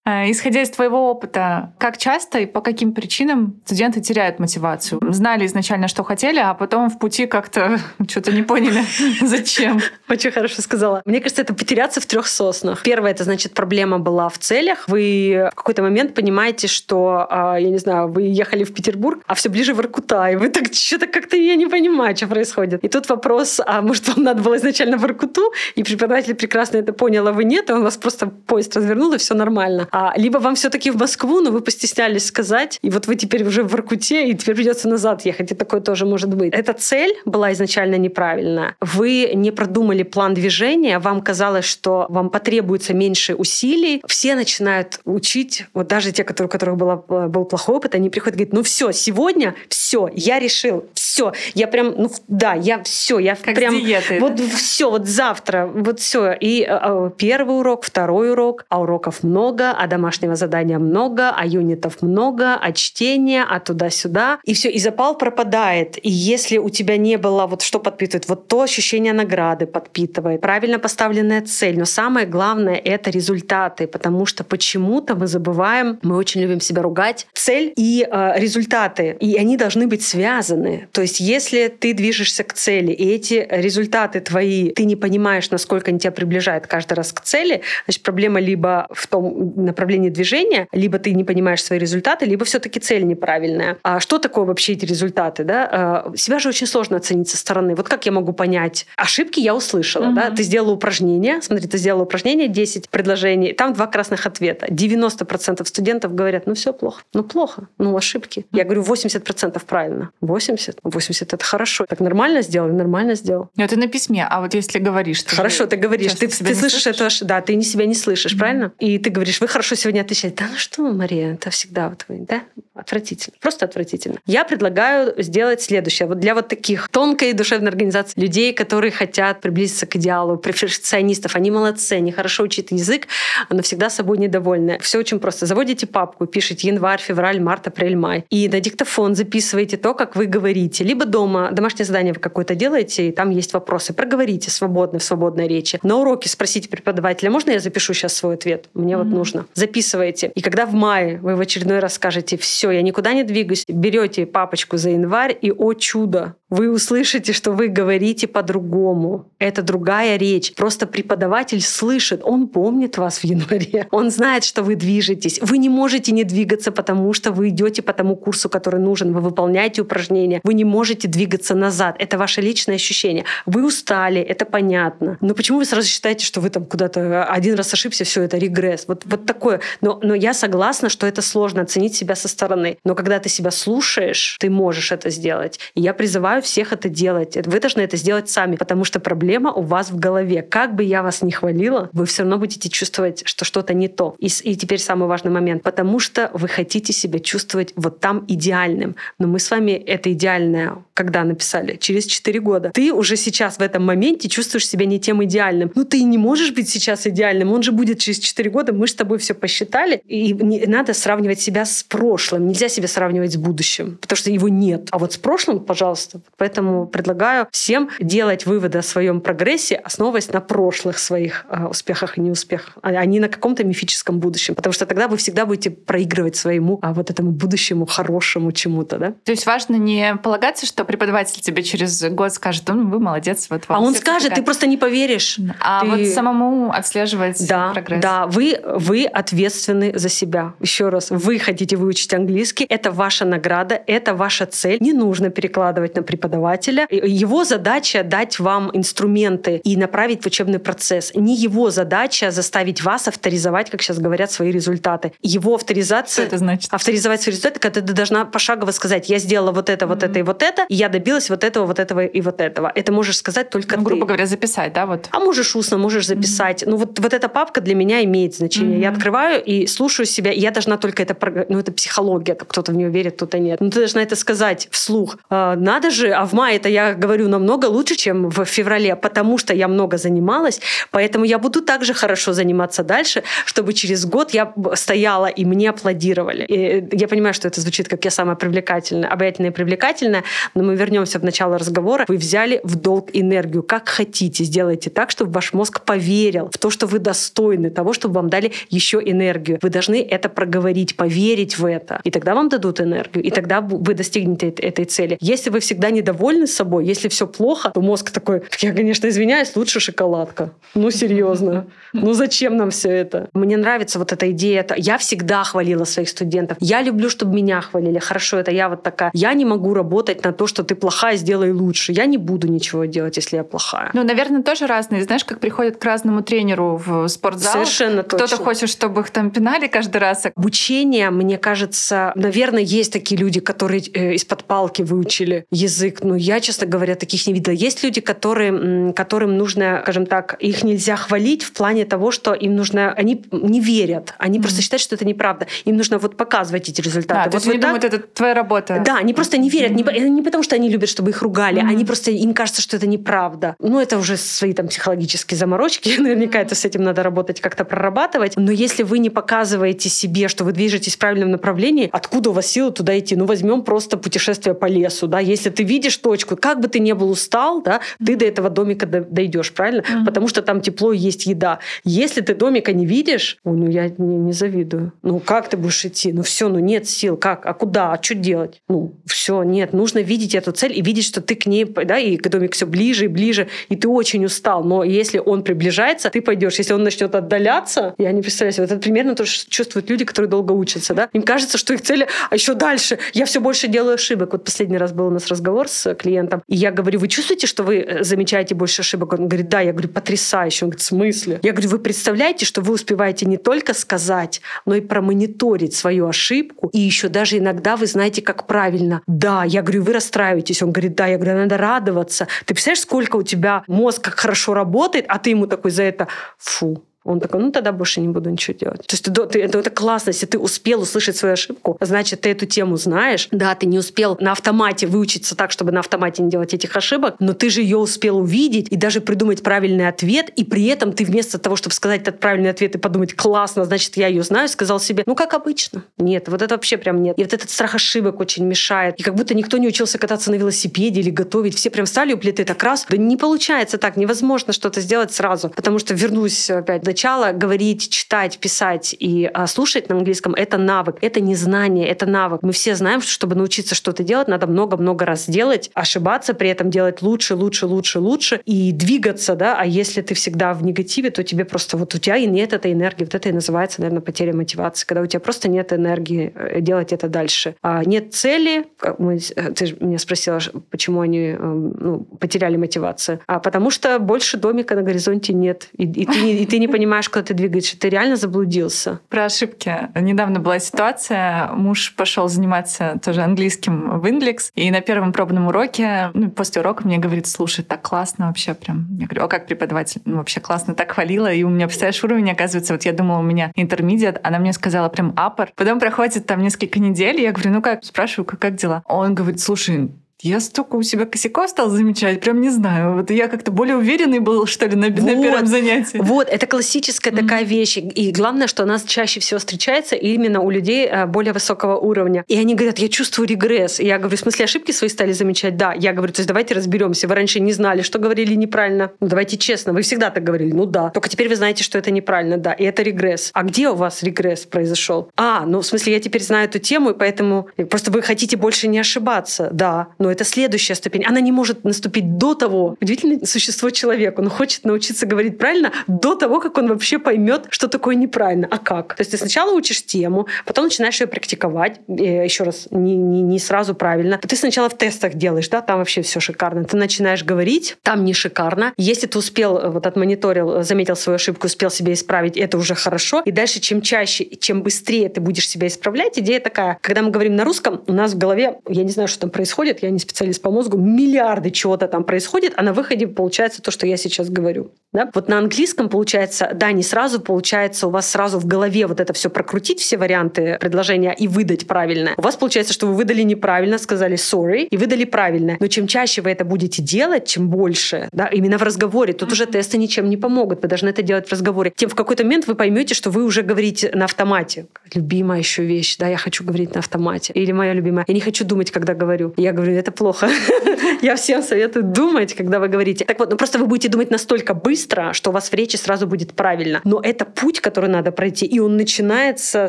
Э, 0.08 0.32
исходя 0.32 0.62
из 0.62 0.70
твоего 0.70 1.12
опыта, 1.12 1.74
как 1.78 1.98
часто 1.98 2.40
и 2.40 2.46
по 2.46 2.62
каким 2.62 2.94
причинам 2.94 3.60
студенты 3.66 4.00
теряют 4.00 4.40
мотивацию? 4.40 5.02
Знали 5.10 5.46
изначально, 5.46 5.90
что 5.90 6.04
хотели, 6.04 6.40
а 6.40 6.54
потом 6.54 6.90
в 6.90 6.98
пути 6.98 7.26
как-то 7.26 7.78
что-то 8.08 8.32
не 8.32 8.42
поняли, 8.42 8.84
зачем. 9.22 9.82
Очень 10.08 10.32
хорошо 10.32 10.62
сказала. 10.62 11.02
Мне 11.04 11.20
кажется, 11.20 11.42
это 11.42 11.54
потеряться 11.54 12.00
в 12.00 12.06
трех 12.06 12.28
соснах. 12.28 12.84
Первое, 12.84 13.12
это 13.12 13.26
значит, 13.26 13.54
проблема 13.54 14.00
была 14.00 14.30
в 14.30 14.38
целях. 14.38 14.88
Вы 14.88 15.50
в 15.52 15.56
какой-то 15.56 15.82
момент 15.82 16.14
понимаете, 16.14 16.68
что, 16.68 17.28
а, 17.30 17.58
я 17.58 17.70
не 17.70 17.78
знаю, 17.78 18.08
вы 18.08 18.22
ехали 18.24 18.64
в 18.64 18.74
Петербург, 18.74 19.22
а 19.28 19.36
все 19.36 19.50
ближе 19.50 19.74
в 19.74 19.82
Иркута, 19.82 20.30
и 20.30 20.38
вы 20.38 20.48
так 20.48 20.74
что-то 20.74 21.08
как-то 21.08 21.36
я 21.36 21.56
не 21.56 21.68
понимаю, 21.68 22.16
что 22.16 22.28
происходит. 22.28 22.82
И 22.86 22.88
тут 22.88 23.10
вопрос, 23.10 23.60
а 23.66 23.82
может, 23.82 24.08
вам 24.08 24.24
надо 24.24 24.42
было 24.42 24.56
изначально 24.56 24.98
в 24.98 25.04
Иркуту, 25.04 25.52
и 25.76 25.84
преподаватель 25.84 26.34
прекрасно 26.34 26.78
это 26.78 26.94
понял, 26.94 27.28
а 27.28 27.34
вы 27.34 27.44
нет, 27.44 27.70
и 27.70 27.74
он 27.74 27.84
вас 27.84 27.98
просто 27.98 28.28
поезд 28.28 28.78
развернул, 28.78 29.12
и 29.12 29.18
все 29.18 29.34
нормально. 29.34 29.90
А, 30.00 30.14
либо 30.16 30.38
вам 30.38 30.54
все-таки 30.54 30.92
в 30.92 30.98
Москву, 30.98 31.42
но 31.42 31.50
вы 31.50 31.62
постеснялись 31.62 32.28
сказать, 32.28 32.78
и 32.84 32.92
вот 32.92 33.08
вы 33.08 33.16
теперь 33.16 33.44
уже 33.44 33.64
в 33.64 33.74
Иркуте, 33.74 34.28
и 34.28 34.36
теперь 34.36 34.54
придется 34.54 34.88
назад 34.88 35.26
ехать, 35.26 35.52
и 35.52 35.56
такое 35.56 35.82
тоже 35.82 36.06
может 36.06 36.32
быть. 36.32 36.54
Эта 36.54 36.74
цель 36.74 37.16
была 37.26 37.52
изначально 37.54 37.96
неправильная. 37.96 38.76
Вы 38.80 39.32
не 39.34 39.50
продумали 39.50 40.04
план 40.04 40.36
движения, 40.36 41.00
вам 41.00 41.22
казалось, 41.22 41.66
что 41.66 42.06
вам 42.10 42.30
потребуется 42.30 42.94
меньше 42.94 43.34
усилий. 43.34 44.04
Все 44.06 44.36
начинают 44.36 45.00
учить, 45.04 45.66
вот 45.74 45.88
даже 45.88 46.12
те, 46.12 46.24
которые, 46.24 46.50
у 46.50 46.52
которых 46.52 46.78
было, 46.78 47.04
был 47.28 47.46
плохой 47.46 47.78
опыт, 47.78 47.96
они 47.96 48.12
приходят 48.12 48.36
и 48.36 48.38
говорят, 48.38 48.54
ну 48.54 48.62
все, 48.62 48.92
сегодня 48.92 49.56
все, 49.68 50.12
я 50.14 50.38
решил, 50.38 50.86
все, 50.94 51.34
я 51.56 51.68
прям, 51.68 51.96
ну 51.98 52.12
да, 52.28 52.54
я 52.54 52.84
все, 52.84 53.18
я 53.18 53.36
как 53.36 53.56
прям, 53.56 53.74
диеты, 53.74 54.20
вот 54.20 54.36
да? 54.36 54.44
все, 54.58 54.92
вот 54.92 55.08
завтра, 55.08 55.66
вот 55.66 56.00
все. 56.00 56.38
И 56.40 56.68
э, 56.70 57.10
первый 57.18 57.58
урок, 57.58 57.84
второй 57.84 58.34
урок, 58.34 58.66
а 58.70 58.80
уроков 58.80 59.24
много, 59.24 59.72
а 59.72 59.87
домашнего 59.88 60.36
задания 60.36 60.80
много, 60.80 61.32
а 61.36 61.46
юнитов 61.46 62.02
много, 62.02 62.56
а 62.56 62.72
чтения, 62.72 63.44
а 63.48 63.60
туда-сюда. 63.60 64.40
И 64.44 64.54
все, 64.54 64.70
и 64.70 64.80
запал 64.80 65.18
пропадает. 65.18 65.98
И 66.04 66.10
если 66.10 66.58
у 66.58 66.70
тебя 66.70 66.98
не 66.98 67.18
было, 67.18 67.48
вот 67.48 67.62
что 67.62 67.80
подпитывает, 67.80 68.30
вот 68.30 68.48
то 68.48 68.62
ощущение 68.62 69.14
награды 69.14 69.66
подпитывает, 69.66 70.42
правильно 70.42 70.80
поставленная 70.80 71.42
цель. 71.42 71.78
Но 71.78 71.86
самое 71.86 72.28
главное— 72.28 72.76
это 72.86 73.10
результаты, 73.10 73.88
потому 73.88 74.26
что 74.26 74.44
почему-то 74.44 75.16
мы 75.16 75.28
забываем, 75.28 76.00
мы 76.02 76.16
очень 76.16 76.42
любим 76.42 76.62
себя 76.62 76.82
ругать, 76.82 77.28
цель 77.34 77.74
и 77.76 78.08
э, 78.10 78.40
результаты, 78.40 79.18
и 79.20 79.36
они 79.36 79.58
должны 79.58 79.88
быть 79.88 80.04
связаны. 80.04 80.88
То 80.92 81.02
есть 81.02 81.20
если 81.20 81.68
ты 81.68 81.94
движешься 81.94 82.44
к 82.44 82.54
цели, 82.54 82.92
и 82.92 83.10
эти 83.10 83.48
результаты 83.50 84.20
твои, 84.20 84.72
ты 84.72 84.86
не 84.86 84.96
понимаешь, 84.96 85.50
насколько 85.50 85.92
они 85.92 86.00
тебя 86.00 86.12
приближают 86.12 86.68
каждый 86.68 86.94
раз 86.94 87.14
к 87.14 87.22
цели, 87.22 87.62
значит, 87.86 88.04
проблема 88.04 88.40
либо 88.40 88.88
в 88.92 89.08
том 89.08 89.56
направлении 89.78 90.10
движения, 90.10 90.68
либо 90.72 90.98
ты 90.98 91.14
не 91.14 91.24
понимаешь 91.24 91.64
свои 91.64 91.78
результаты, 91.78 92.26
либо 92.26 92.46
все-таки 92.46 92.80
цель 92.80 93.06
неправильная. 93.06 93.78
А 93.84 94.00
что 94.00 94.18
такое 94.18 94.46
вообще 94.46 94.74
эти 94.74 94.86
результаты? 94.86 95.44
Да? 95.44 95.70
А, 95.72 96.12
себя 96.16 96.40
же 96.40 96.50
очень 96.50 96.66
сложно 96.66 96.98
оценить 96.98 97.30
со 97.30 97.38
стороны. 97.38 97.76
Вот 97.76 97.88
как 97.88 98.06
я 98.06 98.12
могу 98.12 98.34
понять? 98.34 98.88
Ошибки 98.96 99.40
я 99.40 99.56
услышала. 99.56 100.08
Угу. 100.08 100.16
Да? 100.16 100.32
Ты 100.32 100.44
сделала 100.44 100.72
упражнение, 100.72 101.42
смотри, 101.42 101.68
ты 101.68 101.78
сделала 101.78 102.04
упражнение, 102.04 102.48
10 102.48 102.90
предложений, 102.90 103.54
там 103.54 103.74
два 103.74 103.86
красных 103.86 104.26
ответа. 104.26 104.66
90% 104.66 105.64
студентов 105.66 106.16
говорят, 106.16 106.48
ну 106.48 106.56
все 106.56 106.74
плохо. 106.74 107.04
Ну 107.14 107.24
плохо, 107.24 107.68
ну 107.78 107.96
ошибки. 107.96 108.46
Я 108.52 108.64
говорю, 108.64 108.82
80% 108.82 109.62
правильно. 109.66 110.10
80? 110.22 110.80
80 110.84 111.34
это 111.34 111.46
хорошо. 111.46 111.86
Так 111.88 112.00
нормально 112.00 112.42
сделал, 112.42 112.70
нормально 112.70 113.14
сделал. 113.14 113.50
Но 113.56 113.64
это 113.64 113.78
на 113.78 113.88
письме, 113.88 114.26
а 114.28 114.42
вот 114.42 114.56
если 114.56 114.80
говоришь... 114.80 115.22
Ты 115.24 115.36
хорошо, 115.36 115.68
ты 115.68 115.76
говоришь, 115.76 116.14
ты, 116.14 116.28
ты 116.28 116.56
слышишь 116.56 116.88
это, 116.88 117.10
да, 117.22 117.42
ты 117.42 117.56
не 117.56 117.64
себя 117.64 117.86
не 117.86 117.94
слышишь, 117.94 118.34
mm-hmm. 118.34 118.40
правильно? 118.40 118.72
И 118.80 118.98
ты 118.98 119.10
говоришь, 119.10 119.40
вы 119.42 119.48
хорошо 119.58 119.74
сегодня 119.74 120.02
отвечаете. 120.02 120.36
Да 120.38 120.50
ну 120.52 120.56
что, 120.56 120.84
Мария, 120.94 121.34
это 121.34 121.50
всегда 121.50 121.90
вот 121.90 122.06
вы, 122.08 122.20
да? 122.20 122.44
Отвратительно, 122.78 123.36
просто 123.42 123.66
отвратительно. 123.66 124.18
Я 124.26 124.46
предлагаю 124.46 125.14
сделать 125.22 125.62
следующее. 125.62 126.08
Вот 126.08 126.20
для 126.20 126.36
вот 126.36 126.48
таких 126.48 126.90
тонкой 126.90 127.34
душевной 127.34 127.70
организации 127.70 128.20
людей, 128.20 128.54
которые 128.54 128.92
хотят 128.92 129.42
приблизиться 129.42 129.86
к 129.86 129.96
идеалу, 129.96 130.38
перфекционистов, 130.38 131.36
они 131.36 131.52
молодцы, 131.52 131.94
они 131.94 132.12
хорошо 132.12 132.44
учат 132.44 132.72
язык, 132.72 133.08
но 133.50 133.62
всегда 133.62 133.90
собой 133.90 134.18
недовольны. 134.18 134.78
Все 134.80 135.00
очень 135.00 135.20
просто. 135.20 135.46
Заводите 135.46 135.88
папку, 135.88 136.26
пишите 136.28 136.68
январь, 136.68 137.02
февраль, 137.02 137.40
март, 137.40 137.68
апрель, 137.68 137.96
май. 137.96 138.26
И 138.30 138.48
на 138.48 138.60
диктофон 138.60 139.16
записываете 139.16 139.78
то, 139.78 139.94
как 139.94 140.16
вы 140.16 140.26
говорите. 140.26 140.84
Либо 140.84 141.06
дома 141.06 141.50
домашнее 141.52 141.86
задание 141.86 142.14
вы 142.14 142.20
какое-то 142.20 142.56
делаете, 142.56 143.08
и 143.08 143.12
там 143.12 143.32
есть 143.32 143.54
вопросы. 143.54 143.94
Проговорите 143.94 144.52
свободно, 144.52 145.00
в 145.00 145.04
свободной 145.04 145.48
речи. 145.48 145.80
На 145.84 145.98
уроке 145.98 146.30
спросите 146.30 146.70
преподавателя, 146.70 147.32
можно 147.32 147.52
я 147.52 147.60
запишу 147.60 147.94
сейчас 147.94 148.14
свой 148.14 148.36
ответ? 148.36 148.70
Мне 148.74 148.94
mm-hmm. 148.94 148.98
вот 148.98 149.08
нужно. 149.08 149.46
Записывайте. 149.54 150.32
И 150.36 150.42
когда 150.42 150.66
в 150.66 150.74
мае 150.74 151.20
вы 151.20 151.36
в 151.36 151.42
очередной 151.42 151.80
раз 151.80 151.96
скажете, 151.96 152.38
все, 152.38 152.67
я 152.72 152.82
никуда 152.82 153.14
не 153.14 153.24
двигаюсь, 153.24 153.66
берете 153.68 154.26
папочку 154.26 154.78
за 154.78 154.92
январь, 154.92 155.38
и, 155.40 155.52
о 155.52 155.74
чудо, 155.74 156.36
вы 156.50 156.72
услышите, 156.72 157.34
что 157.34 157.52
вы 157.52 157.68
говорите 157.68 158.28
по-другому. 158.28 159.32
Это 159.38 159.62
другая 159.62 160.18
речь. 160.18 160.54
Просто 160.56 160.88
преподаватель 160.88 161.62
слышит, 161.62 162.22
он 162.24 162.48
помнит 162.48 162.98
вас 162.98 163.20
в 163.20 163.24
январе, 163.24 163.88
он 163.92 164.10
знает, 164.12 164.44
что 164.44 164.64
вы 164.64 164.76
движетесь. 164.76 165.40
Вы 165.42 165.58
не 165.58 165.70
можете 165.70 166.12
не 166.12 166.24
двигаться, 166.24 166.72
потому 166.72 167.12
что 167.14 167.32
вы 167.32 167.50
идете 167.50 167.82
по 167.82 167.94
тому 167.94 168.16
курсу, 168.16 168.50
который 168.50 168.80
нужен, 168.80 169.14
вы 169.14 169.22
выполняете 169.22 169.82
упражнения, 169.82 170.40
вы 170.44 170.54
не 170.54 170.64
можете 170.64 171.08
двигаться 171.08 171.54
назад. 171.54 171.96
Это 172.00 172.18
ваше 172.18 172.42
личное 172.42 172.76
ощущение. 172.76 173.26
Вы 173.46 173.66
устали, 173.66 174.22
это 174.22 174.46
понятно. 174.46 175.18
Но 175.22 175.34
почему 175.34 175.58
вы 175.58 175.66
сразу 175.66 175.88
считаете, 175.88 176.26
что 176.26 176.40
вы 176.40 176.50
там 176.50 176.66
куда-то 176.66 177.26
один 177.26 177.56
раз 177.56 177.74
ошибся, 177.74 178.06
все 178.06 178.22
это 178.24 178.38
регресс? 178.38 178.86
Вот, 178.88 179.04
вот 179.06 179.26
такое. 179.26 179.60
Но, 179.82 180.00
но 180.02 180.16
я 180.16 180.34
согласна, 180.34 180.90
что 180.90 181.06
это 181.08 181.22
сложно 181.22 181.64
оценить 181.64 181.96
себя 181.96 182.16
со 182.16 182.28
стороны. 182.28 182.78
Но 182.86 182.96
когда 182.96 183.20
ты 183.20 183.28
себя 183.30 183.52
слушаешь, 183.52 184.38
ты 184.40 184.50
можешь 184.50 184.92
это 184.92 185.10
сделать. 185.10 185.60
И 185.76 185.82
я 185.82 185.94
призываю 185.94 186.37
всех 186.42 186.74
это 186.74 186.90
делать. 186.90 187.38
Вы 187.46 187.60
должны 187.60 187.82
это 187.82 187.98
сделать 187.98 188.30
сами, 188.30 188.56
потому 188.56 188.84
что 188.84 189.00
проблема 189.00 189.52
у 189.52 189.62
вас 189.62 189.90
в 189.90 189.98
голове. 189.98 190.42
Как 190.42 190.76
бы 190.76 190.84
я 190.84 191.04
вас 191.04 191.22
ни 191.22 191.32
хвалила, 191.32 191.90
вы 191.94 192.06
все 192.06 192.24
равно 192.24 192.38
будете 192.38 192.70
чувствовать, 192.70 193.24
что 193.26 193.46
что-то 193.46 193.74
не 193.74 193.88
то. 193.88 194.16
И, 194.20 194.28
и 194.44 194.56
теперь 194.56 194.80
самый 194.80 195.08
важный 195.08 195.32
момент. 195.32 195.64
Потому 195.64 196.00
что 196.00 196.30
вы 196.34 196.48
хотите 196.48 196.94
себя 196.94 197.20
чувствовать 197.20 197.74
вот 197.76 198.00
там 198.00 198.26
идеальным. 198.28 198.96
Но 199.20 199.28
мы 199.28 199.40
с 199.40 199.50
вами 199.50 199.72
это 199.72 200.12
идеальное 200.12 200.78
когда 200.98 201.24
написали? 201.24 201.78
Через 201.78 202.08
4 202.08 202.40
года. 202.40 202.72
Ты 202.74 202.92
уже 202.92 203.18
сейчас 203.18 203.58
в 203.58 203.62
этом 203.62 203.86
моменте 203.86 204.28
чувствуешь 204.30 204.68
себя 204.68 204.88
не 204.88 205.00
тем 205.00 205.24
идеальным. 205.24 205.72
Ну, 205.76 205.86
ты 205.86 206.02
не 206.02 206.18
можешь 206.18 206.52
быть 206.52 206.68
сейчас 206.68 207.06
идеальным. 207.06 207.54
Он 207.54 207.62
же 207.62 207.72
будет 207.72 208.00
через 208.00 208.18
4 208.18 208.50
года. 208.50 208.74
Мы 208.74 208.88
с 208.88 208.96
тобой 208.96 209.20
все 209.20 209.36
посчитали. 209.36 210.02
И 210.08 210.34
не 210.34 210.66
надо 210.66 210.96
сравнивать 210.96 211.40
себя 211.40 211.66
с 211.66 211.84
прошлым. 211.84 212.48
Нельзя 212.48 212.68
себя 212.68 212.88
сравнивать 212.88 213.34
с 213.34 213.38
будущим, 213.38 214.00
потому 214.02 214.18
что 214.18 214.32
его 214.32 214.50
нет. 214.50 214.88
А 214.90 214.98
вот 214.98 215.14
с 215.14 215.18
прошлым, 215.18 215.60
пожалуйста. 215.60 216.20
Поэтому 216.38 216.88
предлагаю 216.88 217.48
всем 217.52 217.90
делать 218.00 218.46
выводы 218.46 218.80
о 218.80 218.82
своем 218.82 219.22
прогрессе, 219.22 219.76
основываясь 219.76 220.32
на 220.32 220.42
прошлых 220.42 221.00
своих 221.00 221.46
э, 221.50 221.66
успехах 221.66 222.18
и 222.18 222.22
неуспехах, 222.22 222.78
а 222.82 223.06
не 223.06 223.20
на 223.20 223.30
каком-то 223.30 223.64
мифическом 223.64 224.20
будущем. 224.20 224.56
Потому 224.56 224.74
что 224.74 224.86
тогда 224.86 225.08
вы 225.08 225.18
всегда 225.18 225.46
будете 225.46 225.72
проигрывать 225.72 226.36
своему 226.36 226.80
а 226.82 226.94
вот 226.94 227.10
этому 227.10 227.32
будущему 227.32 227.86
хорошему 227.86 228.52
чему-то. 228.52 228.98
Да? 228.98 229.14
То 229.24 229.32
есть 229.32 229.46
важно 229.46 229.76
не 229.76 230.16
полагаться, 230.16 230.66
что 230.66 230.86
преподаватель 230.86 231.42
тебе 231.42 231.64
через 231.64 232.04
год 232.10 232.34
скажет, 232.34 232.64
ну, 232.68 232.88
вы 232.88 233.00
молодец, 233.00 233.48
вот 233.50 233.68
вам. 233.68 233.80
А 233.80 233.86
он 233.86 233.96
скажет, 233.96 234.34
ты 234.34 234.42
просто 234.42 234.68
не 234.68 234.78
поверишь. 234.78 235.40
А 235.60 235.82
ты... 235.82 235.88
вот 235.88 236.08
самому 236.08 236.72
отслеживать 236.72 237.46
да, 237.48 237.70
прогресс. 237.74 238.02
Да, 238.02 238.28
вы, 238.28 238.60
вы 238.66 239.06
ответственны 239.06 239.98
за 239.98 240.10
себя. 240.10 240.54
Еще 240.60 240.90
раз, 240.90 241.10
вы 241.10 241.40
хотите 241.40 241.76
выучить 241.78 242.14
английский, 242.14 242.66
это 242.70 242.92
ваша 242.92 243.26
награда, 243.26 243.82
это 243.88 244.14
ваша 244.14 244.46
цель. 244.46 244.78
Не 244.80 244.94
нужно 244.94 245.30
перекладывать 245.30 245.96
на 245.96 246.04
преподавателя. 246.18 246.88
Его 246.90 247.44
задача 247.44 248.04
дать 248.04 248.40
вам 248.40 248.72
инструменты 248.74 249.62
и 249.64 249.78
направить 249.78 250.24
в 250.24 250.26
учебный 250.26 250.60
процесс. 250.60 251.12
Не 251.14 251.36
его 251.36 251.70
задача 251.70 252.32
заставить 252.32 252.84
вас 252.84 253.08
авторизовать, 253.08 253.70
как 253.70 253.82
сейчас 253.82 254.00
говорят, 254.00 254.32
свои 254.32 254.52
результаты. 254.52 255.14
Его 255.22 255.56
авторизация... 255.56 256.26
Что 256.26 256.36
это 256.36 256.38
значит? 256.38 256.74
Авторизовать 256.74 257.22
свои 257.22 257.34
результаты, 257.34 257.60
когда 257.60 257.82
ты 257.82 257.94
должна 257.94 258.26
пошагово 258.26 258.72
сказать, 258.72 259.10
я 259.10 259.20
сделала 259.20 259.52
вот 259.52 259.70
это, 259.70 259.86
вот 259.86 260.04
mm-hmm. 260.04 260.10
это 260.10 260.20
и 260.20 260.24
вот 260.24 260.44
это, 260.44 260.66
и 260.70 260.76
я 260.76 260.90
добилась 260.90 261.30
вот 261.30 261.44
этого, 261.44 261.66
вот 261.66 261.80
этого 261.80 262.06
и 262.06 262.22
вот 262.22 262.42
этого. 262.42 262.72
Это 262.74 262.92
можешь 262.92 263.18
сказать 263.18 263.50
только 263.50 263.78
ну, 263.78 263.84
ты. 263.84 263.90
грубо 263.90 264.06
говоря, 264.06 264.26
записать, 264.26 264.74
да, 264.74 264.86
вот. 264.86 265.08
А 265.12 265.20
можешь 265.20 265.56
устно, 265.56 265.78
можешь 265.78 266.08
записать. 266.08 266.64
Mm-hmm. 266.64 266.70
Ну 266.70 266.78
вот, 266.78 267.00
вот 267.00 267.14
эта 267.14 267.30
папка 267.30 267.62
для 267.62 267.76
меня 267.76 268.04
имеет 268.04 268.36
значение. 268.36 268.78
Mm-hmm. 268.78 268.82
Я 268.82 268.90
открываю 268.90 269.44
и 269.44 269.68
слушаю 269.68 270.06
себя, 270.06 270.32
и 270.32 270.40
я 270.40 270.52
должна 270.52 270.78
только 270.78 271.04
это... 271.04 271.16
Ну 271.50 271.60
это 271.60 271.72
психология, 271.72 272.36
кто-то 272.36 272.72
в 272.72 272.76
нее 272.76 272.90
верит, 272.90 273.16
кто-то 273.16 273.38
нет. 273.40 273.62
Но 273.62 273.70
ты 273.70 273.80
должна 273.80 274.02
это 274.02 274.16
сказать 274.16 274.68
вслух. 274.72 275.18
А, 275.30 275.56
надо 275.56 275.92
же, 275.92 276.07
хуже, 276.08 276.14
а 276.14 276.26
в 276.26 276.34
мае 276.34 276.58
это 276.58 276.70
я 276.70 276.94
говорю 276.94 277.28
намного 277.28 277.66
лучше, 277.66 277.96
чем 277.96 278.30
в 278.30 278.46
феврале, 278.46 278.96
потому 278.96 279.38
что 279.38 279.54
я 279.54 279.68
много 279.68 279.98
занималась, 279.98 280.62
поэтому 280.92 281.26
я 281.26 281.38
буду 281.38 281.62
также 281.62 281.94
хорошо 281.94 282.34
заниматься 282.34 282.84
дальше, 282.84 283.24
чтобы 283.46 283.74
через 283.74 284.06
год 284.06 284.34
я 284.34 284.54
стояла 284.74 285.28
и 285.28 285.46
мне 285.46 285.70
аплодировали. 285.70 286.46
И 286.46 286.98
я 286.98 287.08
понимаю, 287.08 287.34
что 287.34 287.48
это 287.48 287.62
звучит 287.62 287.88
как 287.88 288.06
я 288.06 288.12
самая 288.12 288.36
привлекательная, 288.36 289.10
обаятельная 289.10 289.52
и 289.52 289.54
привлекательная, 289.54 290.24
но 290.56 290.64
мы 290.64 290.76
вернемся 290.76 291.20
в 291.20 291.24
начало 291.24 291.58
разговора. 291.58 292.06
Вы 292.08 292.18
взяли 292.18 292.60
в 292.64 292.76
долг 292.76 293.10
энергию. 293.14 293.64
Как 293.64 293.90
хотите, 293.90 294.44
сделайте 294.44 294.90
так, 294.90 295.12
чтобы 295.12 295.32
ваш 295.32 295.54
мозг 295.54 295.82
поверил 295.82 296.50
в 296.52 296.58
то, 296.58 296.70
что 296.70 296.88
вы 296.88 297.00
достойны 297.00 297.70
того, 297.70 297.94
чтобы 297.94 298.16
вам 298.16 298.30
дали 298.30 298.52
еще 298.70 299.02
энергию. 299.04 299.60
Вы 299.62 299.70
должны 299.70 300.02
это 300.02 300.30
проговорить, 300.30 300.96
поверить 300.96 301.58
в 301.58 301.66
это. 301.66 302.00
И 302.04 302.12
тогда 302.12 302.34
вам 302.34 302.50
дадут 302.50 302.82
энергию. 302.82 303.24
И 303.24 303.30
тогда 303.30 303.62
вы 303.62 303.94
достигнете 303.94 304.50
этой 304.50 304.86
цели. 304.86 305.18
Если 305.20 305.50
вы 305.50 305.60
всегда 305.60 305.90
недовольны 305.98 306.48
собой, 306.48 306.86
если 306.86 307.08
все 307.08 307.28
плохо, 307.28 307.72
то 307.74 307.82
мозг 307.82 308.12
такой, 308.12 308.44
я, 308.60 308.74
конечно, 308.74 309.08
извиняюсь, 309.08 309.56
лучше 309.56 309.80
шоколадка. 309.80 310.52
Ну, 310.74 310.92
серьезно. 310.92 311.68
Ну, 311.94 312.14
зачем 312.14 312.58
нам 312.58 312.70
все 312.70 312.90
это? 312.90 313.30
Мне 313.34 313.58
нравится 313.58 314.00
вот 314.00 314.12
эта 314.12 314.32
идея. 314.32 314.66
Я 314.78 314.98
всегда 314.98 315.44
хвалила 315.44 315.86
своих 315.86 316.10
студентов. 316.10 316.58
Я 316.60 316.82
люблю, 316.82 317.10
чтобы 317.10 317.36
меня 317.36 317.62
хвалили. 317.62 318.00
Хорошо, 318.00 318.38
это 318.38 318.52
я 318.52 318.70
вот 318.70 318.84
такая. 318.84 319.12
Я 319.14 319.34
не 319.34 319.46
могу 319.46 319.74
работать 319.74 320.24
на 320.24 320.34
то, 320.34 320.48
что 320.48 320.64
ты 320.64 320.76
плохая, 320.76 321.18
сделай 321.18 321.52
лучше. 321.52 321.92
Я 321.92 322.06
не 322.06 322.18
буду 322.18 322.48
ничего 322.48 322.86
делать, 322.86 323.18
если 323.18 323.38
я 323.38 323.44
плохая. 323.44 323.92
Ну, 323.94 324.04
наверное, 324.04 324.44
тоже 324.44 324.68
разные. 324.68 325.04
Знаешь, 325.04 325.26
как 325.26 325.40
приходят 325.40 325.78
к 325.78 325.84
разному 325.84 326.22
тренеру 326.22 326.82
в 326.84 327.08
спортзал. 327.08 327.54
Совершенно 327.54 328.04
точно. 328.04 328.28
Кто-то 328.28 328.44
хочет, 328.44 328.70
чтобы 328.70 329.02
их 329.02 329.10
там 329.10 329.32
пинали 329.32 329.68
каждый 329.68 329.98
раз. 329.98 330.26
Обучение, 330.36 331.10
мне 331.10 331.38
кажется, 331.38 332.12
наверное, 332.16 332.62
есть 332.62 332.94
такие 332.94 333.20
люди, 333.20 333.40
которые 333.40 333.82
э, 333.94 334.14
из-под 334.16 334.44
палки 334.44 334.82
выучили 334.82 335.46
язык. 335.52 335.87
Но 336.02 336.16
я, 336.16 336.40
честно 336.40 336.68
говоря, 336.68 336.96
таких 336.96 337.26
не 337.28 337.34
видела. 337.34 337.54
Есть 337.54 337.84
люди, 337.84 338.02
которые, 338.02 338.94
которым 338.94 339.38
нужно, 339.38 339.80
скажем 339.84 340.06
так, 340.06 340.36
их 340.40 340.64
нельзя 340.64 340.96
хвалить 340.96 341.44
в 341.44 341.54
плане 341.54 341.86
того, 341.86 342.12
что 342.12 342.34
им 342.34 342.56
нужно... 342.56 342.94
Они 342.94 343.24
не 343.32 343.60
верят. 343.60 344.14
Они 344.18 344.38
mm-hmm. 344.38 344.42
просто 344.42 344.62
считают, 344.62 344.82
что 344.82 344.96
это 344.96 345.06
неправда. 345.06 345.48
Им 345.66 345.78
нужно 345.78 345.98
вот 345.98 346.18
показывать 346.18 346.70
эти 346.70 346.82
результаты. 346.82 347.20
А, 347.20 347.24
вот, 347.24 347.32
то 347.32 347.38
есть 347.38 347.46
вот 347.46 347.54
они 347.54 347.62
так... 347.62 347.72
думают, 347.72 347.84
это 347.84 348.00
твоя 348.00 348.34
работа. 348.34 348.82
Да, 348.86 348.98
они 348.98 349.14
просто 349.14 349.38
не 349.38 349.50
верят. 349.50 349.72
Mm-hmm. 349.72 350.00
Не, 350.00 350.10
не 350.10 350.22
потому, 350.22 350.44
что 350.44 350.56
они 350.56 350.70
любят, 350.70 350.90
чтобы 350.90 351.12
их 351.12 351.22
ругали. 351.22 351.62
Mm-hmm. 351.62 351.70
Они 351.70 351.86
просто... 351.86 352.12
Им 352.12 352.34
кажется, 352.34 352.62
что 352.62 352.78
это 352.78 352.88
неправда. 352.88 353.56
Ну, 353.60 353.80
это 353.80 353.98
уже 353.98 354.18
свои 354.18 354.54
там 354.54 354.68
психологические 354.68 355.38
заморочки. 355.38 355.96
Наверняка 356.00 356.40
это 356.40 356.56
с 356.56 356.66
этим 356.66 356.84
надо 356.84 357.04
работать, 357.04 357.42
как-то 357.42 357.66
прорабатывать. 357.66 358.34
Но 358.36 358.52
если 358.52 358.84
вы 358.84 359.00
не 359.00 359.10
показываете 359.10 359.90
себе, 359.90 360.28
что 360.28 360.44
вы 360.44 360.52
движетесь 360.52 360.96
в 360.96 361.00
правильном 361.00 361.32
направлении, 361.32 361.90
откуда 361.92 362.30
у 362.30 362.34
вас 362.34 362.48
сила 362.48 362.72
туда 362.72 362.98
идти? 362.98 363.16
Ну, 363.16 363.26
возьмем 363.26 363.64
просто 363.64 363.98
путешествие 363.98 364.54
по 364.56 364.66
лесу, 364.66 365.08
да. 365.08 365.20
Если 365.20 365.50
ты 365.50 365.64
видишь 365.64 365.77
точку, 365.86 366.36
как 366.36 366.60
бы 366.60 366.68
ты 366.68 366.80
ни 366.80 366.92
был 366.94 367.10
устал, 367.10 367.62
да, 367.62 367.82
ты 368.04 368.16
до 368.16 368.26
этого 368.26 368.50
домика 368.50 368.86
дойдешь, 368.86 369.54
правильно? 369.54 369.82
Mm-hmm. 369.82 370.06
Потому 370.06 370.28
что 370.28 370.42
там 370.42 370.62
тепло 370.62 370.92
есть 370.92 371.26
еда. 371.26 371.60
Если 371.84 372.22
ты 372.22 372.34
домика 372.34 372.74
не 372.74 372.86
видишь, 372.86 373.38
ой, 373.44 373.58
ну 373.58 373.70
я 373.70 373.90
не, 373.98 374.18
не 374.18 374.34
завидую. 374.34 374.94
Ну 375.04 375.20
как 375.20 375.50
ты 375.50 375.58
будешь 375.58 375.86
идти? 375.86 376.14
Ну 376.14 376.24
все, 376.24 376.50
ну 376.50 376.60
нет 376.60 376.88
сил. 376.88 377.18
Как? 377.18 377.46
А 377.46 377.54
куда? 377.54 377.94
А 377.94 378.02
что 378.02 378.16
делать? 378.16 378.62
Ну 378.68 378.94
все, 379.06 379.44
нет. 379.44 379.74
Нужно 379.74 380.00
видеть 380.00 380.36
эту 380.36 380.52
цель 380.52 380.78
и 380.78 380.82
видеть, 380.82 381.06
что 381.06 381.22
ты 381.22 381.36
к 381.36 381.46
ней, 381.46 381.66
да, 381.66 381.98
и 381.98 382.18
к 382.18 382.30
домик 382.30 382.54
все 382.54 382.66
ближе 382.66 383.06
и 383.06 383.08
ближе, 383.08 383.48
и 383.70 383.76
ты 383.76 383.88
очень 383.88 384.26
устал. 384.26 384.64
Но 384.64 384.84
если 384.84 385.20
он 385.20 385.44
приближается, 385.44 386.10
ты 386.10 386.22
пойдешь. 386.22 386.58
Если 386.58 386.74
он 386.74 386.84
начнет 386.84 387.16
отдаляться, 387.16 387.96
я 387.98 388.12
не 388.12 388.22
представляю 388.22 388.54
себе, 388.54 388.64
вот 388.66 388.72
это 388.72 388.82
примерно 388.82 389.16
то, 389.16 389.26
что 389.26 389.50
чувствуют 389.50 389.90
люди, 389.90 390.06
которые 390.06 390.30
долго 390.30 390.52
учатся, 390.52 390.94
да. 390.94 391.10
Им 391.14 391.24
кажется, 391.24 391.58
что 391.58 391.74
их 391.74 391.82
цели, 391.82 392.08
а 392.30 392.36
еще 392.36 392.54
дальше. 392.54 393.00
Я 393.14 393.26
все 393.26 393.40
больше 393.40 393.68
делаю 393.68 393.96
ошибок. 393.96 394.34
Вот 394.34 394.44
последний 394.44 394.78
раз 394.78 394.92
был 394.92 395.08
у 395.08 395.12
нас 395.12 395.28
разговор 395.28 395.57
с 395.66 395.96
клиентом, 395.96 396.44
и 396.48 396.56
я 396.56 396.72
говорю, 396.72 397.00
вы 397.00 397.08
чувствуете, 397.08 397.48
что 397.48 397.64
вы 397.64 397.78
э, 397.78 398.04
замечаете 398.04 398.54
больше 398.54 398.82
ошибок? 398.82 399.14
Он 399.14 399.28
говорит, 399.28 399.50
да. 399.50 399.62
Я 399.62 399.72
говорю, 399.72 399.90
потрясающе. 399.90 400.66
Он 400.66 400.70
говорит, 400.70 400.82
в 400.82 400.86
смысле? 400.86 401.40
Я 401.42 401.52
говорю, 401.52 401.70
вы 401.70 401.80
представляете, 401.80 402.46
что 402.46 402.62
вы 402.62 402.74
успеваете 402.74 403.26
не 403.26 403.38
только 403.38 403.74
сказать, 403.74 404.42
но 404.66 404.76
и 404.76 404.82
промониторить 404.82 405.74
свою 405.74 406.08
ошибку, 406.08 406.70
и 406.72 406.80
еще 406.80 407.10
даже 407.10 407.40
иногда 407.40 407.76
вы 407.76 407.88
знаете, 407.88 408.22
как 408.22 408.46
правильно. 408.46 409.02
Да, 409.08 409.44
я 409.44 409.62
говорю, 409.64 409.84
вы 409.84 409.94
расстраиваетесь. 409.94 410.62
Он 410.62 410.72
говорит, 410.72 410.96
да. 410.96 411.08
Я 411.08 411.18
говорю, 411.18 411.38
надо 411.38 411.58
радоваться. 411.58 412.28
Ты 412.46 412.54
представляешь, 412.54 412.82
сколько 412.82 413.16
у 413.16 413.24
тебя 413.24 413.64
мозг 413.68 414.04
как 414.04 414.20
хорошо 414.20 414.54
работает, 414.54 415.06
а 415.08 415.18
ты 415.18 415.32
ему 415.32 415.48
такой 415.48 415.72
за 415.72 415.84
это, 415.84 416.08
фу, 416.38 416.84
он 417.08 417.20
такой, 417.20 417.42
ну 417.42 417.52
тогда 417.52 417.72
больше 417.72 418.02
не 418.02 418.08
буду 418.08 418.30
ничего 418.30 418.58
делать. 418.58 418.86
То 418.86 418.94
есть 418.94 419.04
ты, 419.04 419.12
ты, 419.12 419.42
это, 419.42 419.60
это 419.60 419.70
классно, 419.70 420.10
если 420.10 420.26
ты 420.26 420.38
успел 420.38 420.82
услышать 420.82 421.18
свою 421.18 421.34
ошибку, 421.34 421.78
значит, 421.82 422.22
ты 422.22 422.30
эту 422.30 422.46
тему 422.46 422.78
знаешь. 422.78 423.28
Да, 423.32 423.56
ты 423.56 423.66
не 423.66 423.80
успел 423.80 424.18
на 424.20 424.32
автомате 424.32 424.88
выучиться 424.88 425.36
так, 425.36 425.52
чтобы 425.52 425.72
на 425.72 425.80
автомате 425.80 426.22
не 426.24 426.30
делать 426.30 426.54
этих 426.54 426.76
ошибок, 426.76 427.16
но 427.20 427.34
ты 427.34 427.50
же 427.50 427.62
ее 427.62 427.78
успел 427.78 428.18
увидеть 428.18 428.68
и 428.72 428.76
даже 428.76 429.02
придумать 429.02 429.44
правильный 429.44 429.88
ответ, 429.88 430.30
и 430.36 430.44
при 430.44 430.66
этом 430.66 430.94
ты 430.94 431.06
вместо 431.06 431.38
того, 431.38 431.56
чтобы 431.56 431.74
сказать 431.74 432.02
этот 432.02 432.20
правильный 432.20 432.50
ответ 432.50 432.76
и 432.76 432.78
подумать, 432.78 433.14
классно, 433.14 433.66
значит, 433.66 433.98
я 433.98 434.08
ее 434.08 434.24
знаю, 434.24 434.50
сказал 434.50 434.80
себе, 434.80 435.04
ну 435.06 435.16
как 435.16 435.34
обычно. 435.34 435.84
Нет, 435.98 436.28
вот 436.28 436.42
это 436.42 436.56
вообще 436.56 436.78
прям 436.78 437.02
нет. 437.02 437.18
И 437.18 437.24
вот 437.24 437.34
этот 437.34 437.50
страх 437.50 437.76
ошибок 437.76 438.20
очень 438.20 438.46
мешает. 438.46 438.96
И 439.00 439.04
как 439.04 439.16
будто 439.16 439.34
никто 439.34 439.58
не 439.58 439.68
учился 439.68 439.98
кататься 439.98 440.32
на 440.32 440.36
велосипеде 440.36 441.02
или 441.02 441.10
готовить. 441.10 441.56
Все 441.56 441.70
прям 441.70 441.86
стали 441.86 442.14
у 442.14 442.18
плиты 442.18 442.44
так 442.44 442.62
раз. 442.64 442.86
Да 442.90 442.98
не 442.98 443.18
получается 443.18 443.78
так, 443.78 443.98
невозможно 443.98 444.54
что-то 444.54 444.82
сделать 444.82 445.14
сразу. 445.14 445.50
Потому 445.50 445.80
что 445.80 445.94
вернусь 445.94 446.50
опять 446.50 446.84
начала, 446.98 447.32
говорить, 447.32 447.90
читать, 447.92 448.40
писать 448.40 448.96
и 448.98 449.30
а, 449.32 449.46
слушать 449.46 449.88
на 449.88 449.98
английском— 449.98 450.34
это 450.36 450.58
навык, 450.58 450.96
это 451.02 451.20
не 451.20 451.36
знание, 451.36 451.88
это 451.88 452.08
навык. 452.08 452.42
Мы 452.42 452.52
все 452.54 452.76
знаем, 452.76 453.02
что 453.02 453.12
чтобы 453.12 453.36
научиться 453.36 453.76
что-то 453.76 454.02
делать, 454.02 454.28
надо 454.28 454.48
много-много 454.48 455.06
раз 455.06 455.30
делать, 455.30 455.70
ошибаться, 455.76 456.34
при 456.34 456.50
этом 456.50 456.72
делать 456.72 457.04
лучше, 457.04 457.36
лучше, 457.36 457.68
лучше, 457.68 458.00
лучше 458.00 458.42
и 458.46 458.72
двигаться, 458.72 459.36
да, 459.36 459.56
а 459.60 459.64
если 459.64 460.02
ты 460.02 460.16
всегда 460.16 460.56
в 460.56 460.64
негативе, 460.64 461.12
то 461.12 461.24
тебе 461.24 461.46
просто 461.46 461.78
вот 461.78 461.94
у 461.94 462.00
тебя 462.00 462.18
и 462.18 462.26
нет 462.26 462.54
этой 462.54 462.74
энергии, 462.74 463.04
вот 463.04 463.14
это 463.14 463.30
и 463.30 463.32
называется, 463.32 463.82
наверное, 463.82 464.02
потеря 464.02 464.34
мотивации, 464.34 464.88
когда 464.88 465.04
у 465.04 465.06
тебя 465.06 465.20
просто 465.20 465.50
нет 465.50 465.74
энергии 465.74 466.34
э, 466.34 466.62
делать 466.62 466.94
это 466.94 467.08
дальше. 467.08 467.54
А 467.62 467.84
нет 467.86 468.16
цели, 468.16 468.66
мы, 468.98 469.20
э, 469.36 469.52
ты 469.52 469.76
меня 469.80 470.00
спросила, 470.00 470.40
почему 470.72 471.02
они 471.02 471.36
э, 471.38 471.38
ну, 471.38 472.08
потеряли 472.20 472.58
мотивацию, 472.58 473.20
а 473.28 473.38
потому 473.38 473.70
что 473.70 474.00
больше 474.00 474.38
домика 474.38 474.74
на 474.74 474.82
горизонте 474.82 475.34
нет, 475.34 475.70
и, 475.78 475.84
и, 475.84 476.06
ты, 476.08 476.32
и 476.38 476.46
ты 476.48 476.58
не 476.58 476.68
понимаешь, 476.68 476.87
куда 477.10 477.24
ты 477.24 477.34
двигаешься, 477.34 477.80
ты 477.80 477.90
реально 477.90 478.16
заблудился. 478.16 479.00
Про 479.10 479.26
ошибки. 479.26 479.90
Недавно 479.96 480.40
была 480.40 480.60
ситуация, 480.60 481.50
муж 481.54 481.94
пошел 481.96 482.28
заниматься 482.28 483.00
тоже 483.04 483.22
английским 483.22 484.00
в 484.00 484.08
Индекс, 484.08 484.52
и 484.56 484.70
на 484.72 484.82
первом 484.82 485.14
пробном 485.14 485.48
уроке, 485.48 486.12
ну, 486.14 486.30
после 486.30 486.62
урока 486.62 486.86
мне 486.86 486.98
говорит, 486.98 487.28
слушай, 487.28 487.64
так 487.64 487.82
классно 487.82 488.28
вообще 488.28 488.54
прям. 488.54 488.88
Я 489.00 489.06
говорю, 489.08 489.26
а 489.26 489.28
как 489.28 489.48
преподаватель? 489.48 490.02
Ну, 490.06 490.18
вообще 490.18 490.40
классно, 490.40 490.74
так 490.74 490.92
хвалила, 490.92 491.32
и 491.32 491.44
у 491.44 491.50
меня, 491.50 491.68
представляешь, 491.68 492.04
уровень, 492.04 492.32
оказывается, 492.32 492.74
вот 492.74 492.84
я 492.84 492.94
думала, 492.94 493.20
у 493.20 493.24
меня 493.24 493.52
интермедиат, 493.56 494.20
она 494.24 494.40
мне 494.40 494.54
сказала 494.54 494.90
прям 494.90 495.14
апор. 495.16 495.50
Потом 495.56 495.80
проходит 495.80 496.26
там 496.26 496.42
несколько 496.42 496.80
недель, 496.80 497.22
я 497.22 497.32
говорю, 497.32 497.52
ну 497.52 497.62
как, 497.62 497.84
спрашиваю, 497.84 498.26
как, 498.26 498.40
как 498.40 498.56
дела? 498.56 498.84
Он 498.86 499.16
говорит, 499.16 499.40
слушай, 499.40 499.92
я 500.22 500.40
столько 500.40 500.78
у 500.78 500.82
себя 500.82 501.06
косяков 501.06 501.50
стал 501.50 501.70
замечать, 501.70 502.22
прям 502.22 502.42
не 502.42 502.50
знаю. 502.50 502.96
Вот 502.96 503.12
я 503.12 503.28
как-то 503.28 503.52
более 503.52 503.78
уверенный 503.78 504.20
был, 504.20 504.48
что 504.48 504.66
ли, 504.66 504.76
на, 504.76 504.90
вот, 504.90 505.00
на 505.00 505.22
первом 505.22 505.46
занятии. 505.46 506.00
Вот, 506.00 506.28
это 506.28 506.48
классическая 506.48 507.12
mm-hmm. 507.12 507.22
такая 507.22 507.44
вещь. 507.44 507.78
И 507.78 508.12
главное, 508.12 508.48
что 508.48 508.64
у 508.64 508.66
нас 508.66 508.84
чаще 508.84 509.20
всего 509.20 509.40
встречается 509.40 509.96
именно 509.96 510.42
у 510.42 510.50
людей 510.50 510.88
э, 510.88 511.06
более 511.06 511.34
высокого 511.34 511.78
уровня. 511.78 512.24
И 512.28 512.38
они 512.38 512.56
говорят, 512.56 512.80
я 512.80 512.90
чувствую 512.90 513.28
регресс. 513.28 513.80
И 513.80 513.86
я 513.86 514.00
говорю, 514.00 514.18
в 514.18 514.20
смысле, 514.20 514.46
ошибки 514.46 514.72
свои 514.72 514.90
стали 514.90 515.12
замечать? 515.12 515.56
Да. 515.56 515.74
Я 515.74 515.94
говорю, 515.94 516.14
то 516.14 516.22
есть 516.22 516.28
давайте 516.28 516.56
разберемся. 516.56 517.08
Вы 517.08 517.14
раньше 517.14 517.40
не 517.40 517.54
знали, 517.54 517.84
что 517.84 518.00
говорили 518.00 518.34
неправильно. 518.34 518.92
Ну, 519.00 519.08
давайте 519.08 519.38
честно, 519.38 519.72
вы 519.72 519.84
всегда 519.84 520.10
так 520.10 520.24
говорили. 520.24 520.52
Ну 520.52 520.66
да. 520.66 520.90
Только 520.90 521.10
теперь 521.10 521.30
вы 521.30 521.36
знаете, 521.36 521.64
что 521.64 521.78
это 521.78 521.92
неправильно, 521.92 522.38
да. 522.38 522.54
И 522.54 522.64
это 522.64 522.82
регресс. 522.82 523.30
А 523.34 523.44
где 523.44 523.70
у 523.70 523.76
вас 523.76 524.02
регресс 524.02 524.46
произошел? 524.46 525.12
А, 525.16 525.46
ну, 525.46 525.62
в 525.62 525.66
смысле, 525.66 525.94
я 525.94 526.00
теперь 526.00 526.24
знаю 526.24 526.46
эту 526.46 526.58
тему, 526.58 526.90
и 526.90 526.98
поэтому 526.98 527.50
просто 527.70 527.92
вы 527.92 528.02
хотите 528.02 528.36
больше 528.36 528.68
не 528.68 528.80
ошибаться. 528.80 529.50
Да. 529.52 529.90
Но 530.08 530.12
это 530.12 530.24
следующая 530.24 530.76
ступень. 530.76 531.04
Она 531.06 531.20
не 531.20 531.34
может 531.34 531.66
наступить 531.66 532.18
до 532.18 532.34
того. 532.34 532.78
Удивительное 532.80 533.26
существо 533.26 533.72
человек. 533.72 534.18
Он 534.18 534.30
хочет 534.30 534.64
научиться 534.64 535.06
говорить 535.06 535.38
правильно 535.38 535.74
до 535.88 536.16
того, 536.16 536.40
как 536.40 536.58
он 536.58 536.70
вообще 536.70 536.98
поймет, 536.98 537.48
что 537.50 537.68
такое 537.68 537.96
неправильно. 537.96 538.48
А 538.50 538.58
как? 538.58 538.96
То 538.96 539.02
есть 539.02 539.12
ты 539.12 539.18
сначала 539.18 539.52
учишь 539.52 539.86
тему, 539.86 540.28
потом 540.46 540.64
начинаешь 540.64 541.02
ее 541.02 541.08
практиковать. 541.08 541.82
И, 541.90 542.06
еще 542.06 542.46
раз, 542.46 542.70
не, 542.72 542.96
не, 542.96 543.22
не 543.22 543.38
сразу 543.38 543.76
правильно. 543.76 544.18
Ты 544.18 544.38
сначала 544.38 544.70
в 544.70 544.78
тестах 544.78 545.16
делаешь, 545.16 545.50
да, 545.50 545.60
там 545.60 545.80
вообще 545.80 546.02
все 546.04 546.22
шикарно. 546.22 546.64
Ты 546.64 546.78
начинаешь 546.78 547.26
говорить, 547.26 547.76
там 547.84 548.06
не 548.06 548.14
шикарно. 548.14 548.72
Если 548.78 549.08
ты 549.08 549.20
успел, 549.20 549.58
э, 549.58 549.70
вот 549.70 549.86
отмониторил, 549.86 550.60
э, 550.60 550.64
заметил 550.64 550.96
свою 550.96 551.16
ошибку, 551.16 551.48
успел 551.48 551.70
себя 551.70 551.92
исправить, 551.92 552.38
это 552.38 552.58
уже 552.58 552.76
хорошо. 552.76 553.24
И 553.26 553.32
дальше, 553.32 553.60
чем 553.60 553.82
чаще, 553.82 554.24
чем 554.40 554.64
быстрее 554.64 555.10
ты 555.10 555.20
будешь 555.20 555.50
себя 555.50 555.68
исправлять, 555.68 556.18
идея 556.18 556.40
такая, 556.40 556.78
когда 556.80 557.02
мы 557.02 557.10
говорим 557.10 557.36
на 557.36 557.44
русском, 557.44 557.84
у 557.88 557.92
нас 557.92 558.14
в 558.14 558.18
голове, 558.18 558.60
я 558.70 558.84
не 558.86 558.92
знаю, 558.92 559.10
что 559.10 559.20
там 559.20 559.32
происходит, 559.32 559.84
я 559.84 559.90
не 559.90 559.97
специалист 560.00 560.42
по 560.42 560.52
мозгу, 560.52 560.78
миллиарды 560.78 561.52
чего-то 561.52 561.88
там 561.88 562.04
происходит, 562.04 562.54
а 562.56 562.64
на 562.64 562.74
выходе 562.74 563.08
получается 563.08 563.62
то, 563.62 563.72
что 563.72 563.88
я 563.88 563.98
сейчас 563.98 564.30
говорю. 564.30 564.72
Да? 564.94 565.10
Вот 565.14 565.28
на 565.28 565.38
английском 565.38 565.90
получается, 565.90 566.52
да, 566.54 566.72
не 566.72 566.84
сразу 566.84 567.20
получается 567.20 567.88
у 567.88 567.90
вас 567.90 568.10
сразу 568.10 568.40
в 568.40 568.46
голове 568.46 568.88
вот 568.88 569.00
это 569.00 569.14
все 569.14 569.30
прокрутить, 569.30 569.80
все 569.80 569.98
варианты 569.98 570.58
предложения 570.60 571.14
и 571.14 571.28
выдать 571.28 571.68
правильно. 571.68 572.12
У 572.18 572.22
вас 572.22 572.36
получается, 572.36 572.74
что 572.74 572.88
вы 572.88 572.94
выдали 572.94 573.22
неправильно, 573.22 573.78
сказали 573.78 574.16
sorry 574.16 574.68
и 574.70 574.78
выдали 574.78 575.04
правильно. 575.04 575.58
Но 575.60 575.68
чем 575.68 575.88
чаще 575.88 576.22
вы 576.22 576.32
это 576.32 576.46
будете 576.46 576.82
делать, 576.82 577.26
чем 577.28 577.50
больше, 577.50 578.10
да, 578.12 578.28
именно 578.28 578.58
в 578.58 578.64
разговоре, 578.64 579.14
тут 579.14 579.32
уже 579.32 579.46
тесты 579.46 579.78
ничем 579.78 580.10
не 580.10 580.18
помогут, 580.18 580.62
вы 580.62 580.68
должны 580.68 580.90
это 580.90 581.02
делать 581.02 581.28
в 581.28 581.32
разговоре. 581.32 581.74
Тем 581.76 581.90
в 581.90 581.96
какой-то 581.96 582.24
момент 582.24 582.48
вы 582.48 582.56
поймете, 582.56 582.96
что 582.96 583.12
вы 583.12 583.24
уже 583.24 583.42
говорите 583.42 583.92
на 583.94 584.06
автомате. 584.06 584.68
Любимая 584.94 585.40
еще 585.40 585.64
вещь, 585.64 585.98
да, 585.98 586.08
я 586.08 586.18
хочу 586.18 586.44
говорить 586.44 586.74
на 586.74 586.80
автомате. 586.80 587.34
Или 587.34 587.52
моя 587.52 587.74
любимая, 587.74 588.06
я 588.08 588.14
не 588.14 588.22
хочу 588.22 588.46
думать, 588.46 588.72
когда 588.72 588.94
говорю. 588.94 589.34
Я 589.38 589.52
говорю, 589.52 589.74
это 589.74 589.87
плохо. 589.92 590.30
Я 591.02 591.16
всем 591.16 591.42
советую 591.42 591.84
думать, 591.84 592.34
когда 592.36 592.60
вы 592.60 592.68
говорите. 592.68 593.06
Так 593.06 593.20
вот, 593.20 593.32
ну 593.32 593.38
просто 593.38 593.60
вы 593.60 593.66
будете 593.66 593.90
думать 593.90 594.12
настолько 594.12 594.54
быстро, 594.54 595.14
что 595.14 595.30
у 595.30 595.34
вас 595.34 595.50
в 595.50 595.54
речи 595.54 595.76
сразу 595.78 596.08
будет 596.08 596.34
правильно. 596.34 596.82
Но 596.84 597.00
это 597.02 597.26
путь, 597.26 597.62
который 597.62 597.90
надо 597.90 598.12
пройти, 598.12 598.46
и 598.46 598.60
он 598.60 598.78
начинается 598.78 599.68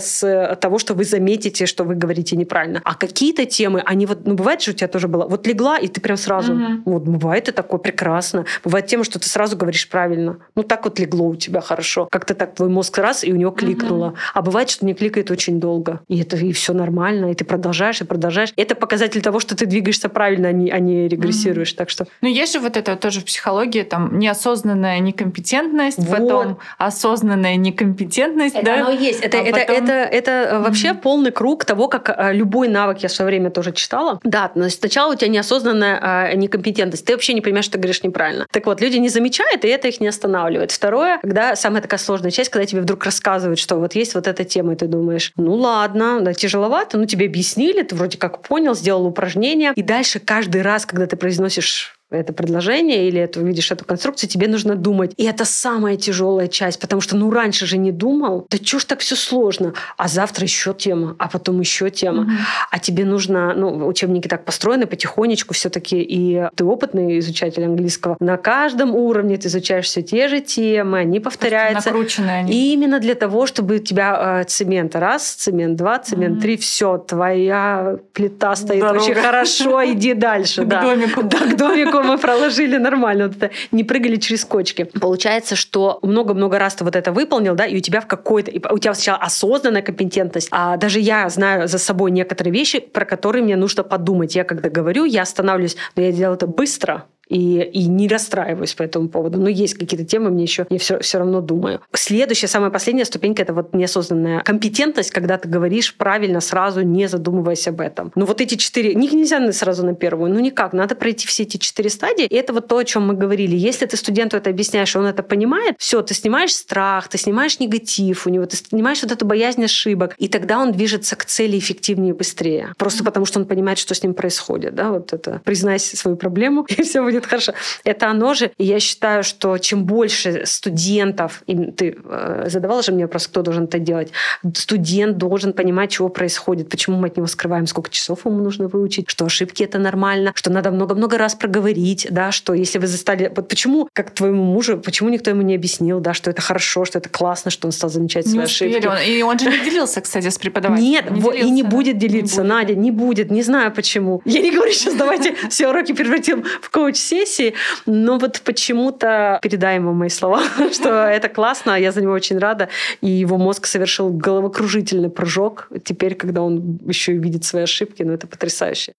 с 0.00 0.56
того, 0.60 0.78
что 0.78 0.94
вы 0.94 1.04
заметите, 1.04 1.66
что 1.66 1.84
вы 1.84 1.94
говорите 1.94 2.36
неправильно. 2.36 2.80
А 2.84 2.94
какие-то 2.94 3.44
темы, 3.46 3.82
они 3.84 4.06
вот, 4.06 4.26
ну 4.26 4.34
бывает 4.34 4.62
же 4.62 4.72
у 4.72 4.74
тебя 4.74 4.88
тоже 4.88 5.08
было, 5.08 5.26
вот 5.26 5.46
легла, 5.46 5.78
и 5.78 5.88
ты 5.88 6.00
прям 6.00 6.16
сразу, 6.16 6.54
угу. 6.54 6.82
вот 6.84 7.02
бывает 7.02 7.48
и 7.48 7.52
такое 7.52 7.80
прекрасно. 7.80 8.44
Бывает 8.64 8.86
тема, 8.86 9.04
что 9.04 9.18
ты 9.18 9.28
сразу 9.28 9.56
говоришь 9.56 9.88
правильно. 9.88 10.38
Ну 10.54 10.62
так 10.62 10.84
вот 10.84 10.98
легло 10.98 11.28
у 11.28 11.36
тебя 11.36 11.60
хорошо. 11.60 12.08
Как-то 12.10 12.34
так 12.34 12.54
твой 12.54 12.68
мозг 12.68 12.98
раз, 12.98 13.24
и 13.24 13.32
у 13.32 13.36
него 13.36 13.50
кликнуло. 13.50 14.08
Угу. 14.08 14.16
А 14.34 14.42
бывает, 14.42 14.70
что 14.70 14.86
не 14.86 14.94
кликает 14.94 15.30
очень 15.30 15.60
долго. 15.60 16.00
И 16.08 16.20
это 16.20 16.36
и 16.36 16.52
все 16.52 16.72
нормально, 16.72 17.30
и 17.30 17.34
ты 17.34 17.44
продолжаешь, 17.44 18.00
и 18.00 18.04
продолжаешь. 18.04 18.52
Это 18.56 18.74
показатель 18.74 19.22
того, 19.22 19.40
что 19.40 19.56
ты 19.56 19.66
двигаешься 19.66 20.07
правильно, 20.08 20.48
а 20.48 20.52
не, 20.52 20.70
а 20.70 20.78
не 20.78 21.08
регрессируешь. 21.08 21.72
Mm-hmm. 21.72 21.76
Так 21.76 21.90
что... 21.90 22.06
Ну, 22.20 22.28
есть 22.28 22.52
же 22.52 22.60
вот 22.60 22.76
это 22.76 22.96
тоже 22.96 23.20
в 23.20 23.24
психологии, 23.24 23.82
там, 23.82 24.18
неосознанная 24.18 24.98
некомпетентность, 25.00 25.98
вот. 25.98 26.18
потом 26.18 26.58
осознанная 26.78 27.56
некомпетентность. 27.56 28.54
Это 28.54 28.64
да? 28.64 28.74
оно 28.80 28.90
есть. 28.90 29.20
Это, 29.20 29.38
а 29.38 29.42
это, 29.42 29.60
потом... 29.60 29.76
это, 29.76 29.92
это, 29.92 30.32
это 30.32 30.60
вообще 30.60 30.88
mm-hmm. 30.88 31.00
полный 31.00 31.30
круг 31.30 31.64
того, 31.64 31.88
как 31.88 32.10
э, 32.16 32.32
любой 32.32 32.68
навык, 32.68 32.98
я 32.98 33.08
в 33.08 33.12
свое 33.12 33.26
время 33.28 33.50
тоже 33.50 33.72
читала. 33.72 34.20
Да, 34.24 34.50
но 34.54 34.68
сначала 34.68 35.12
у 35.12 35.16
тебя 35.16 35.28
неосознанная 35.28 35.98
а, 36.00 36.34
некомпетентность. 36.34 37.04
Ты 37.04 37.12
вообще 37.12 37.34
не 37.34 37.40
понимаешь, 37.40 37.64
что 37.64 37.74
ты 37.74 37.78
говоришь 37.78 38.02
неправильно. 38.02 38.46
Так 38.50 38.66
вот, 38.66 38.80
люди 38.80 38.96
не 38.96 39.08
замечают, 39.08 39.64
и 39.64 39.68
это 39.68 39.88
их 39.88 40.00
не 40.00 40.08
останавливает. 40.08 40.72
Второе, 40.72 41.18
когда 41.20 41.56
самая 41.56 41.82
такая 41.82 41.98
сложная 41.98 42.30
часть, 42.30 42.50
когда 42.50 42.66
тебе 42.66 42.80
вдруг 42.80 43.04
рассказывают, 43.04 43.58
что 43.58 43.76
вот 43.76 43.94
есть 43.94 44.14
вот 44.14 44.26
эта 44.26 44.44
тема, 44.44 44.72
и 44.72 44.76
ты 44.76 44.86
думаешь, 44.86 45.32
ну 45.36 45.54
ладно, 45.54 46.20
да, 46.20 46.32
тяжеловато, 46.32 46.98
ну 46.98 47.06
тебе 47.06 47.26
объяснили, 47.26 47.82
ты 47.82 47.94
вроде 47.94 48.18
как 48.18 48.42
понял, 48.42 48.74
сделал 48.74 49.06
упражнение, 49.06 49.72
и 49.74 49.82
дальше 49.82 49.97
каждый 50.24 50.62
раз, 50.62 50.86
когда 50.86 51.06
ты 51.06 51.16
произносишь 51.16 51.97
это 52.10 52.32
предложение 52.32 53.08
или 53.08 53.20
это 53.20 53.40
видишь 53.40 53.70
эту 53.70 53.84
конструкцию, 53.84 54.30
тебе 54.30 54.48
нужно 54.48 54.76
думать. 54.76 55.12
И 55.16 55.24
это 55.24 55.44
самая 55.44 55.96
тяжелая 55.96 56.48
часть, 56.48 56.80
потому 56.80 57.00
что 57.00 57.16
ну 57.16 57.30
раньше 57.30 57.66
же 57.66 57.76
не 57.76 57.92
думал, 57.92 58.46
да 58.50 58.58
чё 58.58 58.78
ж 58.78 58.84
так 58.84 59.00
все 59.00 59.16
сложно, 59.16 59.74
а 59.96 60.08
завтра 60.08 60.44
еще 60.44 60.72
тема, 60.72 61.16
а 61.18 61.28
потом 61.28 61.60
еще 61.60 61.90
тема, 61.90 62.24
mm-hmm. 62.24 62.68
а 62.70 62.78
тебе 62.78 63.04
нужно, 63.04 63.54
ну 63.54 63.86
учебники 63.86 64.28
так 64.28 64.44
построены 64.44 64.86
потихонечку 64.86 65.54
все-таки, 65.54 66.00
и 66.00 66.48
ты 66.54 66.64
опытный 66.64 67.18
изучатель 67.18 67.64
английского, 67.64 68.16
на 68.20 68.36
каждом 68.36 68.94
уровне 68.94 69.36
ты 69.36 69.48
изучаешь 69.48 69.86
все 69.86 70.02
те 70.02 70.28
же 70.28 70.40
темы, 70.40 70.98
они 70.98 71.20
повторяются. 71.20 71.90
Накрученные 71.90 72.38
они. 72.40 72.52
И 72.52 72.72
именно 72.72 73.00
для 73.00 73.14
того, 73.14 73.46
чтобы 73.46 73.76
у 73.76 73.78
тебя 73.78 74.40
э, 74.40 74.44
цемент 74.44 74.96
раз, 74.96 75.28
цемент 75.32 75.76
два, 75.76 75.98
цемент 75.98 76.38
mm-hmm. 76.38 76.42
три, 76.42 76.56
все, 76.56 76.98
твоя 76.98 77.96
плита 78.12 78.56
стоит 78.56 78.80
Дорога. 78.80 79.02
очень 79.02 79.14
хорошо, 79.14 79.84
иди 79.84 80.14
дальше. 80.14 80.62
К 80.64 80.68
домику. 80.68 81.22
Да, 81.22 81.38
к 81.38 81.56
домику 81.56 81.97
мы 82.02 82.18
проложили 82.18 82.76
нормально. 82.76 83.28
Вот 83.28 83.36
это, 83.36 83.50
не 83.72 83.84
прыгали 83.84 84.16
через 84.16 84.44
кочки. 84.44 84.84
Получается, 84.84 85.56
что 85.56 85.98
много-много 86.02 86.58
раз 86.58 86.74
ты 86.74 86.84
вот 86.84 86.96
это 86.96 87.12
выполнил, 87.12 87.54
да, 87.54 87.66
и 87.66 87.76
у 87.76 87.80
тебя 87.80 88.00
в 88.00 88.06
какой-то... 88.06 88.50
У 88.72 88.78
тебя 88.78 88.94
сначала 88.94 89.18
осознанная 89.18 89.82
компетентность, 89.82 90.48
а 90.50 90.76
даже 90.76 91.00
я 91.00 91.28
знаю 91.28 91.68
за 91.68 91.78
собой 91.78 92.10
некоторые 92.10 92.52
вещи, 92.52 92.80
про 92.80 93.04
которые 93.04 93.42
мне 93.44 93.56
нужно 93.56 93.82
подумать. 93.82 94.34
Я 94.34 94.44
когда 94.44 94.68
говорю, 94.68 95.04
я 95.04 95.22
останавливаюсь, 95.22 95.76
но 95.96 96.02
я 96.02 96.12
делаю 96.12 96.36
это 96.36 96.46
быстро, 96.46 97.04
и, 97.28 97.60
и 97.62 97.86
не 97.86 98.08
расстраиваюсь 98.08 98.74
по 98.74 98.82
этому 98.82 99.08
поводу. 99.08 99.38
Но 99.38 99.48
есть 99.48 99.74
какие-то 99.74 100.04
темы, 100.04 100.30
мне 100.30 100.44
еще 100.44 100.66
я 100.70 100.78
все, 100.78 100.98
все 101.00 101.18
равно 101.18 101.40
думаю. 101.40 101.80
Следующая, 101.92 102.48
самая 102.48 102.70
последняя 102.70 103.04
ступенька 103.04 103.42
это 103.42 103.52
вот 103.52 103.74
неосознанная 103.74 104.40
компетентность, 104.40 105.10
когда 105.10 105.38
ты 105.38 105.48
говоришь 105.48 105.94
правильно 105.94 106.40
сразу, 106.40 106.82
не 106.82 107.08
задумываясь 107.08 107.68
об 107.68 107.80
этом. 107.80 108.12
Ну 108.14 108.24
вот 108.24 108.40
эти 108.40 108.56
четыре, 108.56 108.94
них 108.94 109.12
нельзя 109.12 109.52
сразу 109.52 109.84
на 109.84 109.94
первую, 109.94 110.32
ну 110.32 110.40
никак, 110.40 110.72
надо 110.72 110.94
пройти 110.94 111.26
все 111.26 111.44
эти 111.44 111.56
четыре 111.56 111.90
стадии. 111.90 112.24
И 112.24 112.34
это 112.34 112.52
вот 112.52 112.68
то, 112.68 112.78
о 112.78 112.84
чем 112.84 113.06
мы 113.06 113.14
говорили. 113.14 113.56
Если 113.56 113.86
ты 113.86 113.96
студенту 113.96 114.36
это 114.36 114.50
объясняешь, 114.50 114.94
он 114.96 115.06
это 115.06 115.22
понимает, 115.22 115.76
все, 115.78 116.02
ты 116.02 116.14
снимаешь 116.14 116.54
страх, 116.54 117.08
ты 117.08 117.18
снимаешь 117.18 117.60
негатив 117.60 118.26
у 118.26 118.30
него, 118.30 118.46
ты 118.46 118.56
снимаешь 118.56 119.02
вот 119.02 119.12
эту 119.12 119.24
боязнь 119.26 119.64
ошибок, 119.64 120.14
и 120.18 120.28
тогда 120.28 120.58
он 120.58 120.72
движется 120.72 121.16
к 121.16 121.24
цели 121.24 121.58
эффективнее 121.58 122.10
и 122.10 122.16
быстрее. 122.16 122.74
Просто 122.78 123.04
потому, 123.04 123.26
что 123.26 123.38
он 123.40 123.46
понимает, 123.46 123.78
что 123.78 123.94
с 123.94 124.02
ним 124.02 124.14
происходит. 124.14 124.74
Да? 124.74 124.90
Вот 124.90 125.12
это 125.12 125.40
признайся 125.44 125.96
свою 125.96 126.16
проблему, 126.16 126.66
и 126.68 126.82
все 126.82 127.02
будет 127.02 127.17
будет 127.18 127.28
хорошо. 127.28 127.52
Это 127.84 128.08
оно 128.08 128.34
же. 128.34 128.50
И 128.58 128.64
я 128.64 128.80
считаю, 128.80 129.22
что 129.22 129.58
чем 129.58 129.84
больше 129.84 130.46
студентов, 130.46 131.42
и 131.46 131.56
ты 131.72 131.96
э, 132.04 132.44
задавала 132.46 132.82
же 132.82 132.92
мне 132.92 133.04
вопрос, 133.04 133.26
кто 133.26 133.42
должен 133.42 133.64
это 133.64 133.78
делать, 133.78 134.12
студент 134.54 135.18
должен 135.18 135.52
понимать, 135.52 135.90
чего 135.90 136.08
происходит, 136.08 136.68
почему 136.68 136.96
мы 136.98 137.08
от 137.08 137.16
него 137.16 137.26
скрываем, 137.26 137.66
сколько 137.66 137.90
часов 137.90 138.24
ему 138.26 138.42
нужно 138.42 138.68
выучить, 138.68 139.08
что 139.08 139.24
ошибки 139.24 139.62
это 139.62 139.78
нормально, 139.78 140.32
что 140.34 140.50
надо 140.50 140.70
много-много 140.70 141.18
раз 141.18 141.34
проговорить, 141.34 142.06
да, 142.10 142.32
что 142.32 142.54
если 142.54 142.78
вы 142.78 142.86
застали... 142.86 143.32
Вот 143.34 143.48
почему, 143.48 143.88
как 143.92 144.10
твоему 144.10 144.44
мужу, 144.44 144.78
почему 144.78 145.08
никто 145.08 145.30
ему 145.30 145.42
не 145.42 145.54
объяснил, 145.54 146.00
да, 146.00 146.14
что 146.14 146.30
это 146.30 146.42
хорошо, 146.42 146.84
что 146.84 146.98
это 146.98 147.08
классно, 147.08 147.50
что 147.50 147.66
он 147.66 147.72
стал 147.72 147.90
замечать 147.90 148.28
свои 148.28 148.44
ошибки. 148.44 148.86
Он, 148.86 148.96
и 148.98 149.22
он 149.22 149.38
же 149.38 149.50
не 149.50 149.64
делился, 149.64 150.00
кстати, 150.00 150.28
с 150.28 150.38
преподавателем. 150.38 150.88
Нет, 150.88 151.10
не 151.10 151.20
делился, 151.20 151.38
и 151.38 151.50
не 151.50 151.62
будет 151.62 151.98
делиться, 151.98 152.42
не 152.42 152.48
будет. 152.48 152.48
Надя, 152.48 152.74
не 152.74 152.90
будет, 152.90 153.30
не 153.30 153.42
знаю 153.42 153.72
почему. 153.72 154.22
Я 154.24 154.40
не 154.40 154.50
говорю 154.50 154.72
сейчас, 154.72 154.94
давайте 154.94 155.34
все 155.50 155.68
уроки 155.68 155.92
превратим 155.92 156.44
в 156.62 156.70
коуч 156.70 156.96
сессии, 157.08 157.54
но 157.86 158.18
вот 158.18 158.40
почему-то 158.44 159.38
передай 159.42 159.76
ему 159.76 159.92
мои 159.92 160.08
слова, 160.08 160.42
что 160.72 160.88
это 160.88 161.28
классно, 161.28 161.78
я 161.78 161.92
за 161.92 162.02
него 162.02 162.12
очень 162.12 162.38
рада, 162.38 162.68
и 163.00 163.08
его 163.08 163.38
мозг 163.38 163.66
совершил 163.66 164.10
головокружительный 164.10 165.10
прыжок 165.10 165.68
теперь, 165.84 166.14
когда 166.14 166.42
он 166.42 166.78
еще 166.86 167.14
и 167.14 167.18
видит 167.18 167.44
свои 167.44 167.62
ошибки, 167.62 168.02
ну 168.02 168.12
это 168.12 168.26
потрясающе. 168.26 168.92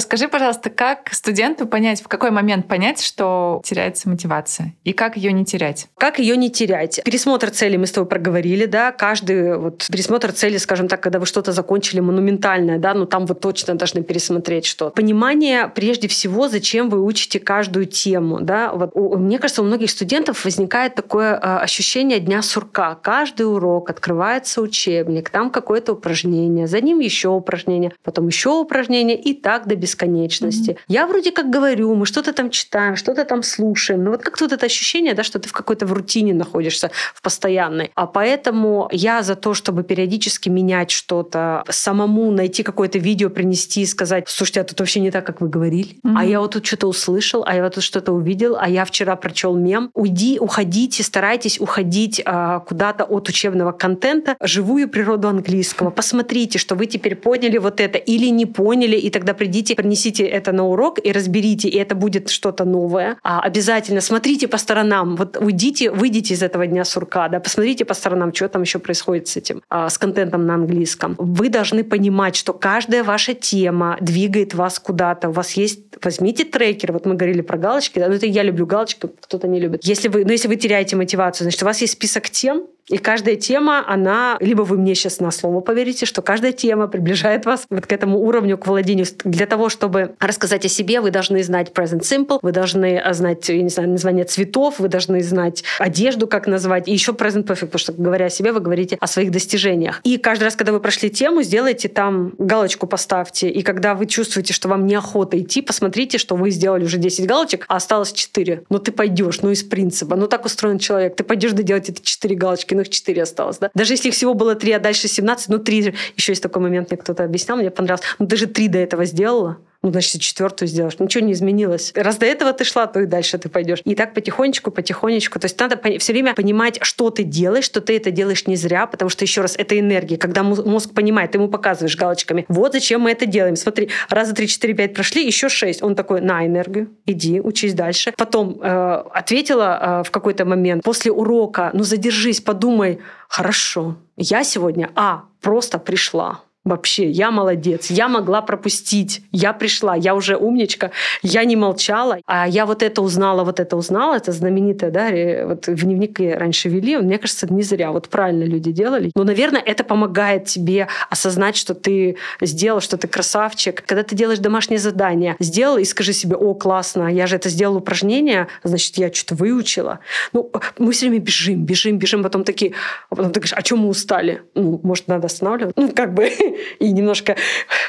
Скажи, 0.00 0.28
пожалуйста, 0.28 0.70
как 0.70 1.12
студенту 1.12 1.66
понять, 1.66 2.00
в 2.00 2.06
какой 2.06 2.30
момент 2.30 2.68
понять, 2.68 3.02
что 3.02 3.60
теряется 3.64 4.08
мотивация, 4.08 4.74
и 4.84 4.92
как 4.92 5.16
ее 5.16 5.32
не 5.32 5.44
терять? 5.44 5.88
Как 5.98 6.20
ее 6.20 6.36
не 6.36 6.50
терять? 6.50 7.00
Пересмотр 7.04 7.50
цели 7.50 7.76
мы 7.76 7.86
с 7.86 7.92
тобой 7.92 8.08
проговорили, 8.08 8.66
да, 8.66 8.92
каждый 8.92 9.58
вот 9.58 9.88
пересмотр 9.90 10.30
цели, 10.30 10.56
скажем 10.58 10.86
так, 10.86 11.00
когда 11.00 11.18
вы 11.18 11.26
что-то 11.26 11.50
закончили 11.50 11.98
монументальное, 11.98 12.78
да, 12.78 12.94
ну 12.94 13.06
там 13.06 13.26
вы 13.26 13.34
точно 13.34 13.74
должны 13.74 14.04
пересмотреть 14.04 14.66
что. 14.66 14.90
Понимание 14.90 15.66
прежде 15.66 16.06
всего, 16.06 16.48
зачем 16.48 16.90
вы 16.90 17.02
учите 17.02 17.40
каждую 17.40 17.86
тему, 17.86 18.38
да. 18.40 18.70
Вот, 18.72 18.92
у, 18.94 19.16
мне 19.16 19.40
кажется, 19.40 19.62
у 19.62 19.64
многих 19.64 19.90
студентов 19.90 20.44
возникает 20.44 20.94
такое 20.94 21.34
э, 21.34 21.38
ощущение 21.38 22.20
дня 22.20 22.42
сурка. 22.42 22.94
Каждый 22.94 23.52
урок 23.52 23.90
открывается 23.90 24.62
учебник, 24.62 25.30
там 25.30 25.50
какое-то 25.50 25.94
упражнение, 25.94 26.68
за 26.68 26.80
ним 26.80 27.00
еще 27.00 27.30
упражнение, 27.30 27.92
потом 28.04 28.28
еще 28.28 28.50
упражнение 28.50 29.20
и 29.20 29.34
так 29.34 29.66
до 29.66 29.74
бесконечности. 29.74 29.87
Mm-hmm. 29.96 30.78
Я 30.88 31.06
вроде 31.06 31.32
как 31.32 31.50
говорю, 31.50 31.94
мы 31.94 32.06
что-то 32.06 32.32
там 32.32 32.50
читаем, 32.50 32.96
что-то 32.96 33.24
там 33.24 33.42
слушаем, 33.42 34.04
но 34.04 34.10
вот 34.10 34.22
как 34.22 34.36
тут 34.36 34.52
это 34.52 34.66
ощущение, 34.66 35.14
да, 35.14 35.22
что 35.22 35.38
ты 35.38 35.48
в 35.48 35.52
какой-то 35.52 35.86
в 35.86 35.92
рутине 35.92 36.34
находишься, 36.34 36.90
в 37.14 37.22
постоянной. 37.22 37.90
А 37.94 38.06
поэтому 38.06 38.88
я 38.92 39.22
за 39.22 39.34
то, 39.34 39.54
чтобы 39.54 39.82
периодически 39.82 40.48
менять 40.48 40.90
что-то, 40.90 41.64
самому 41.68 42.30
найти 42.30 42.62
какое-то 42.62 42.98
видео, 42.98 43.30
принести 43.30 43.82
и 43.82 43.86
сказать, 43.86 44.28
слушайте, 44.28 44.60
а 44.60 44.64
тут 44.64 44.78
вообще 44.80 45.00
не 45.00 45.10
так, 45.10 45.26
как 45.26 45.40
вы 45.40 45.48
говорили, 45.48 45.96
mm-hmm. 46.04 46.14
а 46.16 46.24
я 46.24 46.40
вот 46.40 46.52
тут 46.52 46.66
что-то 46.66 46.86
услышал, 46.88 47.44
а 47.46 47.54
я 47.54 47.62
вот 47.62 47.74
тут 47.74 47.84
что-то 47.84 48.12
увидел, 48.12 48.56
а 48.58 48.68
я 48.68 48.84
вчера 48.84 49.16
прочел 49.16 49.54
мем. 49.54 49.90
Уйди, 49.94 50.38
уходите, 50.38 51.02
старайтесь 51.02 51.60
уходить 51.60 52.22
а, 52.24 52.60
куда-то 52.60 53.04
от 53.04 53.28
учебного 53.28 53.72
контента, 53.72 54.36
живую 54.40 54.88
природу 54.88 55.28
английского. 55.28 55.90
Посмотрите, 55.90 56.58
что 56.58 56.74
вы 56.74 56.86
теперь 56.86 57.16
поняли 57.16 57.58
вот 57.58 57.80
это 57.80 57.98
или 57.98 58.26
не 58.26 58.46
поняли, 58.46 58.96
и 58.96 59.10
тогда 59.10 59.34
придите 59.34 59.74
принесите 59.78 60.24
это 60.24 60.50
на 60.50 60.66
урок 60.66 60.98
и 61.06 61.12
разберите, 61.12 61.68
и 61.68 61.78
это 61.78 61.94
будет 61.94 62.30
что-то 62.30 62.64
новое. 62.64 63.16
А 63.22 63.40
обязательно 63.40 64.00
смотрите 64.00 64.48
по 64.48 64.58
сторонам. 64.58 65.14
Вот 65.14 65.36
уйдите, 65.36 65.92
выйдите 65.92 66.34
из 66.34 66.42
этого 66.42 66.66
дня 66.66 66.84
сурка, 66.84 67.28
да, 67.28 67.38
посмотрите 67.38 67.84
по 67.84 67.94
сторонам, 67.94 68.34
что 68.34 68.48
там 68.48 68.62
еще 68.62 68.80
происходит 68.80 69.28
с 69.28 69.36
этим, 69.36 69.62
а, 69.68 69.88
с 69.88 69.96
контентом 69.96 70.46
на 70.46 70.54
английском. 70.54 71.14
Вы 71.18 71.48
должны 71.48 71.84
понимать, 71.84 72.34
что 72.34 72.52
каждая 72.52 73.04
ваша 73.04 73.34
тема 73.34 73.96
двигает 74.00 74.52
вас 74.52 74.80
куда-то. 74.80 75.28
У 75.28 75.32
вас 75.32 75.52
есть, 75.52 75.80
возьмите 76.02 76.44
трекер, 76.44 76.90
вот 76.90 77.06
мы 77.06 77.14
говорили 77.14 77.42
про 77.42 77.56
галочки, 77.56 78.00
да, 78.00 78.08
ну 78.08 78.14
это 78.14 78.26
я 78.26 78.42
люблю 78.42 78.66
галочки, 78.66 79.08
кто-то 79.20 79.46
не 79.46 79.60
любит. 79.60 79.84
Если 79.84 80.08
вы, 80.08 80.24
ну 80.24 80.32
если 80.32 80.48
вы 80.48 80.56
теряете 80.56 80.96
мотивацию, 80.96 81.44
значит, 81.44 81.62
у 81.62 81.66
вас 81.66 81.80
есть 81.80 81.92
список 81.92 82.30
тем, 82.30 82.66
И 82.88 82.96
каждая 82.98 83.36
тема, 83.36 83.84
она... 83.86 84.36
Либо 84.40 84.62
вы 84.62 84.78
мне 84.78 84.94
сейчас 84.94 85.20
на 85.20 85.30
слово 85.30 85.60
поверите, 85.60 86.06
что 86.06 86.22
каждая 86.22 86.52
тема 86.52 86.88
приближает 86.88 87.44
вас 87.44 87.66
вот 87.70 87.86
к 87.86 87.92
этому 87.92 88.18
уровню, 88.18 88.56
к 88.56 88.66
владению. 88.66 89.06
Для 89.24 89.46
того, 89.46 89.67
чтобы 89.68 90.14
рассказать 90.20 90.64
о 90.64 90.68
себе, 90.68 91.00
вы 91.00 91.10
должны 91.10 91.42
знать 91.42 91.72
present 91.72 92.00
simple, 92.00 92.38
вы 92.42 92.52
должны 92.52 93.02
знать, 93.12 93.48
я 93.48 93.62
не 93.62 93.68
знаю, 93.68 93.88
название 93.90 94.24
цветов, 94.24 94.78
вы 94.78 94.88
должны 94.88 95.22
знать 95.22 95.64
одежду, 95.78 96.26
как 96.26 96.46
назвать, 96.46 96.88
и 96.88 96.92
еще 96.92 97.12
present 97.12 97.44
perfect, 97.44 97.66
потому 97.66 97.78
что, 97.78 97.92
говоря 97.92 98.26
о 98.26 98.30
себе, 98.30 98.52
вы 98.52 98.60
говорите 98.60 98.96
о 99.00 99.06
своих 99.06 99.30
достижениях. 99.30 100.00
И 100.04 100.16
каждый 100.16 100.44
раз, 100.44 100.56
когда 100.56 100.72
вы 100.72 100.80
прошли 100.80 101.10
тему, 101.10 101.42
сделайте 101.42 101.88
там 101.88 102.32
галочку 102.38 102.86
поставьте. 102.86 103.48
И 103.48 103.62
когда 103.62 103.94
вы 103.94 104.06
чувствуете, 104.06 104.52
что 104.52 104.68
вам 104.68 104.86
неохота 104.86 105.38
идти, 105.38 105.62
посмотрите, 105.62 106.18
что 106.18 106.36
вы 106.36 106.50
сделали 106.50 106.84
уже 106.84 106.98
10 106.98 107.26
галочек, 107.26 107.64
а 107.68 107.76
осталось 107.76 108.12
4. 108.12 108.64
Ну 108.70 108.78
ты 108.78 108.92
пойдешь, 108.92 109.40
ну 109.42 109.50
из 109.50 109.62
принципа. 109.62 110.16
Ну 110.16 110.26
так 110.26 110.44
устроен 110.44 110.78
человек. 110.78 111.16
Ты 111.16 111.24
пойдешь 111.24 111.52
доделать 111.52 111.88
эти 111.88 112.00
4 112.02 112.34
галочки, 112.34 112.74
ну 112.74 112.82
их 112.82 112.88
4 112.88 113.22
осталось. 113.22 113.58
Да? 113.58 113.70
Даже 113.74 113.92
если 113.92 114.08
их 114.08 114.14
всего 114.14 114.34
было 114.34 114.54
3, 114.54 114.72
а 114.72 114.80
дальше 114.80 115.08
17, 115.08 115.48
ну 115.48 115.58
3. 115.58 115.94
Еще 116.16 116.32
есть 116.32 116.42
такой 116.42 116.62
момент, 116.62 116.90
мне 116.90 116.98
кто-то 116.98 117.24
объяснял, 117.24 117.56
мне 117.56 117.70
понравилось. 117.70 118.06
Ну 118.18 118.26
ты 118.26 118.36
же 118.36 118.46
3 118.46 118.68
до 118.68 118.78
этого 118.78 119.04
сделала 119.04 119.57
ну, 119.80 119.92
значит, 119.92 120.20
четвертую 120.20 120.68
сделаешь. 120.68 120.98
Ничего 120.98 121.24
не 121.24 121.32
изменилось. 121.32 121.92
Раз 121.94 122.16
до 122.16 122.26
этого 122.26 122.52
ты 122.52 122.64
шла, 122.64 122.86
то 122.88 123.00
и 123.00 123.06
дальше 123.06 123.38
ты 123.38 123.48
пойдешь. 123.48 123.80
И 123.84 123.94
так 123.94 124.12
потихонечку, 124.12 124.72
потихонечку. 124.72 125.38
То 125.38 125.44
есть 125.44 125.58
надо 125.60 125.80
все 125.98 126.12
время 126.12 126.34
понимать, 126.34 126.78
что 126.82 127.10
ты 127.10 127.22
делаешь, 127.22 127.64
что 127.64 127.80
ты 127.80 127.96
это 127.96 128.10
делаешь 128.10 128.46
не 128.48 128.56
зря, 128.56 128.86
потому 128.86 129.08
что, 129.08 129.24
еще 129.24 129.40
раз, 129.40 129.54
это 129.56 129.78
энергия. 129.78 130.16
Когда 130.16 130.42
мозг 130.42 130.92
понимает, 130.94 131.30
ты 131.30 131.38
ему 131.38 131.48
показываешь 131.48 131.96
галочками, 131.96 132.44
вот 132.48 132.72
зачем 132.72 133.02
мы 133.02 133.12
это 133.12 133.26
делаем. 133.26 133.54
Смотри, 133.54 133.90
раза 134.08 134.34
три, 134.34 134.48
четыре, 134.48 134.74
пять 134.74 134.94
прошли, 134.94 135.24
еще 135.24 135.48
шесть. 135.48 135.82
Он 135.82 135.94
такой, 135.94 136.20
на 136.20 136.44
энергию, 136.44 136.90
иди, 137.06 137.40
учись 137.40 137.74
дальше. 137.74 138.12
Потом 138.16 138.60
э, 138.60 139.02
ответила 139.14 140.00
э, 140.00 140.08
в 140.08 140.10
какой-то 140.10 140.44
момент, 140.44 140.82
после 140.82 141.12
урока, 141.12 141.70
ну 141.72 141.84
задержись, 141.84 142.40
подумай, 142.40 142.98
хорошо, 143.28 143.96
я 144.16 144.42
сегодня, 144.42 144.90
а, 144.96 145.24
просто 145.40 145.78
пришла 145.78 146.40
Вообще, 146.64 147.08
я 147.08 147.30
молодец, 147.30 147.90
я 147.90 148.08
могла 148.08 148.42
пропустить, 148.42 149.22
я 149.32 149.54
пришла, 149.54 149.94
я 149.94 150.14
уже 150.14 150.36
умничка, 150.36 150.90
я 151.22 151.44
не 151.44 151.56
молчала, 151.56 152.18
а 152.26 152.46
я 152.46 152.66
вот 152.66 152.82
это 152.82 153.00
узнала, 153.00 153.42
вот 153.44 153.58
это 153.58 153.74
узнала, 153.74 154.16
это 154.16 154.32
знаменитое, 154.32 154.90
да, 154.90 155.46
вот 155.46 155.66
в 155.66 155.84
дневнике 155.84 156.36
раньше 156.36 156.68
вели, 156.68 156.98
мне 156.98 157.16
кажется, 157.16 157.50
не 157.50 157.62
зря, 157.62 157.90
вот 157.90 158.08
правильно 158.08 158.44
люди 158.44 158.70
делали. 158.70 159.12
Но, 159.14 159.24
наверное, 159.24 159.62
это 159.64 159.82
помогает 159.82 160.44
тебе 160.44 160.88
осознать, 161.08 161.56
что 161.56 161.74
ты 161.74 162.16
сделал, 162.42 162.80
что 162.80 162.98
ты 162.98 163.08
красавчик. 163.08 163.82
Когда 163.86 164.02
ты 164.02 164.14
делаешь 164.14 164.40
домашнее 164.40 164.78
задание, 164.78 165.36
сделал 165.40 165.78
и 165.78 165.84
скажи 165.84 166.12
себе, 166.12 166.36
о, 166.36 166.54
классно, 166.54 167.08
я 167.08 167.26
же 167.26 167.36
это 167.36 167.48
сделал 167.48 167.76
упражнение, 167.76 168.48
значит, 168.62 168.98
я 168.98 169.10
что-то 169.10 169.36
выучила. 169.36 170.00
Ну, 170.34 170.50
мы 170.76 170.92
все 170.92 171.08
время 171.08 171.24
бежим, 171.24 171.64
бежим, 171.64 171.96
бежим, 171.96 172.22
потом 172.22 172.44
такие, 172.44 172.72
а 173.08 173.14
потом 173.14 173.32
ты 173.32 173.40
говоришь, 173.40 173.54
а 173.56 173.62
чем 173.62 173.78
мы 173.78 173.88
устали? 173.88 174.42
Ну, 174.54 174.80
может, 174.82 175.08
надо 175.08 175.26
останавливаться? 175.26 175.80
Ну, 175.80 175.92
как 175.92 176.12
бы 176.12 176.28
и 176.78 176.90
немножко 176.92 177.36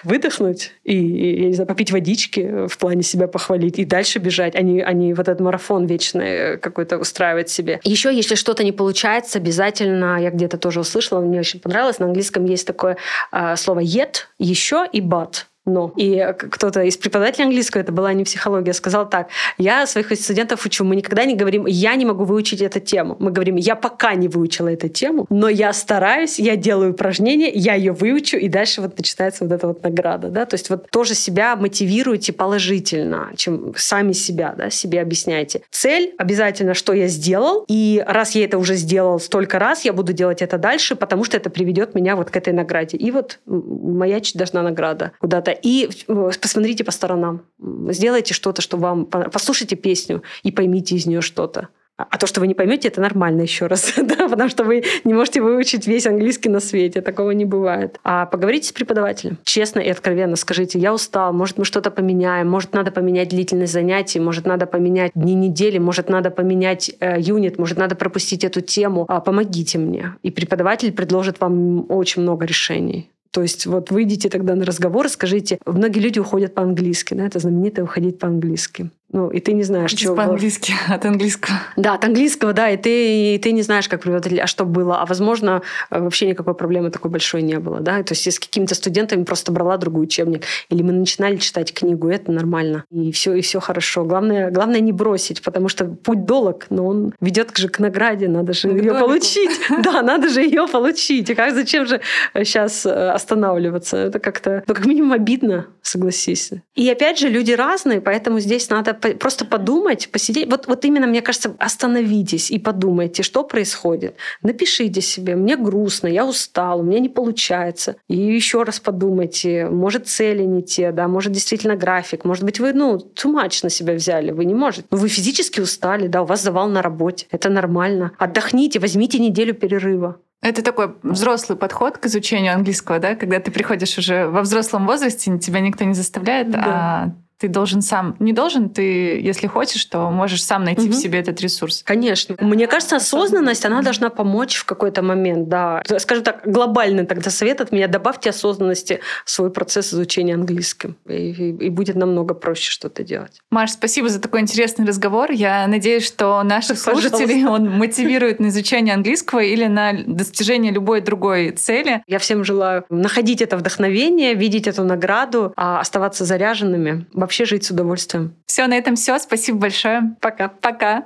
выдохнуть, 0.04 0.72
и, 0.84 0.96
я 0.96 1.48
не 1.48 1.54
знаю, 1.54 1.68
попить 1.68 1.92
водички 1.92 2.68
в 2.68 2.78
плане 2.78 3.04
себя 3.04 3.28
похвалить, 3.28 3.80
и 3.80 3.86
дальше 3.86 4.20
бежать, 4.20 4.56
а 4.56 4.62
не, 4.62 4.82
а 4.82 4.94
не 4.94 5.14
вот 5.14 5.28
этот 5.28 5.42
марафон 5.42 5.86
вечный 5.86 6.58
какой-то 6.58 6.98
устраивать 6.98 7.50
себе. 7.50 7.80
Еще, 7.84 8.14
если 8.14 8.36
что-то 8.36 8.64
не 8.64 8.72
получается, 8.72 9.40
обязательно, 9.40 10.22
я 10.22 10.32
где-то 10.32 10.58
тоже 10.58 10.80
услышала, 10.80 11.22
мне 11.22 11.40
очень 11.40 11.60
понравилось, 11.60 12.00
на 12.00 12.06
английском 12.06 12.46
есть 12.46 12.68
такое 12.68 12.98
э, 13.32 13.56
слово 13.56 13.82
yet, 13.82 14.28
еще 14.38 14.86
и 14.92 15.02
but 15.02 15.46
но. 15.70 15.94
И 15.96 16.34
кто-то 16.38 16.82
из 16.84 16.98
преподавателей 16.98 17.46
английского, 17.46 17.82
это 17.82 17.92
была 17.92 18.14
не 18.14 18.24
психология, 18.24 18.74
сказал 18.74 19.10
так, 19.10 19.30
я 19.58 19.86
своих 19.86 20.14
студентов 20.16 20.66
учу, 20.66 20.84
мы 20.84 20.96
никогда 20.96 21.26
не 21.26 21.36
говорим, 21.36 21.66
я 21.66 21.96
не 21.96 22.06
могу 22.06 22.24
выучить 22.24 22.62
эту 22.62 22.80
тему. 22.80 23.16
Мы 23.20 23.32
говорим, 23.32 23.56
я 23.56 23.76
пока 23.76 24.16
не 24.16 24.28
выучила 24.28 24.70
эту 24.70 24.90
тему, 24.90 25.26
но 25.30 25.50
я 25.50 25.74
стараюсь, 25.74 26.40
я 26.40 26.56
делаю 26.56 26.92
упражнения, 26.92 27.50
я 27.50 27.76
ее 27.76 27.92
выучу, 27.92 28.38
и 28.38 28.50
дальше 28.50 28.82
вот 28.82 28.98
начинается 28.98 29.44
вот 29.44 29.54
эта 29.54 29.68
вот 29.68 29.84
награда. 29.84 30.30
Да? 30.30 30.46
То 30.46 30.56
есть 30.56 30.70
вот 30.70 30.90
тоже 30.90 31.16
себя 31.16 31.56
мотивируйте 31.56 32.34
положительно, 32.34 33.32
чем 33.36 33.74
сами 33.76 34.14
себя, 34.14 34.56
да, 34.58 34.70
себе 34.70 35.02
объясняйте. 35.02 35.62
Цель 35.72 36.14
обязательно, 36.18 36.74
что 36.74 36.94
я 36.94 37.08
сделал, 37.08 37.66
и 37.68 38.04
раз 38.06 38.36
я 38.36 38.46
это 38.46 38.58
уже 38.58 38.76
сделал 38.76 39.20
столько 39.20 39.60
раз, 39.60 39.86
я 39.86 39.94
буду 39.94 40.14
делать 40.14 40.42
это 40.42 40.58
дальше, 40.58 40.96
потому 40.96 41.24
что 41.24 41.38
это 41.38 41.50
приведет 41.50 41.96
меня 41.96 42.16
вот 42.16 42.32
к 42.32 42.36
этой 42.36 42.54
награде. 42.54 42.98
И 42.98 43.12
вот 43.12 43.40
маячить 43.46 44.38
должна 44.38 44.62
награда 44.62 45.12
куда-то 45.20 45.52
и 45.62 45.90
посмотрите 46.08 46.84
по 46.84 46.92
сторонам. 46.92 47.42
Сделайте 47.90 48.34
что-то, 48.34 48.62
что 48.62 48.78
вам... 48.78 49.06
Послушайте 49.06 49.76
песню 49.76 50.24
и 50.44 50.52
поймите 50.52 50.96
из 50.96 51.06
нее 51.06 51.22
что-то. 51.22 51.70
А, 52.00 52.08
а 52.12 52.18
то, 52.18 52.28
что 52.28 52.40
вы 52.40 52.48
не 52.48 52.54
поймете, 52.54 52.88
это 52.88 53.02
нормально 53.02 53.42
еще 53.42 53.68
раз, 53.68 53.94
да, 53.98 54.30
потому 54.30 54.48
что 54.50 54.64
вы 54.64 54.84
не 55.04 55.14
можете 55.14 55.42
выучить 55.42 55.86
весь 55.86 56.08
английский 56.08 56.48
на 56.48 56.62
свете, 56.62 57.02
такого 57.02 57.32
не 57.32 57.44
бывает. 57.44 58.00
А 58.06 58.26
поговорите 58.26 58.70
с 58.70 58.72
преподавателем, 58.72 59.38
честно 59.44 59.82
и 59.82 59.90
откровенно 59.90 60.38
скажите, 60.38 60.80
я 60.80 60.94
устал, 60.94 61.34
может 61.34 61.58
мы 61.58 61.66
что-то 61.66 61.92
поменяем, 61.92 62.50
может 62.50 62.74
надо 62.74 62.92
поменять 62.92 63.30
длительность 63.30 63.74
занятий, 63.74 64.22
может 64.22 64.46
надо 64.46 64.66
поменять 64.66 65.12
дни 65.14 65.36
недели, 65.36 65.78
может 65.78 66.10
надо 66.10 66.32
поменять 66.32 66.90
э, 67.02 67.20
юнит, 67.20 67.60
может 67.60 67.78
надо 67.78 67.96
пропустить 67.96 68.46
эту 68.46 68.62
тему, 68.62 69.06
а, 69.10 69.20
помогите 69.20 69.78
мне. 69.78 70.16
И 70.24 70.32
преподаватель 70.32 70.94
предложит 70.94 71.42
вам 71.42 71.86
очень 71.92 72.22
много 72.22 72.46
решений. 72.46 73.12
То 73.32 73.42
есть 73.42 73.66
вот 73.66 73.92
выйдите 73.92 74.30
тогда 74.30 74.56
на 74.56 74.66
разговор 74.66 75.06
и 75.06 75.10
скажите, 75.10 75.60
многие 75.66 76.00
люди 76.00 76.20
уходят 76.20 76.56
по-английски, 76.56 77.14
да, 77.14 77.26
это 77.26 77.40
знаменитое 77.40 77.86
уходить 77.86 78.20
по-английски. 78.20 78.90
Ну, 79.12 79.30
и 79.30 79.40
ты 79.40 79.54
не 79.54 79.64
знаешь, 79.64 79.92
что... 79.92 80.14
По-английски, 80.14 80.74
от 80.88 81.06
английского. 81.06 81.58
Да, 81.76 81.96
от 81.96 82.06
английского, 82.06 82.54
да, 82.54 82.70
и 82.70 82.78
ты, 82.78 83.36
и 83.36 83.38
ты 83.40 83.52
не 83.52 83.64
знаешь, 83.64 83.90
как 83.90 84.02
преподаватель, 84.02 84.40
а 84.40 84.48
что 84.48 84.66
было. 84.66 85.02
А, 85.02 85.06
возможно, 85.06 85.62
вообще 85.90 86.28
никакой 86.28 86.54
проблемы 86.54 86.92
такой 86.92 87.10
большой 87.10 87.42
не 87.42 87.60
было, 87.60 87.80
да. 87.80 88.04
То 88.04 88.14
есть 88.14 88.26
я 88.26 88.32
с 88.32 88.40
какими-то 88.40 88.76
студентами 88.76 89.24
просто 89.24 89.52
брала 89.52 89.78
другой 89.78 90.04
учебник. 90.04 90.44
Или 90.70 90.84
мы 90.84 90.94
начинали 90.94 91.38
читать 91.38 91.74
книгу, 91.74 92.08
это 92.10 92.32
нормально. 92.32 92.84
И 92.92 93.12
все, 93.12 93.34
и 93.34 93.42
все 93.42 93.60
хорошо. 93.60 94.04
Главное, 94.04 94.52
главное 94.52 94.80
не 94.80 94.92
бросить, 94.92 95.42
потому 95.42 95.70
что 95.70 95.86
путь 95.86 96.26
долг, 96.26 96.68
но 96.70 96.86
он 96.86 97.14
ведет 97.20 97.58
же 97.58 97.68
к 97.68 97.80
награде, 97.80 98.28
надо 98.28 98.54
же 98.54 98.70
ее 98.70 98.94
получить. 98.94 99.50
Да, 99.80 100.02
надо 100.02 100.30
же 100.30 100.42
ее 100.42 100.68
получить. 100.68 101.30
И 101.30 101.36
как, 101.36 101.54
зачем 101.54 101.86
же 101.86 102.02
сейчас 102.36 102.86
э, 102.86 103.12
останавливаться? 103.12 103.98
Это 103.98 104.20
как-то, 104.20 104.64
ну, 104.68 104.74
как 104.74 104.86
минимум 104.86 105.14
обидно, 105.14 105.68
согласись. 105.82 106.52
И 106.76 106.90
опять 106.90 107.18
же, 107.20 107.30
люди 107.30 107.54
разные, 107.54 108.02
поэтому 108.02 108.40
здесь 108.40 108.70
надо 108.70 108.94
просто 109.00 109.46
подумать, 109.46 110.10
посидеть. 110.12 110.50
Вот, 110.50 110.68
вот 110.68 110.86
именно, 110.86 111.08
мне 111.08 111.22
кажется, 111.22 111.56
остановитесь 111.60 112.52
и 112.52 112.60
подумайте, 112.60 113.24
что 113.24 113.44
происходит. 113.44 114.16
Напишите 114.42 115.02
себе, 115.02 115.36
мне 115.36 115.58
грустно, 115.58 116.08
я 116.08 116.26
устал, 116.26 116.80
у 116.80 116.84
меня 116.84 117.00
не 117.00 117.10
получается. 117.10 117.96
И 118.08 118.16
еще 118.16 118.64
раз 118.64 118.80
подумайте, 118.80 119.68
может, 119.70 120.08
цели 120.08 120.44
не 120.44 120.64
те, 120.64 120.92
да, 120.92 121.08
может, 121.08 121.32
действительно 121.32 121.76
график, 121.76 122.26
может 122.26 122.44
быть, 122.44 122.60
вы, 122.60 122.74
ну, 122.74 122.98
too 122.98 123.34
much 123.34 123.60
на 123.64 123.70
себя 123.70 123.94
взяли, 123.94 124.32
вы 124.32 124.46
не 124.46 124.54
можете. 124.54 124.88
Но 124.92 124.98
вы 124.98 125.08
физически 125.08 125.60
устали, 125.60 126.08
да, 126.08 126.22
у 126.22 126.26
вас 126.26 126.44
завал 126.44 126.70
на 126.70 126.82
работе, 126.82 127.28
это 127.32 127.50
нормально. 127.50 128.12
Отдохните, 128.18 128.80
возьмите 128.80 129.20
неделю 129.20 129.54
перерыва. 129.54 130.18
Это 130.42 130.64
такой 130.64 130.96
взрослый 131.04 131.58
подход 131.58 131.98
к 131.98 132.06
изучению 132.06 132.54
английского, 132.54 133.00
да, 133.00 133.16
когда 133.16 133.40
ты 133.40 133.52
приходишь 133.52 133.98
уже 133.98 134.28
во 134.28 134.42
взрослом 134.42 134.86
возрасте, 134.86 135.38
тебя 135.38 135.60
никто 135.60 135.84
не 135.84 135.94
заставляет, 135.94 136.50
да. 136.50 136.64
а 136.66 137.12
ты 137.40 137.48
должен 137.48 137.82
сам, 137.82 138.16
не 138.20 138.34
должен, 138.34 138.70
ты, 138.70 139.20
если 139.20 139.48
хочешь, 139.48 139.86
то 139.86 140.10
можешь 140.12 140.44
сам 140.44 140.66
найти 140.66 140.90
угу. 140.90 140.92
в 140.92 140.96
себе 140.96 141.20
этот 141.20 141.40
ресурс. 141.42 141.84
Конечно. 141.86 142.36
Мне 142.40 142.68
кажется, 142.68 142.98
осознанность, 142.98 143.66
она 143.66 143.82
должна 143.82 144.10
помочь 144.10 144.56
в 144.56 144.66
какой-то 144.66 145.02
момент, 145.02 145.48
да. 145.48 145.82
Скажем 146.00 146.24
так, 146.26 146.42
глобальный 146.46 147.06
тогда 147.06 147.32
совет 147.32 147.62
от 147.62 147.72
меня, 147.72 147.88
добавьте 147.88 148.32
осознанности 148.32 149.00
в 149.26 149.32
свой 149.32 149.52
процесс 149.52 149.94
изучения 149.94 150.34
английского, 150.34 150.96
и, 151.08 151.32
и, 151.32 151.66
и 151.66 151.70
будет 151.70 151.96
намного 151.96 152.34
проще 152.34 152.72
что-то 152.72 153.04
делать. 153.04 153.40
Маш, 153.52 153.72
спасибо 153.72 154.10
за 154.10 154.20
такой 154.20 154.42
интересный 154.42 154.86
разговор. 154.86 155.32
Я 155.32 155.66
надеюсь, 155.68 156.06
что 156.06 156.44
наших 156.44 156.78
слушателей 156.78 157.46
он 157.46 157.70
мотивирует 157.70 158.42
на 158.42 158.48
изучение 158.48 158.94
английского 158.94 159.40
или 159.40 159.66
на 159.66 159.94
достижение 159.94 160.74
любой 160.74 161.00
другой 161.00 161.52
цели. 161.52 162.04
Я 162.06 162.20
всем 162.20 162.44
желаю 162.44 162.84
находить 162.90 163.42
это 163.42 163.56
вдохновение, 163.56 164.34
видеть 164.34 164.68
эту 164.68 164.84
награду, 164.84 165.54
а 165.56 165.80
оставаться 165.80 166.26
заряженными 166.26 167.06
вообще 167.30 167.46
жить 167.46 167.64
с 167.64 167.70
удовольствием. 167.70 168.34
Все, 168.48 168.66
на 168.66 168.76
этом 168.76 168.96
все. 168.96 169.20
Спасибо 169.20 169.60
большое. 169.60 170.16
Пока. 170.20 170.48
Пока. 170.48 171.06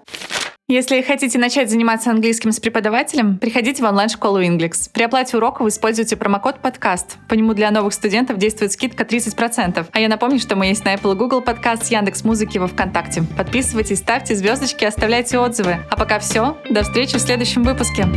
Если 0.70 1.02
хотите 1.02 1.38
начать 1.38 1.70
заниматься 1.70 2.10
английским 2.10 2.54
с 2.54 2.60
преподавателем, 2.62 3.38
приходите 3.38 3.84
в 3.84 3.86
онлайн-школу 3.86 4.42
Inglix. 4.42 4.90
При 4.94 5.04
оплате 5.04 5.36
урока 5.36 5.62
вы 5.62 5.68
используете 5.68 6.16
промокод 6.16 6.62
«Подкаст». 6.62 7.18
По 7.28 7.34
нему 7.34 7.54
для 7.54 7.70
новых 7.70 7.94
студентов 7.94 8.38
действует 8.38 8.72
скидка 8.72 9.04
30%. 9.04 9.86
А 9.92 10.00
я 10.00 10.08
напомню, 10.08 10.40
что 10.40 10.56
мы 10.56 10.68
есть 10.68 10.86
на 10.86 10.94
Apple 10.94 11.16
Google 11.16 11.42
подкаст, 11.42 11.92
Яндекс 11.92 12.24
Музыки 12.24 12.60
во 12.60 12.68
Вконтакте. 12.68 13.24
Подписывайтесь, 13.36 14.00
ставьте 14.00 14.36
звездочки, 14.36 14.86
оставляйте 14.86 15.38
отзывы. 15.38 15.80
А 15.90 15.98
пока 15.98 16.20
все. 16.20 16.58
До 16.70 16.84
встречи 16.84 17.18
в 17.18 17.22
следующем 17.22 17.64
выпуске. 17.64 18.08